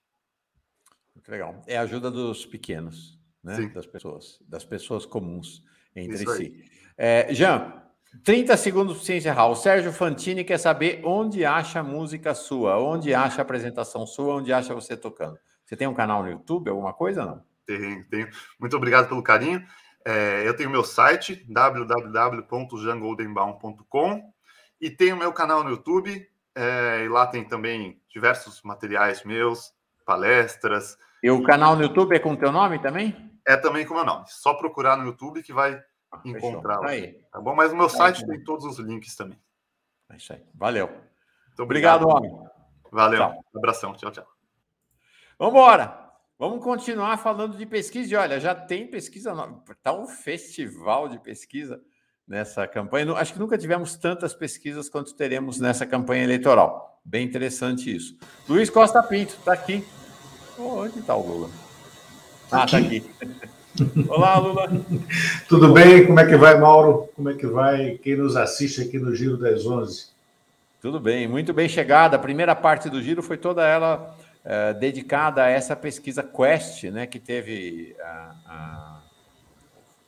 [1.16, 1.64] Muito legal.
[1.66, 3.56] É a ajuda dos pequenos, né?
[3.56, 3.70] Sim.
[3.70, 5.64] Das pessoas, das pessoas comuns
[5.96, 6.64] entre si.
[6.96, 7.82] É, Jean,
[8.24, 9.48] 30 segundos para encerrar.
[9.48, 14.36] O Sérgio Fantini quer saber onde acha a música sua, onde acha a apresentação sua,
[14.36, 15.40] onde acha você tocando.
[15.66, 17.44] Você tem um canal no YouTube, alguma coisa não?
[17.66, 18.30] Tenho, tenho.
[18.60, 19.66] Muito obrigado pelo carinho.
[20.06, 24.34] É, eu tenho meu site, www.jangoldenbaum.com
[24.80, 29.74] e tenho meu canal no YouTube, é, e lá tem também diversos materiais meus,
[30.06, 30.98] palestras.
[31.22, 33.30] E o canal no YouTube é com o teu nome também?
[33.48, 34.26] é também com o meu nome.
[34.28, 36.80] Só procurar no YouTube que vai ah, encontrar.
[36.80, 36.88] Tá,
[37.32, 37.56] tá bom?
[37.56, 39.40] Mas no meu site tem todos os links também.
[40.10, 40.44] É isso aí.
[40.54, 40.88] Valeu.
[40.88, 42.50] Muito obrigado, obrigado homem.
[42.92, 43.20] Valeu.
[43.20, 43.46] Tchau.
[43.54, 43.94] Um abração.
[43.94, 44.28] Tchau, tchau.
[45.38, 46.01] Vamos embora.
[46.42, 48.12] Vamos continuar falando de pesquisa.
[48.12, 49.62] E olha, já tem pesquisa nova.
[49.70, 51.80] Está um festival de pesquisa
[52.28, 53.14] nessa campanha.
[53.14, 57.00] Acho que nunca tivemos tantas pesquisas quanto teremos nessa campanha eleitoral.
[57.06, 58.18] Bem interessante isso.
[58.50, 59.86] Luiz Costa Pinto está aqui.
[60.58, 61.50] Oh, onde está o Lula?
[62.52, 63.06] Ah, tá aqui.
[64.10, 64.68] Olá, Lula.
[65.48, 66.08] Tudo bem?
[66.08, 67.08] Como é que vai, Mauro?
[67.16, 70.08] Como é que vai quem nos assiste aqui no Giro das 11?
[70.82, 72.16] Tudo bem, muito bem chegada.
[72.16, 77.06] A primeira parte do Giro foi toda ela é, dedicada a essa pesquisa Quest, né,
[77.06, 79.02] que teve, a, a,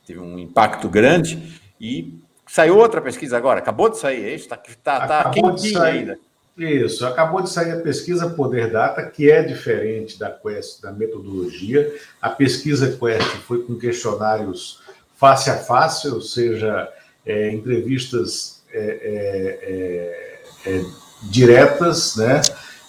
[0.06, 3.60] teve um impacto grande e saiu outra pesquisa agora.
[3.60, 4.44] Acabou de sair, é isso?
[4.44, 6.18] Está tá, tá quentinho ainda.
[6.56, 11.92] Isso, acabou de sair a pesquisa Poder Data, que é diferente da Quest, da metodologia.
[12.22, 14.80] A pesquisa Quest foi com questionários
[15.16, 16.88] face a face, ou seja,
[17.26, 20.84] é, entrevistas é, é, é, é
[21.24, 22.40] diretas, né,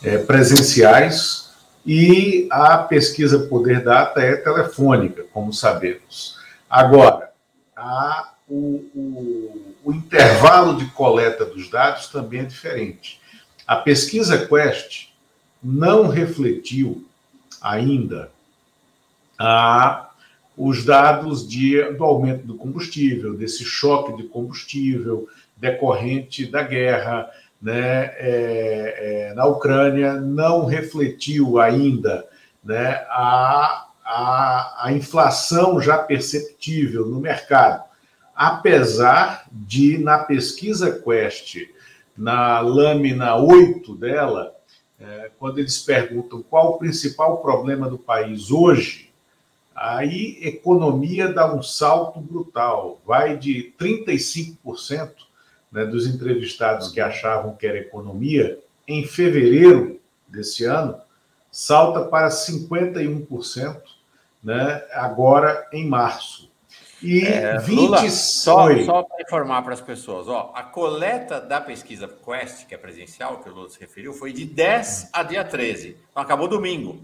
[0.05, 1.49] é, presenciais,
[1.83, 6.37] e a pesquisa Poder Data é telefônica, como sabemos.
[6.69, 7.31] Agora,
[7.75, 13.19] a, o, o, o intervalo de coleta dos dados também é diferente.
[13.67, 15.09] A pesquisa Quest
[15.61, 17.03] não refletiu
[17.61, 18.31] ainda
[19.39, 20.11] a,
[20.55, 25.27] os dados de, do aumento do combustível, desse choque de combustível
[25.57, 27.29] decorrente da guerra
[27.65, 32.27] né, é, é, na Ucrânia, não refletiu ainda
[32.63, 37.83] né, a, a, a inflação já perceptível no mercado,
[38.35, 41.57] apesar de, na pesquisa Quest,
[42.15, 44.53] na lâmina 8 dela,
[44.99, 49.11] é, quando eles perguntam qual o principal problema do país hoje,
[49.75, 55.24] aí economia dá um salto brutal, vai de 35%
[55.75, 58.57] né, dos entrevistados que achavam que era economia,
[58.87, 60.95] em fevereiro desse ano,
[61.51, 63.81] salta para 51%,
[64.41, 66.49] né, agora em março.
[67.03, 71.59] E é, 20 Lula, só, só para informar para as pessoas, ó, a coleta da
[71.59, 75.43] pesquisa Quest, que é presencial, que o Lula se referiu, foi de 10 a dia
[75.43, 75.97] 13.
[76.09, 77.01] Então acabou domingo.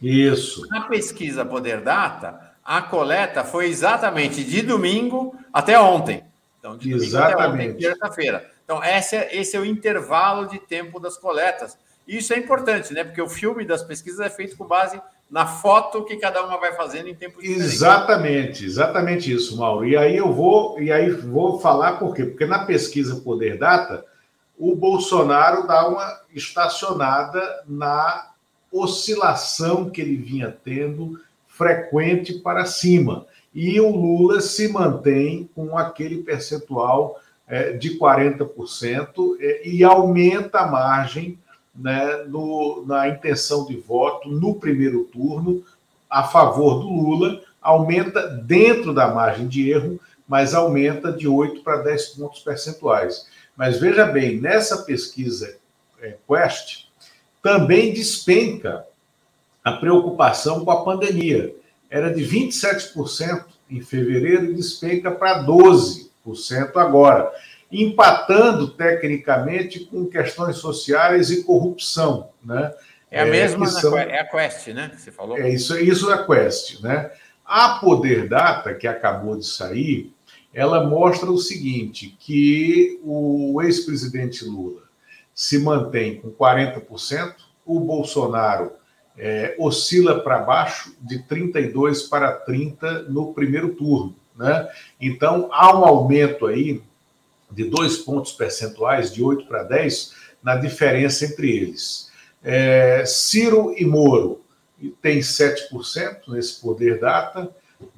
[0.00, 0.66] Isso.
[0.68, 6.24] Na pesquisa Poder Data, a coleta foi exatamente de domingo até ontem.
[6.62, 7.82] Então, de exatamente.
[7.82, 8.48] terça-feira.
[8.64, 11.76] Então, esse é, esse é o intervalo de tempo das coletas.
[12.06, 13.02] Isso é importante, né?
[13.02, 16.72] Porque o filme das pesquisas é feito com base na foto que cada uma vai
[16.74, 17.64] fazendo em tempo diferente.
[17.64, 19.84] Exatamente, exatamente isso, Mauro.
[19.84, 22.26] E aí eu vou, e aí vou falar por quê?
[22.26, 24.04] Porque na pesquisa Poder Data,
[24.56, 28.30] o Bolsonaro dá uma estacionada na
[28.70, 33.26] oscilação que ele vinha tendo frequente para cima.
[33.54, 40.66] E o Lula se mantém com aquele percentual é, de 40% é, e aumenta a
[40.66, 41.38] margem
[41.74, 45.64] né, no, na intenção de voto no primeiro turno
[46.08, 49.98] a favor do Lula, aumenta dentro da margem de erro,
[50.28, 53.26] mas aumenta de 8 para 10 pontos percentuais.
[53.56, 55.56] Mas veja bem, nessa pesquisa
[56.00, 56.86] é, Quest,
[57.42, 58.86] também despenca
[59.64, 61.54] a preocupação com a pandemia.
[61.92, 66.08] Era de 27% em fevereiro e despenca para 12%
[66.76, 67.30] agora,
[67.70, 72.30] empatando tecnicamente com questões sociais e corrupção.
[72.42, 72.72] Né?
[73.10, 74.88] É a mesma, é, são, é a Quest, né?
[74.88, 75.36] Que você falou.
[75.36, 76.80] É isso, isso é a Quest.
[76.80, 77.10] Né?
[77.44, 80.14] A Poder Data, que acabou de sair,
[80.54, 84.80] ela mostra o seguinte: que o ex-presidente Lula
[85.34, 87.34] se mantém com 40%,
[87.66, 88.72] o Bolsonaro
[89.16, 94.14] é, oscila para baixo de 32 para 30 no primeiro turno.
[94.36, 94.68] Né?
[95.00, 96.82] Então, há um aumento aí
[97.50, 102.10] de dois pontos percentuais, de 8 para 10, na diferença entre eles.
[102.42, 104.42] É, Ciro e Moro
[105.00, 107.54] têm 7% nesse poder data,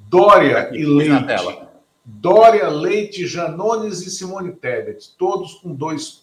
[0.08, 1.64] Dória e Leite.
[2.04, 6.20] Dória, Leite, Janones e Simone Tebet, todos com 2%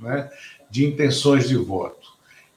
[0.00, 0.30] né,
[0.70, 2.03] de intenções de voto.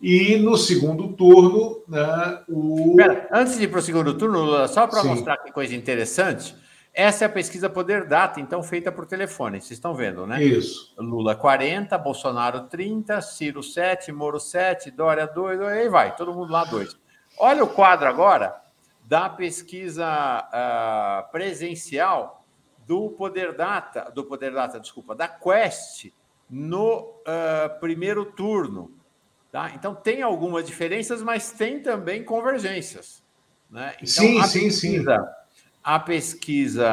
[0.01, 2.95] E no segundo turno, né, o.
[2.95, 6.55] Pera, antes de ir para o segundo turno, só para mostrar que coisa interessante,
[6.93, 9.61] essa é a pesquisa Poder Data, então feita por telefone.
[9.61, 10.43] Vocês estão vendo, né?
[10.43, 10.95] Isso.
[10.97, 16.63] Lula 40, Bolsonaro 30, Ciro 7, Moro 7, Dória 2, aí vai, todo mundo lá
[16.63, 16.97] 2.
[17.39, 18.59] Olha o quadro agora
[19.03, 20.07] da pesquisa
[20.49, 22.43] uh, presencial
[22.87, 26.11] do Poder Data, do Poder Data, desculpa, da Quest
[26.49, 28.96] no uh, primeiro turno.
[29.51, 29.71] Tá?
[29.75, 33.23] Então, tem algumas diferenças, mas tem também convergências.
[33.69, 33.93] Né?
[33.95, 35.47] Então, sim, sim, pesquisa, sim.
[35.83, 36.89] A pesquisa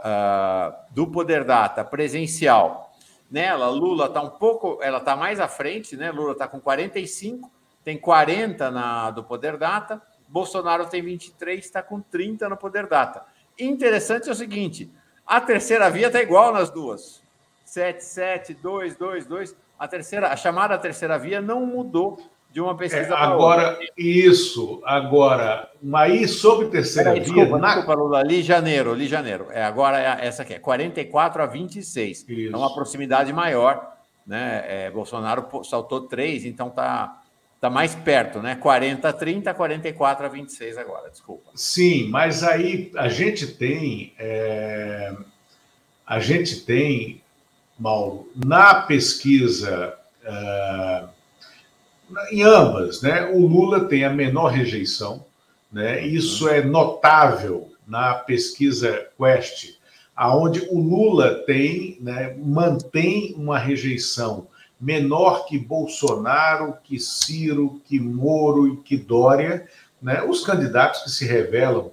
[0.00, 2.90] uh, do Poder Data presencial,
[3.30, 6.10] nela, Lula está um pouco, ela está mais à frente, né?
[6.10, 7.50] Lula está com 45,
[7.84, 13.24] tem 40 na, do Poder Data, Bolsonaro tem 23, está com 30 no Poder Data.
[13.58, 14.90] Interessante é o seguinte:
[15.26, 17.22] a terceira via está igual nas duas.
[17.64, 22.18] 7, 7, 2, 2, 2 a terceira, a chamada terceira via não mudou
[22.52, 23.86] de uma pesquisa é, para agora, outra.
[23.96, 27.34] Isso, agora, mas sobre terceira Peraí, via...
[27.34, 27.68] Desculpa, na...
[27.68, 29.46] desculpa, Lula, ali janeiro, ali janeiro.
[29.50, 32.26] É, agora é essa aqui, é 44 a 26.
[32.28, 32.54] Isso.
[32.54, 33.96] É uma proximidade maior,
[34.26, 34.64] né?
[34.66, 37.22] É, Bolsonaro saltou 3, então tá,
[37.58, 38.56] tá mais perto, né?
[38.56, 41.52] 40 a 30, 44 a 26 agora, desculpa.
[41.54, 44.12] Sim, mas aí a gente tem...
[44.18, 45.16] É,
[46.06, 47.19] a gente tem
[47.80, 51.08] Mauro, na pesquisa, uh,
[52.30, 55.24] em ambas, né, o Lula tem a menor rejeição,
[55.72, 59.78] né, isso é notável na pesquisa Quest,
[60.14, 64.46] aonde o Lula tem, né, mantém uma rejeição
[64.78, 69.66] menor que Bolsonaro, que Ciro, que Moro e que Dória,
[70.02, 71.90] né, os candidatos que se revelam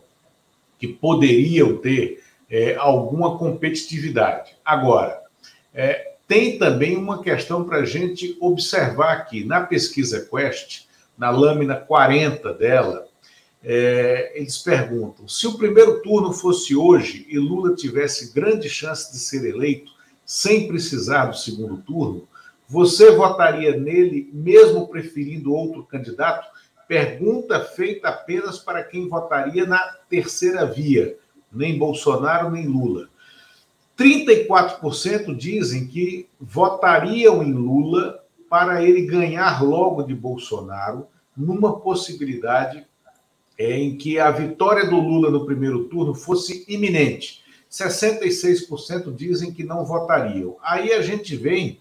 [0.77, 4.55] que poderiam ter é, alguma competitividade.
[4.63, 5.26] Agora,
[5.77, 9.45] é, tem também uma questão para a gente observar aqui.
[9.45, 13.07] Na pesquisa Quest, na lâmina 40 dela,
[13.63, 19.19] é, eles perguntam: se o primeiro turno fosse hoje e Lula tivesse grande chance de
[19.19, 19.91] ser eleito
[20.25, 22.27] sem precisar do segundo turno,
[22.67, 26.47] você votaria nele mesmo preferindo outro candidato?
[26.87, 29.79] Pergunta feita apenas para quem votaria na
[30.09, 31.15] terceira via,
[31.51, 33.09] nem Bolsonaro nem Lula.
[33.97, 42.85] 34% dizem que votariam em Lula para ele ganhar logo de Bolsonaro, numa possibilidade
[43.57, 47.43] é, em que a vitória do Lula no primeiro turno fosse iminente.
[47.69, 50.57] 66% dizem que não votariam.
[50.61, 51.79] Aí a gente vem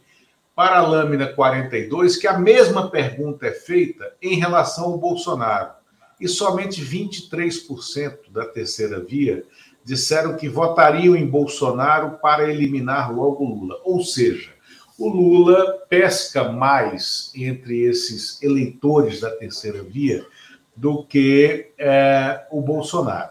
[0.55, 5.73] para a lâmina 42, que a mesma pergunta é feita em relação ao Bolsonaro.
[6.19, 9.45] E somente 23% da terceira via
[9.87, 13.77] disseram que votariam em Bolsonaro para eliminar logo Lula.
[13.85, 14.51] Ou seja,
[14.99, 20.27] o Lula pesca mais entre esses eleitores da terceira via
[20.75, 23.31] do que é, o Bolsonaro.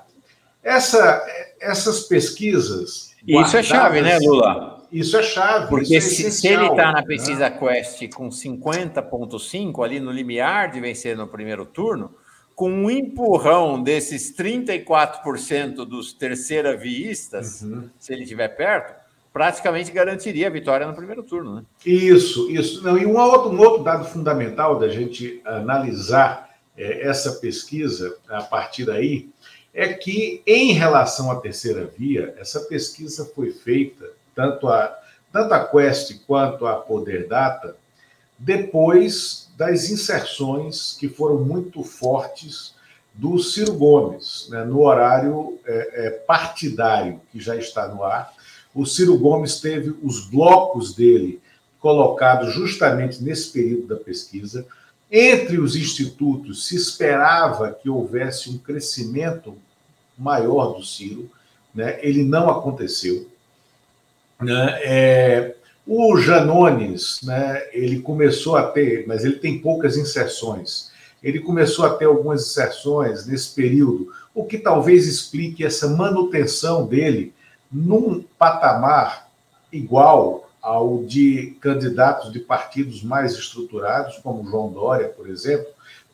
[0.63, 1.21] Essa,
[1.59, 3.13] essas pesquisas.
[3.27, 4.81] Isso é chave, né, Lula?
[4.89, 5.67] Isso é chave.
[5.67, 7.05] Porque é se, se, ele está na né?
[7.05, 7.59] pesquisa né?
[7.59, 12.15] Quest com 50,5 ali no limiar de vencer no primeiro turno,
[12.55, 17.89] com um empurrão desses 34% dos terceira viistas, uhum.
[17.99, 18.95] se ele estiver perto,
[19.33, 21.57] praticamente garantiria a vitória no primeiro turno.
[21.57, 21.63] Né?
[21.85, 22.81] Isso, isso.
[22.81, 28.41] Não, e um outro, um outro dado fundamental da gente analisar é, essa pesquisa a
[28.43, 29.29] partir daí
[29.73, 34.97] é que, em relação à terceira via, essa pesquisa foi feita, tanto a,
[35.33, 37.75] tanto a Quest quanto a Poder Data,
[38.39, 42.75] depois das inserções que foram muito fortes
[43.13, 48.33] do Ciro Gomes, né, no horário é, é, partidário que já está no ar.
[48.73, 51.41] O Ciro Gomes teve os blocos dele
[51.79, 54.65] colocados justamente nesse período da pesquisa.
[55.09, 59.55] Entre os institutos, se esperava que houvesse um crescimento
[60.17, 61.29] maior do Ciro,
[61.73, 61.97] né?
[62.01, 63.29] ele não aconteceu.
[64.41, 64.79] Né?
[64.83, 65.55] É,
[65.87, 70.91] o Janones, né, ele começou a ter, mas ele tem poucas inserções.
[71.21, 77.33] Ele começou a ter algumas inserções nesse período, o que talvez explique essa manutenção dele
[77.71, 79.29] num patamar
[79.71, 85.67] igual ao de candidatos de partidos mais estruturados, como João Dória, por exemplo,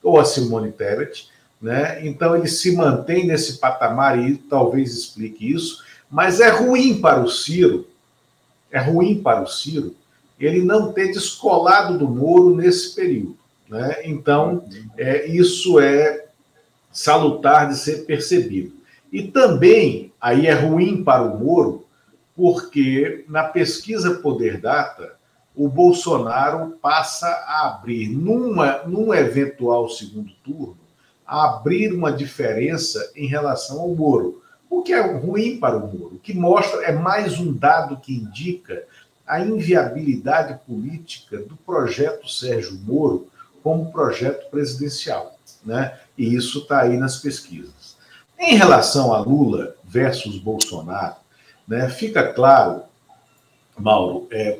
[0.03, 1.29] ou a Simone Tebet.
[1.61, 2.05] Né?
[2.05, 7.29] Então, ele se mantém nesse patamar e talvez explique isso, mas é ruim para o
[7.29, 7.87] Ciro
[8.71, 9.95] é ruim para o Ciro
[10.45, 13.37] ele não ter descolado do Moro nesse período.
[13.69, 14.01] Né?
[14.05, 14.65] Então,
[14.97, 16.25] é, isso é
[16.91, 18.73] salutar de ser percebido.
[19.11, 21.85] E também, aí é ruim para o Moro,
[22.35, 25.13] porque na pesquisa Poder Data,
[25.55, 30.77] o Bolsonaro passa a abrir, numa, num eventual segundo turno,
[31.25, 34.41] a abrir uma diferença em relação ao Moro
[34.71, 38.15] o que é ruim para o Moro, o que mostra, é mais um dado que
[38.15, 38.85] indica
[39.27, 43.27] a inviabilidade política do projeto Sérgio Moro
[43.61, 45.37] como projeto presidencial.
[45.63, 45.99] Né?
[46.17, 47.97] E isso está aí nas pesquisas.
[48.39, 51.17] Em relação a Lula versus Bolsonaro,
[51.67, 52.83] né, fica claro,
[53.77, 54.59] Mauro, é,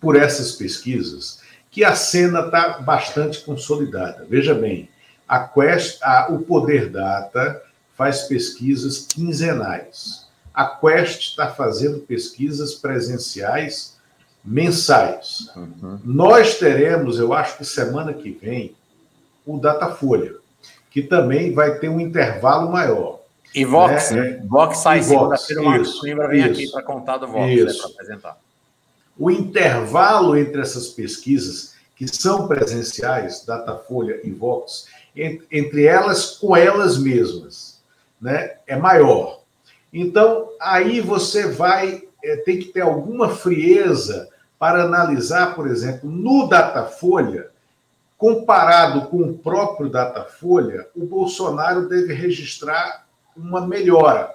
[0.00, 1.40] por essas pesquisas,
[1.70, 4.26] que a cena está bastante consolidada.
[4.28, 4.88] Veja bem,
[5.28, 7.62] a Quest, a, o Poder Data
[7.98, 10.28] faz pesquisas quinzenais.
[10.54, 13.98] A Quest está fazendo pesquisas presenciais
[14.44, 15.50] mensais.
[15.56, 15.98] Uhum.
[16.04, 18.76] Nós teremos, eu acho que semana que vem,
[19.44, 20.36] o Datafolha,
[20.92, 23.18] que também vai ter um intervalo maior.
[23.52, 24.20] E Vox, né?
[24.20, 24.46] né?
[24.46, 28.38] Vox sai segunda-feira, o Marcos Coimbra vem aqui para contar do Vox, né, para apresentar.
[29.18, 36.96] O intervalo entre essas pesquisas, que são presenciais, Datafolha e Vox, entre elas com elas
[36.96, 37.67] mesmas,
[38.20, 39.40] né, é maior.
[39.92, 44.28] Então, aí você vai é, ter que ter alguma frieza
[44.58, 47.50] para analisar, por exemplo, no Datafolha,
[48.16, 54.34] comparado com o próprio Datafolha, o Bolsonaro deve registrar uma melhora.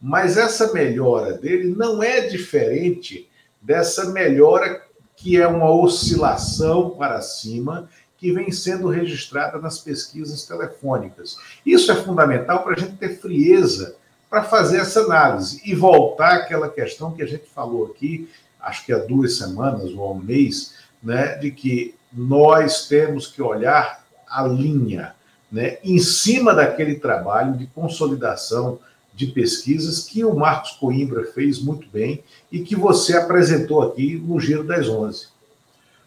[0.00, 3.30] Mas essa melhora dele não é diferente
[3.62, 4.82] dessa melhora
[5.14, 7.88] que é uma oscilação para cima
[8.20, 11.36] que vem sendo registrada nas pesquisas telefônicas.
[11.64, 13.96] Isso é fundamental para a gente ter frieza
[14.28, 18.28] para fazer essa análise e voltar àquela questão que a gente falou aqui,
[18.60, 23.40] acho que há duas semanas ou há um mês, né, de que nós temos que
[23.40, 25.14] olhar a linha,
[25.50, 28.78] né, em cima daquele trabalho de consolidação
[29.14, 32.22] de pesquisas que o Marcos Coimbra fez muito bem
[32.52, 35.28] e que você apresentou aqui no Giro das Onze.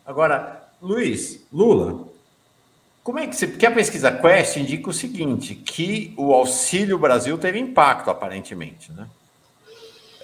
[0.05, 2.09] Agora, Luiz, Lula,
[3.01, 3.47] como é que você.
[3.47, 9.07] Porque a pesquisa Quest indica o seguinte: que o Auxílio Brasil teve impacto, aparentemente, né?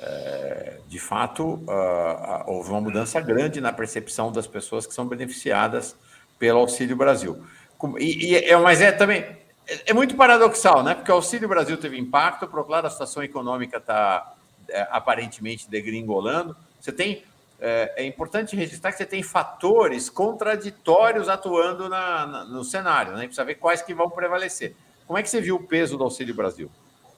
[0.01, 5.95] É, de fato, uh, houve uma mudança grande na percepção das pessoas que são beneficiadas
[6.37, 7.41] pelo Auxílio Brasil.
[7.97, 9.19] E, e é, mas é também
[9.65, 10.93] é, é, muito paradoxal, né?
[10.93, 14.33] Porque o Auxílio Brasil teve impacto, lado, a situação econômica está
[14.67, 16.55] é, aparentemente degringolando.
[16.81, 17.23] Você tem
[17.61, 23.25] é, é, importante registrar que você tem fatores contraditórios atuando na, na, no cenário, né?
[23.25, 24.75] Precisa ver quais que vão prevalecer.
[25.05, 26.69] Como é que você viu o peso do Auxílio Brasil?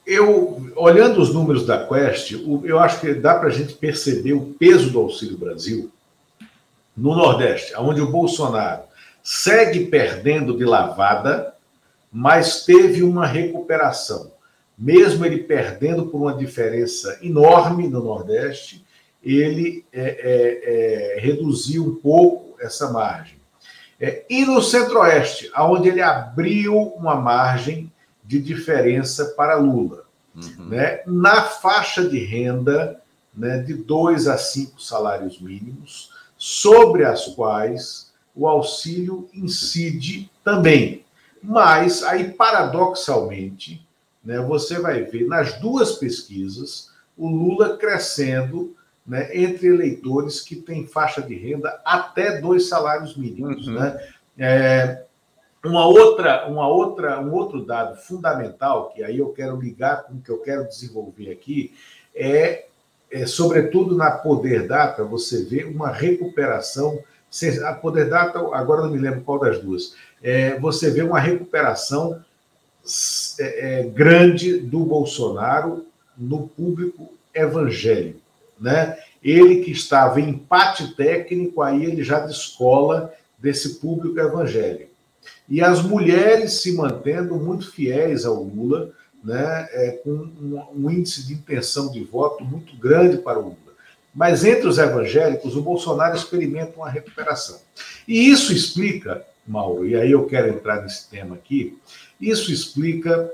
[0.04, 2.32] Eu, olhando os números da Quest,
[2.64, 5.92] eu acho que dá para a gente perceber o peso do Auxílio Brasil
[6.96, 8.82] no Nordeste, onde o Bolsonaro
[9.22, 11.54] segue perdendo de lavada,
[12.12, 14.32] mas teve uma recuperação.
[14.76, 18.84] Mesmo ele perdendo por uma diferença enorme no Nordeste,
[19.22, 23.40] ele é, é, é, reduziu um pouco essa margem.
[24.00, 27.92] É, e no Centro-Oeste, onde ele abriu uma margem
[28.24, 30.04] de diferença para Lula.
[30.34, 30.66] uhum.
[30.66, 33.00] né, na faixa de renda
[33.34, 41.04] né, de dois a cinco salários mínimos, sobre as quais o auxílio incide também.
[41.42, 43.86] Mas aí, paradoxalmente,
[44.24, 48.74] né, você vai ver nas duas pesquisas o Lula crescendo
[49.06, 53.66] né, entre eleitores que têm faixa de renda até dois salários mínimos.
[53.66, 53.74] Uhum.
[53.74, 54.08] Né?
[54.38, 55.02] É,
[55.64, 60.20] uma outra, uma outra, um outro dado fundamental que aí eu quero ligar com o
[60.20, 61.72] que eu quero desenvolver aqui
[62.14, 62.66] é,
[63.10, 66.98] é sobretudo na Poder Data você vê uma recuperação.
[67.64, 69.94] A Poder Data, agora não me lembro qual das duas.
[70.22, 72.22] É, você vê uma recuperação
[73.38, 78.20] é, é, grande do Bolsonaro no público evangélico,
[78.62, 78.96] né?
[79.22, 84.92] Ele que estava em empate técnico, aí ele já descola desse público evangélico.
[85.48, 89.68] E as mulheres se mantendo muito fiéis ao Lula, né?
[89.72, 93.56] É, com um, um índice de intenção de voto muito grande para o Lula.
[94.14, 97.60] Mas entre os evangélicos, o Bolsonaro experimenta uma recuperação.
[98.06, 101.78] E isso explica, Mauro, e aí eu quero entrar nesse tema aqui,
[102.20, 103.32] isso explica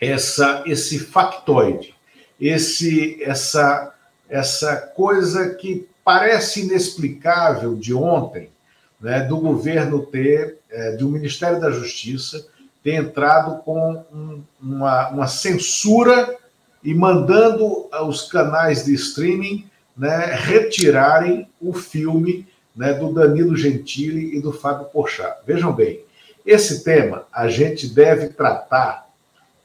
[0.00, 1.94] essa, esse factoide,
[2.40, 3.93] esse, essa,
[4.34, 8.50] essa coisa que parece inexplicável de ontem,
[9.00, 12.44] né, do governo ter, é, do Ministério da Justiça,
[12.82, 16.36] ter entrado com um, uma, uma censura
[16.82, 24.40] e mandando os canais de streaming né, retirarem o filme né, do Danilo Gentili e
[24.40, 25.38] do Fábio Porchat.
[25.46, 26.00] Vejam bem,
[26.44, 29.08] esse tema a gente deve tratar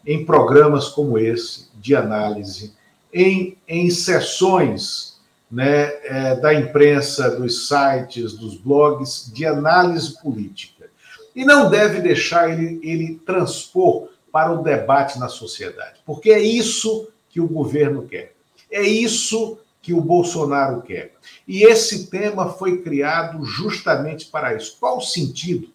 [0.06, 2.78] em programas como esse, de análise,
[3.14, 5.19] em, em sessões
[5.52, 10.90] né, é, da imprensa, dos sites, dos blogs, de análise política.
[11.36, 17.10] E não deve deixar ele, ele transpor para o debate na sociedade, porque é isso
[17.30, 18.36] que o governo quer,
[18.72, 21.14] é isso que o Bolsonaro quer.
[21.48, 24.77] E esse tema foi criado justamente para isso.
[24.80, 25.69] Qual o sentido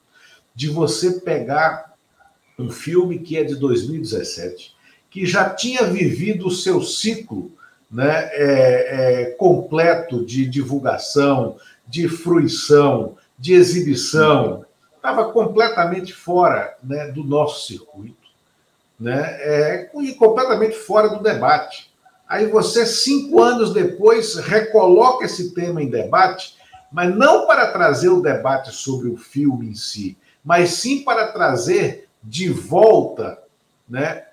[0.55, 1.95] de você pegar
[2.59, 4.74] um filme que é de 2017,
[5.15, 7.53] que já tinha vivido o seu ciclo
[7.89, 14.67] né, é, é, completo de divulgação, de fruição, de exibição,
[14.97, 18.27] estava completamente fora né, do nosso circuito,
[18.99, 21.95] né, é, e completamente fora do debate.
[22.29, 26.57] Aí você, cinco anos depois, recoloca esse tema em debate,
[26.91, 32.09] mas não para trazer o debate sobre o filme em si, mas sim para trazer
[32.21, 33.39] de volta
[33.89, 34.25] né,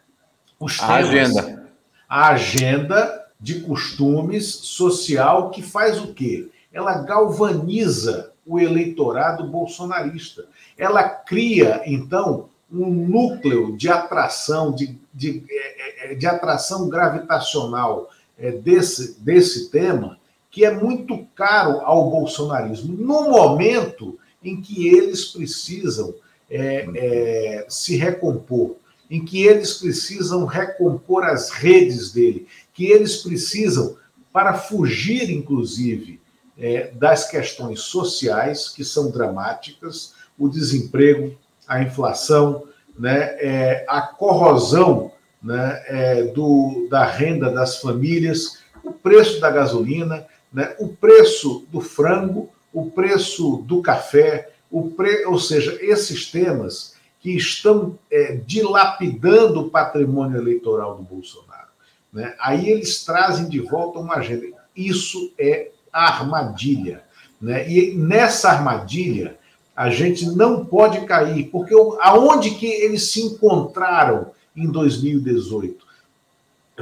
[0.65, 0.91] os temas.
[0.91, 1.67] A agenda.
[2.07, 6.49] A agenda de costumes social que faz o quê?
[6.71, 10.45] Ela galvaniza o eleitorado bolsonarista.
[10.77, 18.51] Ela cria, então, um núcleo de atração, de, de, é, é, de atração gravitacional é,
[18.51, 20.17] desse, desse tema,
[20.49, 26.13] que é muito caro ao bolsonarismo, no momento em que eles precisam
[26.49, 28.75] é, é, se recompor,
[29.11, 33.97] em que eles precisam recompor as redes dele, que eles precisam,
[34.31, 36.21] para fugir, inclusive,
[36.57, 41.35] é, das questões sociais, que são dramáticas, o desemprego,
[41.67, 42.63] a inflação,
[42.97, 45.11] né, é, a corrosão
[45.43, 51.81] né, é, do, da renda das famílias, o preço da gasolina, né, o preço do
[51.81, 55.25] frango, o preço do café, o pre...
[55.25, 61.67] ou seja, esses temas que estão é, dilapidando o patrimônio eleitoral do Bolsonaro.
[62.11, 62.35] Né?
[62.39, 64.47] Aí eles trazem de volta uma agenda.
[64.75, 67.03] Isso é armadilha.
[67.39, 67.69] Né?
[67.69, 69.37] E nessa armadilha,
[69.75, 75.85] a gente não pode cair, porque aonde que eles se encontraram em 2018?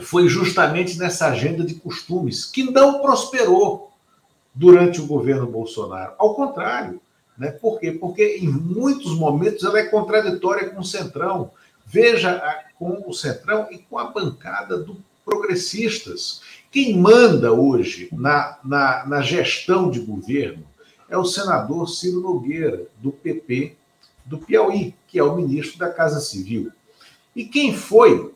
[0.02, 3.91] Foi justamente nessa agenda de costumes, que não prosperou
[4.56, 6.14] durante o governo Bolsonaro.
[6.18, 7.02] Ao contrário,
[7.40, 7.52] né?
[7.52, 7.91] Por quê?
[7.94, 11.52] Porque em muitos momentos ela é contraditória com o Centrão.
[11.86, 12.40] Veja
[12.78, 16.41] com o Centrão e com a bancada do progressistas.
[16.72, 20.64] Quem manda hoje na, na, na gestão de governo
[21.07, 23.76] é o senador Ciro Nogueira, do PP
[24.26, 26.72] do Piauí, que é o ministro da Casa Civil.
[27.36, 28.34] E quem foi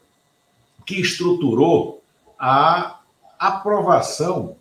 [0.85, 2.03] que estruturou
[2.37, 2.99] a
[3.39, 4.55] aprovação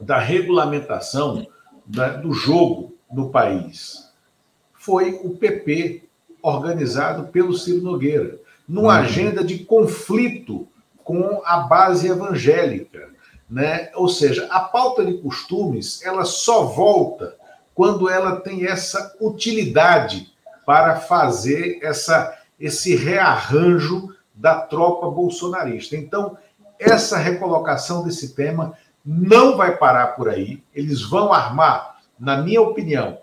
[0.00, 1.46] da regulamentação
[1.86, 4.12] da, do jogo no país
[4.84, 6.02] foi o PP,
[6.42, 8.38] organizado pelo Ciro Nogueira,
[8.68, 9.02] numa uhum.
[9.02, 10.68] agenda de conflito
[11.02, 13.08] com a base evangélica.
[13.48, 13.90] Né?
[13.94, 17.34] Ou seja, a pauta de costumes ela só volta
[17.74, 20.32] quando ela tem essa utilidade
[20.66, 25.96] para fazer essa, esse rearranjo da tropa bolsonarista.
[25.96, 26.36] Então,
[26.78, 28.74] essa recolocação desse tema
[29.04, 30.62] não vai parar por aí.
[30.74, 31.93] Eles vão armar,
[32.24, 33.18] na minha opinião,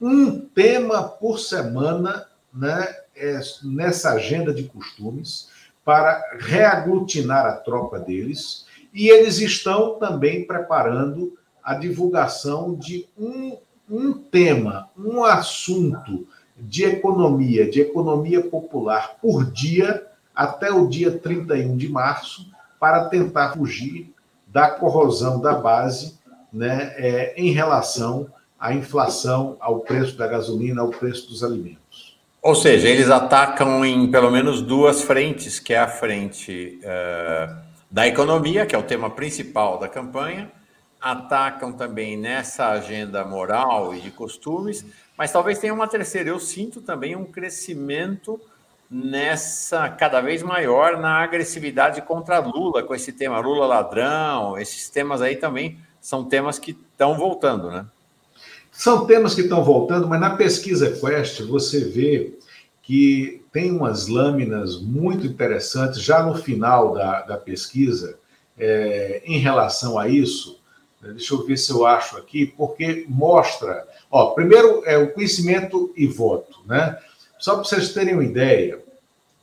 [0.00, 2.86] um tema por semana né,
[3.16, 5.48] é, nessa agenda de costumes
[5.84, 8.66] para reaglutinar a tropa deles.
[8.94, 13.56] E eles estão também preparando a divulgação de um,
[13.90, 21.76] um tema, um assunto de economia, de economia popular por dia até o dia 31
[21.76, 22.46] de março,
[22.78, 24.14] para tentar fugir
[24.46, 26.18] da corrosão da base
[26.52, 28.28] né, é, em relação
[28.58, 32.16] à inflação, ao preço da gasolina, ao preço dos alimentos.
[32.42, 37.56] Ou seja, eles atacam em pelo menos duas frentes, que é a frente uh,
[37.90, 40.50] da economia, que é o tema principal da campanha,
[41.00, 44.84] atacam também nessa agenda moral e de costumes,
[45.16, 46.28] mas talvez tenha uma terceira.
[46.28, 48.40] Eu sinto também um crescimento
[48.90, 55.20] nessa cada vez maior na agressividade contra Lula, com esse tema Lula ladrão, esses temas
[55.20, 57.86] aí também são temas que estão voltando, né?
[58.76, 62.38] São temas que estão voltando, mas na pesquisa Quest você vê
[62.82, 68.18] que tem umas lâminas muito interessantes já no final da, da pesquisa
[68.58, 70.60] é, em relação a isso.
[71.00, 73.86] Deixa eu ver se eu acho aqui, porque mostra.
[74.10, 76.98] Ó, primeiro é o conhecimento e voto, né?
[77.38, 78.82] Só para vocês terem uma ideia,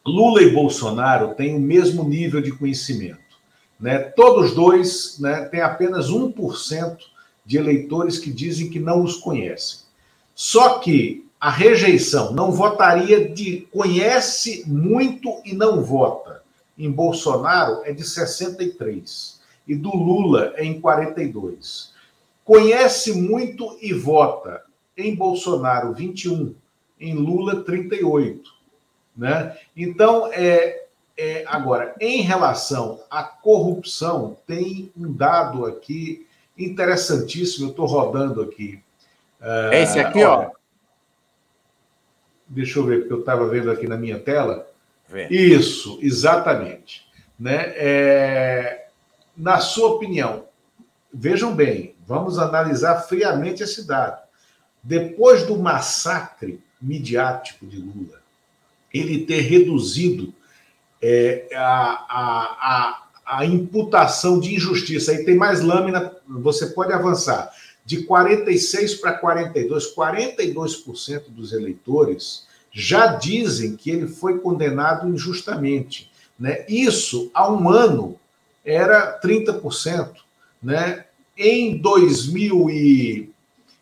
[0.06, 3.20] Lula e Bolsonaro têm o mesmo nível de conhecimento.
[3.80, 4.00] Né?
[4.00, 6.98] Todos dois né, têm apenas 1%
[7.46, 9.80] de eleitores que dizem que não os conhecem.
[10.34, 16.42] Só que a rejeição não votaria de conhece muito e não vota.
[16.78, 21.94] Em Bolsonaro é de 63 e do Lula é em 42.
[22.44, 24.64] Conhece muito e vota.
[24.96, 26.56] Em Bolsonaro 21
[27.00, 28.50] em Lula 38.
[29.16, 29.58] Né?
[29.76, 30.86] Então, é,
[31.18, 36.26] é, agora, em relação à corrupção, tem um dado aqui
[36.58, 38.82] interessantíssimo, eu estou rodando aqui.
[39.42, 40.52] É esse aqui, ó.
[42.48, 44.68] Deixa eu ver, porque eu estava vendo aqui na minha tela.
[45.08, 45.28] Vê.
[45.28, 47.06] Isso, exatamente.
[47.40, 47.74] Né?
[47.76, 48.88] É,
[49.36, 50.46] na sua opinião,
[51.14, 54.22] vejam bem, vamos analisar friamente esse dado.
[54.82, 58.22] Depois do massacre midiático de Lula,
[58.94, 60.34] ele ter reduzido
[61.02, 65.12] é, a, a, a, a, imputação de injustiça.
[65.12, 67.52] Aí tem mais lâmina, você pode avançar.
[67.86, 76.10] De 46 para 42, 42% dos eleitores já dizem que ele foi condenado injustamente.
[76.40, 76.66] Né?
[76.68, 78.20] Isso, há um ano,
[78.66, 80.16] era 30%.
[80.62, 81.06] Né?
[81.38, 83.34] Em 2000 e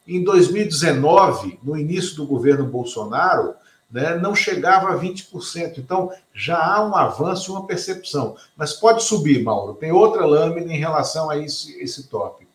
[0.08, 3.54] em 2019, no início do governo Bolsonaro,
[3.92, 5.78] né, não chegava a 20%.
[5.78, 8.36] Então, já há um avanço, uma percepção.
[8.56, 9.74] Mas pode subir, Mauro.
[9.74, 12.50] Tem outra lâmina em relação a esse, esse tópico.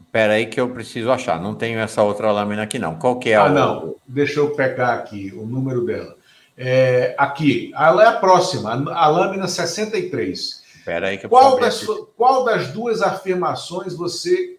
[0.00, 1.40] Espera aí que eu preciso achar.
[1.40, 2.94] Não tenho essa outra lâmina aqui, não.
[2.94, 3.44] Qual que é a...
[3.44, 3.96] Ah, não.
[4.06, 6.16] Deixa eu pegar aqui o número dela.
[6.56, 10.64] É, aqui, ela é a próxima, a lâmina 63.
[10.78, 11.84] Espera aí que eu qual das,
[12.16, 14.56] qual das duas afirmações você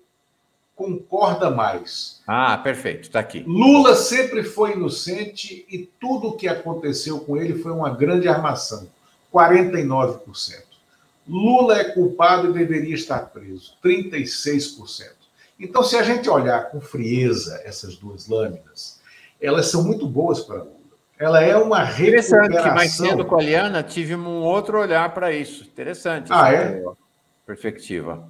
[0.78, 2.22] concorda mais.
[2.28, 3.44] Ah, perfeito, está aqui.
[3.48, 8.88] Lula sempre foi inocente e tudo o que aconteceu com ele foi uma grande armação
[9.34, 10.22] 49%.
[11.28, 15.10] Lula é culpado e deveria estar preso 36%.
[15.60, 19.02] Então, se a gente olhar com frieza essas duas lâminas,
[19.42, 20.78] elas são muito boas para Lula.
[21.18, 22.46] Ela é uma recuperação.
[22.46, 25.64] Interessante mais cedo com a Liana tive um outro olhar para isso.
[25.64, 26.28] Interessante.
[26.32, 26.84] Ah, é?
[27.48, 28.30] Perspectiva.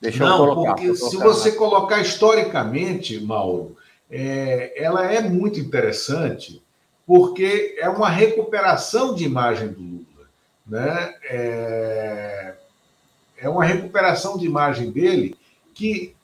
[0.00, 0.74] Deixa Não, eu colocar.
[0.74, 3.76] Porque se você colocar historicamente, Mauro,
[4.10, 6.62] é, ela é muito interessante,
[7.06, 10.28] porque é uma recuperação de imagem do Lula.
[10.66, 11.14] Né?
[11.24, 12.54] É,
[13.38, 15.36] é uma recuperação de imagem dele
[15.74, 16.14] que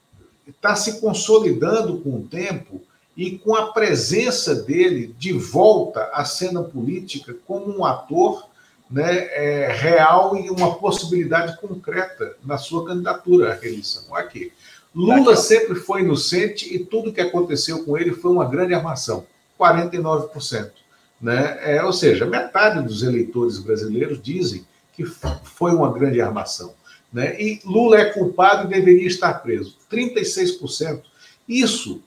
[0.46, 2.80] está se consolidando com o tempo
[3.16, 8.48] e com a presença dele de volta à cena política como um ator
[8.92, 14.14] né, é, real e uma possibilidade concreta na sua candidatura à reeleição.
[14.14, 14.52] Aqui.
[14.94, 19.24] Lula sempre foi inocente e tudo que aconteceu com ele foi uma grande armação
[19.58, 20.70] 49%.
[21.18, 21.58] Né?
[21.62, 26.74] É, ou seja, metade dos eleitores brasileiros dizem que foi uma grande armação.
[27.10, 27.40] Né?
[27.40, 29.78] E Lula é culpado e deveria estar preso.
[29.90, 31.00] 36%.
[31.48, 32.02] Isso,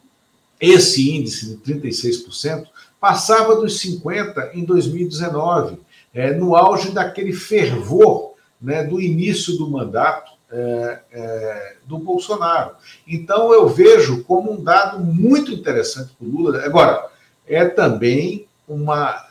[0.62, 2.68] esse índice de 36%,
[3.00, 5.80] passava dos 50% em 2019
[6.16, 12.76] é, no auge daquele fervor né, do início do mandato é, é, do Bolsonaro.
[13.06, 16.64] Então, eu vejo como um dado muito interessante para o Lula.
[16.64, 17.10] Agora,
[17.46, 19.24] é também uma.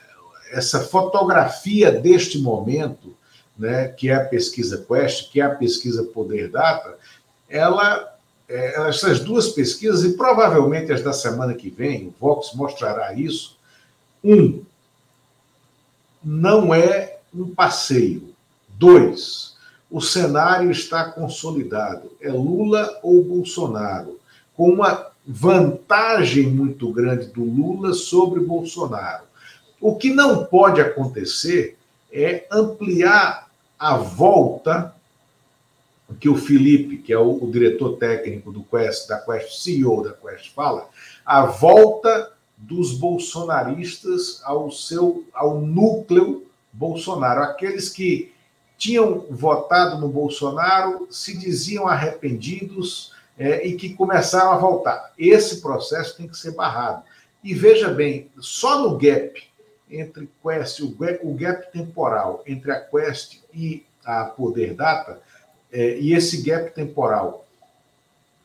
[0.52, 3.16] essa fotografia deste momento,
[3.59, 6.97] né, que é a pesquisa Quest, que é a pesquisa Poder Data,
[7.48, 8.15] ela,
[8.47, 13.56] é, essas duas pesquisas, e provavelmente as da semana que vem, o Vox mostrará isso,
[14.23, 14.62] um,
[16.25, 18.35] não é um passeio.
[18.69, 19.57] Dois,
[19.91, 22.13] o cenário está consolidado.
[22.21, 24.19] É Lula ou Bolsonaro,
[24.57, 29.25] com uma vantagem muito grande do Lula sobre Bolsonaro.
[29.81, 31.77] O que não pode acontecer
[32.13, 33.49] é ampliar
[33.79, 34.95] a volta
[36.21, 40.13] que o Felipe, que é o, o diretor técnico do Quest, da Quest, CEO da
[40.13, 40.89] Quest, fala,
[41.25, 48.33] a volta dos bolsonaristas ao seu ao núcleo Bolsonaro, aqueles que
[48.77, 55.13] tinham votado no Bolsonaro, se diziam arrependidos é, e que começaram a voltar.
[55.17, 57.03] Esse processo tem que ser barrado.
[57.43, 59.43] E veja bem, só no gap
[59.91, 65.21] entre Quest, o gap, o gap temporal entre a Quest e a Poder Data,
[65.71, 67.44] é, e esse gap temporal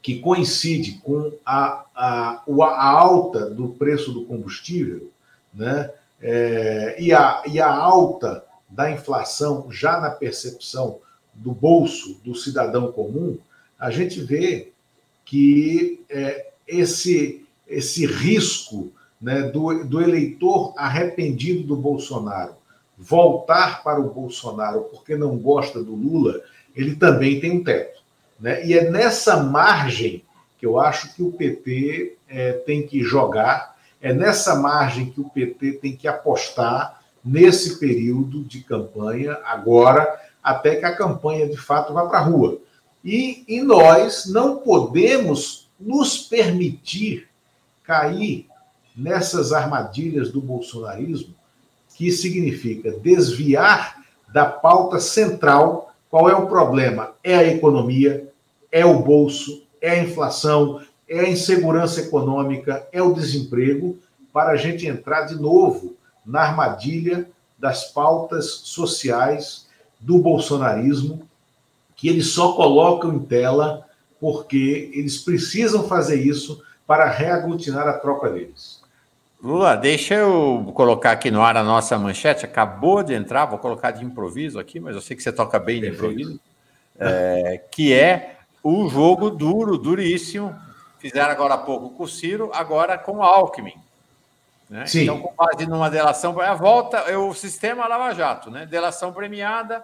[0.01, 5.11] que coincide com a, a, a alta do preço do combustível,
[5.53, 5.91] né?
[6.21, 10.99] É, e, a, e a alta da inflação já na percepção
[11.34, 13.38] do bolso do cidadão comum,
[13.80, 14.71] a gente vê
[15.23, 22.59] que é, esse, esse risco né, do, do eleitor arrependido do Bolsonaro
[22.99, 26.41] voltar para o Bolsonaro porque não gosta do Lula,
[26.76, 27.98] ele também tem um teto.
[28.39, 28.65] Né?
[28.65, 30.23] E é nessa margem
[30.57, 35.29] que eu acho que o PT é, tem que jogar, é nessa margem que o
[35.29, 41.93] PT tem que apostar nesse período de campanha, agora, até que a campanha de fato
[41.93, 42.59] vá para a rua.
[43.03, 47.29] E, e nós não podemos nos permitir
[47.83, 48.47] cair
[48.95, 51.33] nessas armadilhas do bolsonarismo,
[51.95, 53.97] que significa desviar
[54.31, 55.88] da pauta central.
[56.10, 57.11] Qual é o problema?
[57.23, 58.31] É a economia,
[58.72, 63.98] é o bolso, é a inflação, é a insegurança econômica, é o desemprego,
[64.34, 65.95] para a gente entrar de novo
[66.26, 69.68] na armadilha das pautas sociais
[69.99, 71.27] do bolsonarismo
[71.95, 73.86] que eles só colocam em tela
[74.19, 78.78] porque eles precisam fazer isso para reaglutinar a tropa deles.
[79.41, 82.45] Lula, deixa eu colocar aqui no ar a nossa manchete.
[82.45, 85.79] Acabou de entrar, vou colocar de improviso aqui, mas eu sei que você toca bem
[85.79, 86.39] de improviso.
[86.99, 90.53] É, que é o jogo duro, duríssimo.
[90.97, 93.75] Fizeram agora há pouco com o Ciro, agora com o Alckmin.
[94.69, 94.83] Né?
[94.93, 98.65] Então, com base numa delação, a volta é o sistema Lava Jato, né?
[98.65, 99.83] Delação premiada,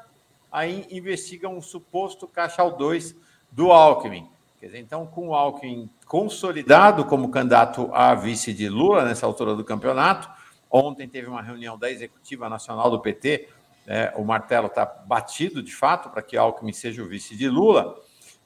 [0.52, 3.16] aí investigam um suposto caixa 2
[3.50, 4.30] do Alckmin.
[4.62, 9.64] Dizer, então, com o Alckmin consolidado como candidato a vice de Lula nessa altura do
[9.64, 10.30] campeonato,
[10.72, 13.48] ontem teve uma reunião da Executiva Nacional do PT,
[13.88, 17.96] é, o martelo está batido de fato para que Alckmin seja o vice de Lula,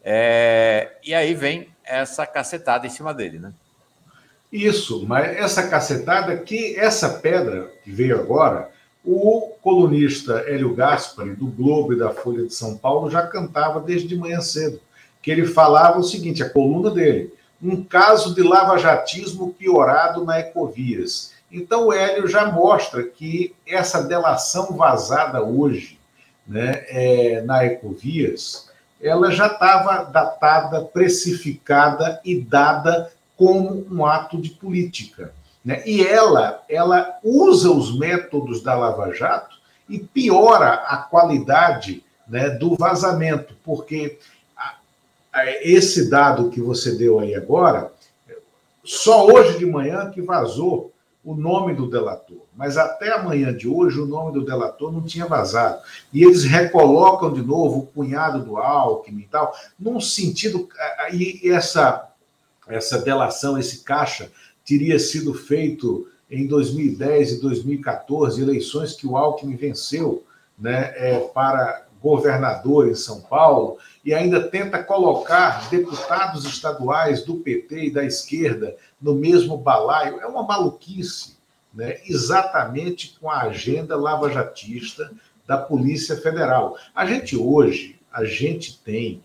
[0.03, 3.53] é, e aí vem essa cacetada em cima dele, né?
[4.51, 8.71] Isso, mas essa cacetada que essa pedra que veio agora
[9.05, 14.07] o colunista Hélio Gaspari, do Globo e da Folha de São Paulo, já cantava desde
[14.07, 14.81] de manhã cedo,
[15.21, 21.33] que ele falava o seguinte, a coluna dele, um caso de lavajatismo piorado na Ecovias.
[21.51, 25.99] Então o Hélio já mostra que essa delação vazada hoje
[26.47, 28.69] né, é, na Ecovias,
[29.01, 35.33] ela já estava datada, precificada e dada como um ato de política.
[35.63, 35.81] Né?
[35.85, 42.75] E ela, ela usa os métodos da Lava Jato e piora a qualidade né, do
[42.75, 44.19] vazamento, porque
[45.61, 47.91] esse dado que você deu aí agora,
[48.83, 50.91] só hoje de manhã que vazou
[51.23, 55.25] o nome do delator, mas até amanhã de hoje o nome do delator não tinha
[55.25, 55.81] vazado.
[56.11, 60.67] E eles recolocam de novo o cunhado do Alckmin e tal, num sentido.
[61.13, 62.09] E essa,
[62.67, 64.31] essa delação, esse caixa,
[64.65, 70.23] teria sido feito em 2010 e 2014, eleições que o Alckmin venceu
[70.57, 73.77] né, é, para governador em São Paulo,
[74.09, 80.19] e ainda tenta colocar deputados estaduais do PT e da esquerda no mesmo balaio.
[80.19, 81.37] É uma maluquice,
[81.71, 85.11] né, exatamente com a agenda lavajatista
[85.45, 86.75] da Polícia Federal.
[86.95, 89.21] A gente hoje, a gente tem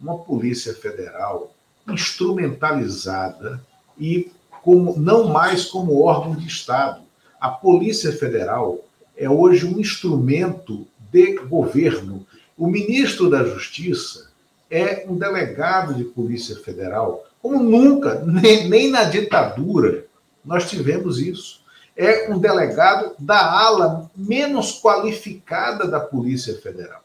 [0.00, 1.52] uma Polícia Federal
[1.88, 3.60] instrumentalizada
[3.98, 4.30] e
[4.62, 7.02] como não mais como órgão de Estado.
[7.40, 8.78] A Polícia Federal
[9.16, 12.24] é hoje um instrumento de governo.
[12.60, 14.30] O ministro da Justiça
[14.70, 20.04] é um delegado de Polícia Federal, como nunca, nem, nem na ditadura,
[20.44, 21.62] nós tivemos isso.
[21.96, 27.02] é um delegado da ala menos qualificada da Polícia Federal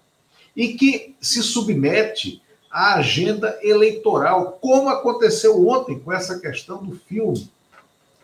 [0.53, 7.49] e que se submete à agenda eleitoral, como aconteceu ontem com essa questão do filme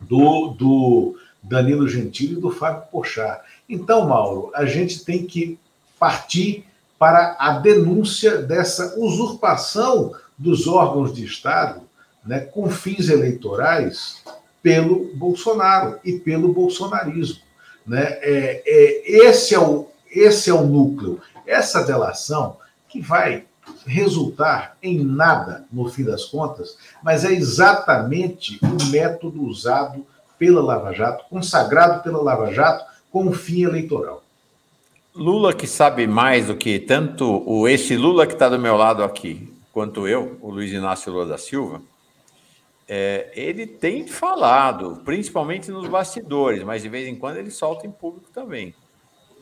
[0.01, 3.41] do, do Danilo Gentili e do Fábio Pochá.
[3.69, 5.57] Então, Mauro, a gente tem que
[5.97, 6.65] partir
[7.01, 11.81] para a denúncia dessa usurpação dos órgãos de Estado
[12.23, 14.23] né, com fins eleitorais
[14.61, 17.41] pelo Bolsonaro e pelo bolsonarismo.
[17.87, 18.03] Né?
[18.03, 22.57] É, é, esse, é o, esse é o núcleo, essa delação
[22.87, 23.45] que vai
[23.87, 30.05] resultar em nada, no fim das contas, mas é exatamente o método usado
[30.37, 34.21] pela Lava Jato, consagrado pela Lava Jato, com fim eleitoral.
[35.13, 39.03] Lula que sabe mais do que tanto o esse Lula que está do meu lado
[39.03, 41.81] aqui, quanto eu, o Luiz Inácio Lula da Silva,
[42.87, 47.91] é, ele tem falado, principalmente nos bastidores, mas de vez em quando ele solta em
[47.91, 48.73] público também.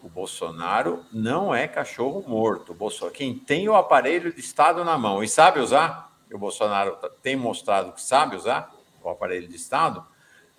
[0.02, 2.74] O Bolsonaro não é cachorro morto.
[2.74, 7.36] Bolsonaro, quem tem o aparelho de Estado na mão e sabe usar, o Bolsonaro tem
[7.36, 8.74] mostrado que sabe usar
[9.04, 10.04] o aparelho de Estado,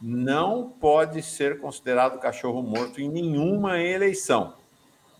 [0.00, 4.59] não pode ser considerado cachorro morto em nenhuma eleição.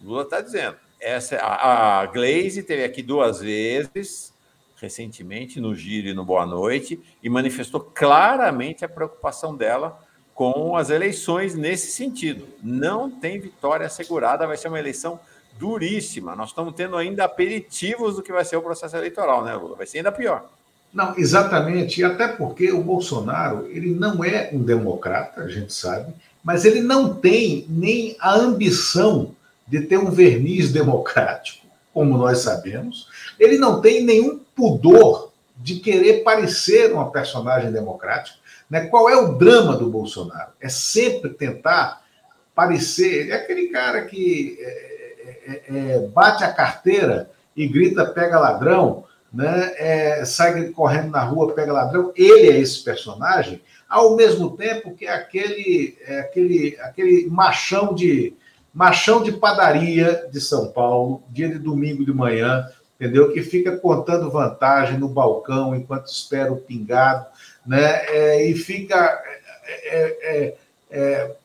[0.03, 0.77] Lula está dizendo.
[1.01, 4.33] Essa, a, a Glaze teve aqui duas vezes,
[4.81, 10.01] recentemente no Giro e no Boa Noite e manifestou claramente a preocupação dela
[10.35, 12.47] com as eleições nesse sentido.
[12.63, 15.21] Não tem vitória assegurada, vai ser uma eleição
[15.59, 16.35] duríssima.
[16.35, 19.77] Nós estamos tendo ainda aperitivos do que vai ser o processo eleitoral, né, Lula?
[19.77, 20.49] Vai ser ainda pior.
[20.93, 26.13] Não, exatamente, e até porque o Bolsonaro, ele não é um democrata, a gente sabe,
[26.43, 29.37] mas ele não tem nem a ambição
[29.71, 31.65] de ter um verniz democrático,
[31.95, 33.07] como nós sabemos.
[33.39, 38.37] Ele não tem nenhum pudor de querer parecer uma personagem democrática.
[38.69, 38.87] Né?
[38.87, 40.51] Qual é o drama do Bolsonaro?
[40.61, 42.03] É sempre tentar
[42.53, 43.31] parecer.
[43.31, 49.05] É aquele cara que é, é, é, é, bate a carteira e grita pega ladrão,
[49.33, 49.73] né?
[49.77, 52.13] É, sai correndo na rua, pega ladrão.
[52.17, 58.35] Ele é esse personagem, ao mesmo tempo que é aquele, aquele, aquele machão de
[58.73, 63.33] machão de padaria de São Paulo, dia de domingo de manhã, entendeu?
[63.33, 67.27] Que fica contando vantagem no balcão enquanto espera o pingado,
[67.67, 68.05] né?
[68.07, 69.21] É, e fica
[69.67, 70.55] é, é,
[70.91, 71.37] é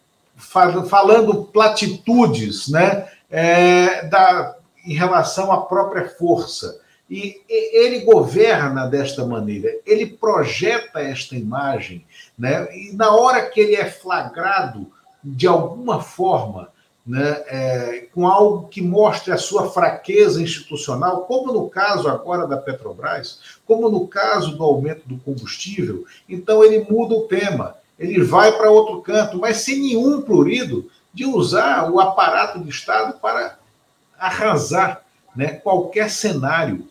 [0.87, 3.07] falando platitudes, né?
[3.29, 6.79] É, da, em relação à própria força.
[7.09, 12.03] E ele governa desta maneira, ele projeta esta imagem,
[12.37, 12.67] né?
[12.75, 14.91] e na hora que ele é flagrado
[15.23, 16.69] de alguma forma
[17.05, 22.57] né, é, com algo que mostre a sua fraqueza institucional, como no caso agora da
[22.57, 28.51] Petrobras, como no caso do aumento do combustível, então ele muda o tema, ele vai
[28.57, 33.57] para outro canto, mas sem nenhum prurido de usar o aparato de Estado para
[34.17, 35.03] arrasar
[35.35, 36.87] né, qualquer cenário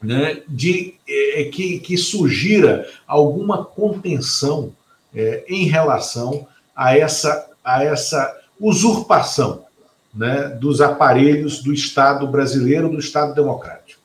[0.00, 4.72] né, de é, que, que sugira alguma contenção
[5.14, 9.64] é, em relação a essa, a essa usurpação
[10.14, 14.00] né, dos aparelhos do Estado brasileiro, do Estado democrático.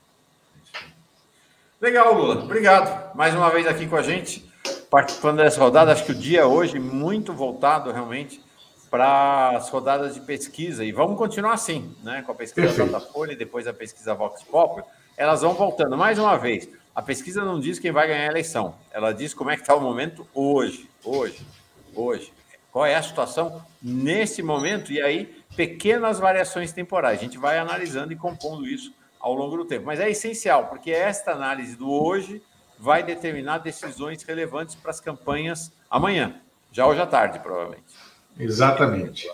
[1.82, 2.44] Legal, Lula.
[2.44, 3.16] Obrigado.
[3.16, 4.50] Mais uma vez aqui com a gente,
[4.90, 5.92] participando dessa rodada.
[5.92, 8.42] Acho que o dia hoje muito voltado realmente
[8.90, 10.86] para as rodadas de pesquisa.
[10.86, 12.24] E vamos continuar assim, né?
[12.26, 12.92] Com a pesquisa Perfeito.
[12.92, 14.86] Datafolha e depois a pesquisa Vox Populi.
[15.18, 15.98] Elas vão voltando.
[15.98, 18.76] Mais uma vez, a pesquisa não diz quem vai ganhar a eleição.
[18.92, 20.90] Ela diz como é que está o momento hoje.
[21.04, 21.46] Hoje.
[21.94, 22.32] Hoje
[22.76, 27.18] qual é a situação nesse momento, e aí pequenas variações temporais.
[27.18, 29.86] A gente vai analisando e compondo isso ao longo do tempo.
[29.86, 32.42] Mas é essencial, porque esta análise do hoje
[32.78, 36.36] vai determinar decisões relevantes para as campanhas amanhã,
[36.70, 37.96] já hoje à tarde, provavelmente.
[38.38, 39.26] Exatamente.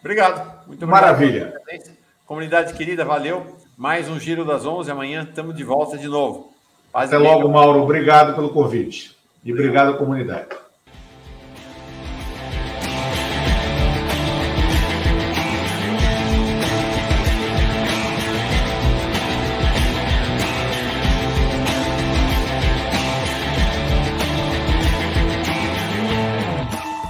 [0.00, 0.66] Obrigado.
[0.66, 0.90] Muito obrigado.
[0.90, 1.54] Maravilha.
[2.26, 3.56] Comunidade querida, valeu.
[3.78, 4.90] Mais um Giro das 11.
[4.90, 6.52] Amanhã estamos de volta de novo.
[6.92, 7.80] Paz Até logo, Mauro.
[7.80, 9.16] Obrigado pelo convite.
[9.42, 10.62] E obrigado, obrigado comunidade.